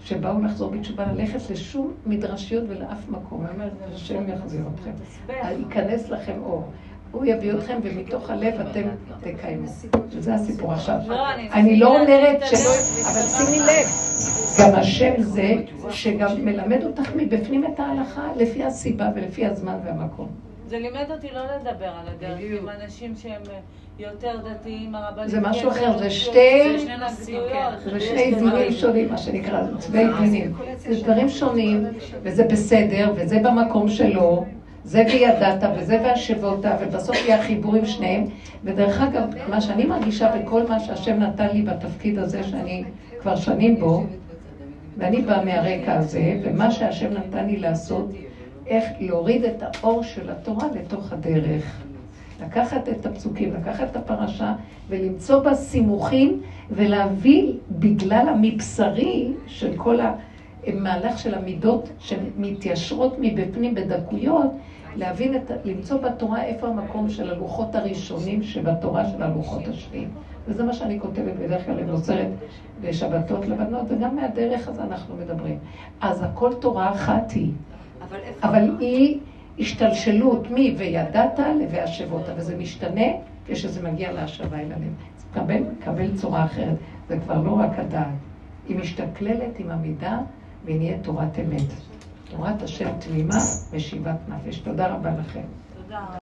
[0.00, 3.40] שבאו לחזור בתשובה ללכת לשום מדרשיות ולאף מקום.
[3.40, 4.90] הוא אומר, השם יחזיר אתכם.
[5.58, 6.70] ייכנס לכם אור.
[7.12, 8.82] הוא יביא אתכם, ומתוך הלב אתם
[9.20, 9.68] תקיימו.
[10.08, 10.96] וזה הסיפור עכשיו.
[11.52, 12.70] אני לא אומרת שלא,
[13.10, 13.86] אבל שימי לב,
[14.60, 15.54] גם השם זה
[15.90, 20.28] שגם מלמד אותך מבפנים את ההלכה לפי הסיבה ולפי הזמן והמקום.
[20.68, 23.42] זה לימד אותי לא לדבר על הדרך עם אנשים שהם
[23.98, 25.28] יותר דתיים, הרבנים.
[25.28, 26.76] זה משהו אחר, זה שתי...
[27.84, 30.52] זה שני דינים שונים, מה שנקרא, דינים.
[30.76, 31.84] זה דברים שונים,
[32.22, 34.44] וזה בסדר, וזה במקום שלו.
[34.86, 38.24] זה וידעת וזה והשבות, ובסוף יהיה החיבור עם שניהם.
[38.64, 42.84] ודרך אגב, מה שאני מרגישה בכל מה שהשם נתן לי בתפקיד הזה, שאני
[43.20, 44.04] כבר שנים בו,
[44.98, 48.10] ואני באה מהרקע הזה, ומה שהשם נתן לי לעשות,
[48.66, 51.82] איך להוריד את האור של התורה לתוך הדרך.
[52.42, 54.52] לקחת את הפסוקים, לקחת את הפרשה
[54.88, 59.98] ולמצוא בה סימוכים ולהביא בגלל המבשרי של כל
[60.66, 64.50] המהלך של המידות שמתיישרות מבפנים בדקויות,
[64.96, 70.08] להבין את, למצוא בתורה איפה המקום של הלוחות הראשונים שבתורה של הלוחות השניים.
[70.48, 72.28] וזה מה שאני כותבת בדרך כלל למוסרת
[72.80, 75.58] בשבתות לבנות, וגם מהדרך הזה אנחנו מדברים.
[76.00, 77.52] אז הכל תורה אחת היא,
[78.02, 79.18] אבל, אבל היא
[79.58, 83.06] השתלשלות מי וידעת ל"והשבותה", וזה משתנה
[83.46, 84.92] כשזה מגיע להשבה אל הלב.
[85.16, 86.76] זה מקבל, מקבל צורה אחרת,
[87.08, 88.06] זה כבר לא רק הדעת.
[88.68, 90.18] היא משתכללת עם המידה
[90.64, 91.95] והיא נהיית תורת אמת.
[92.36, 93.34] תורת השם תמימה,
[93.72, 94.58] משיבת נפש.
[94.58, 95.40] תודה רבה לכם.
[95.74, 96.06] תודה.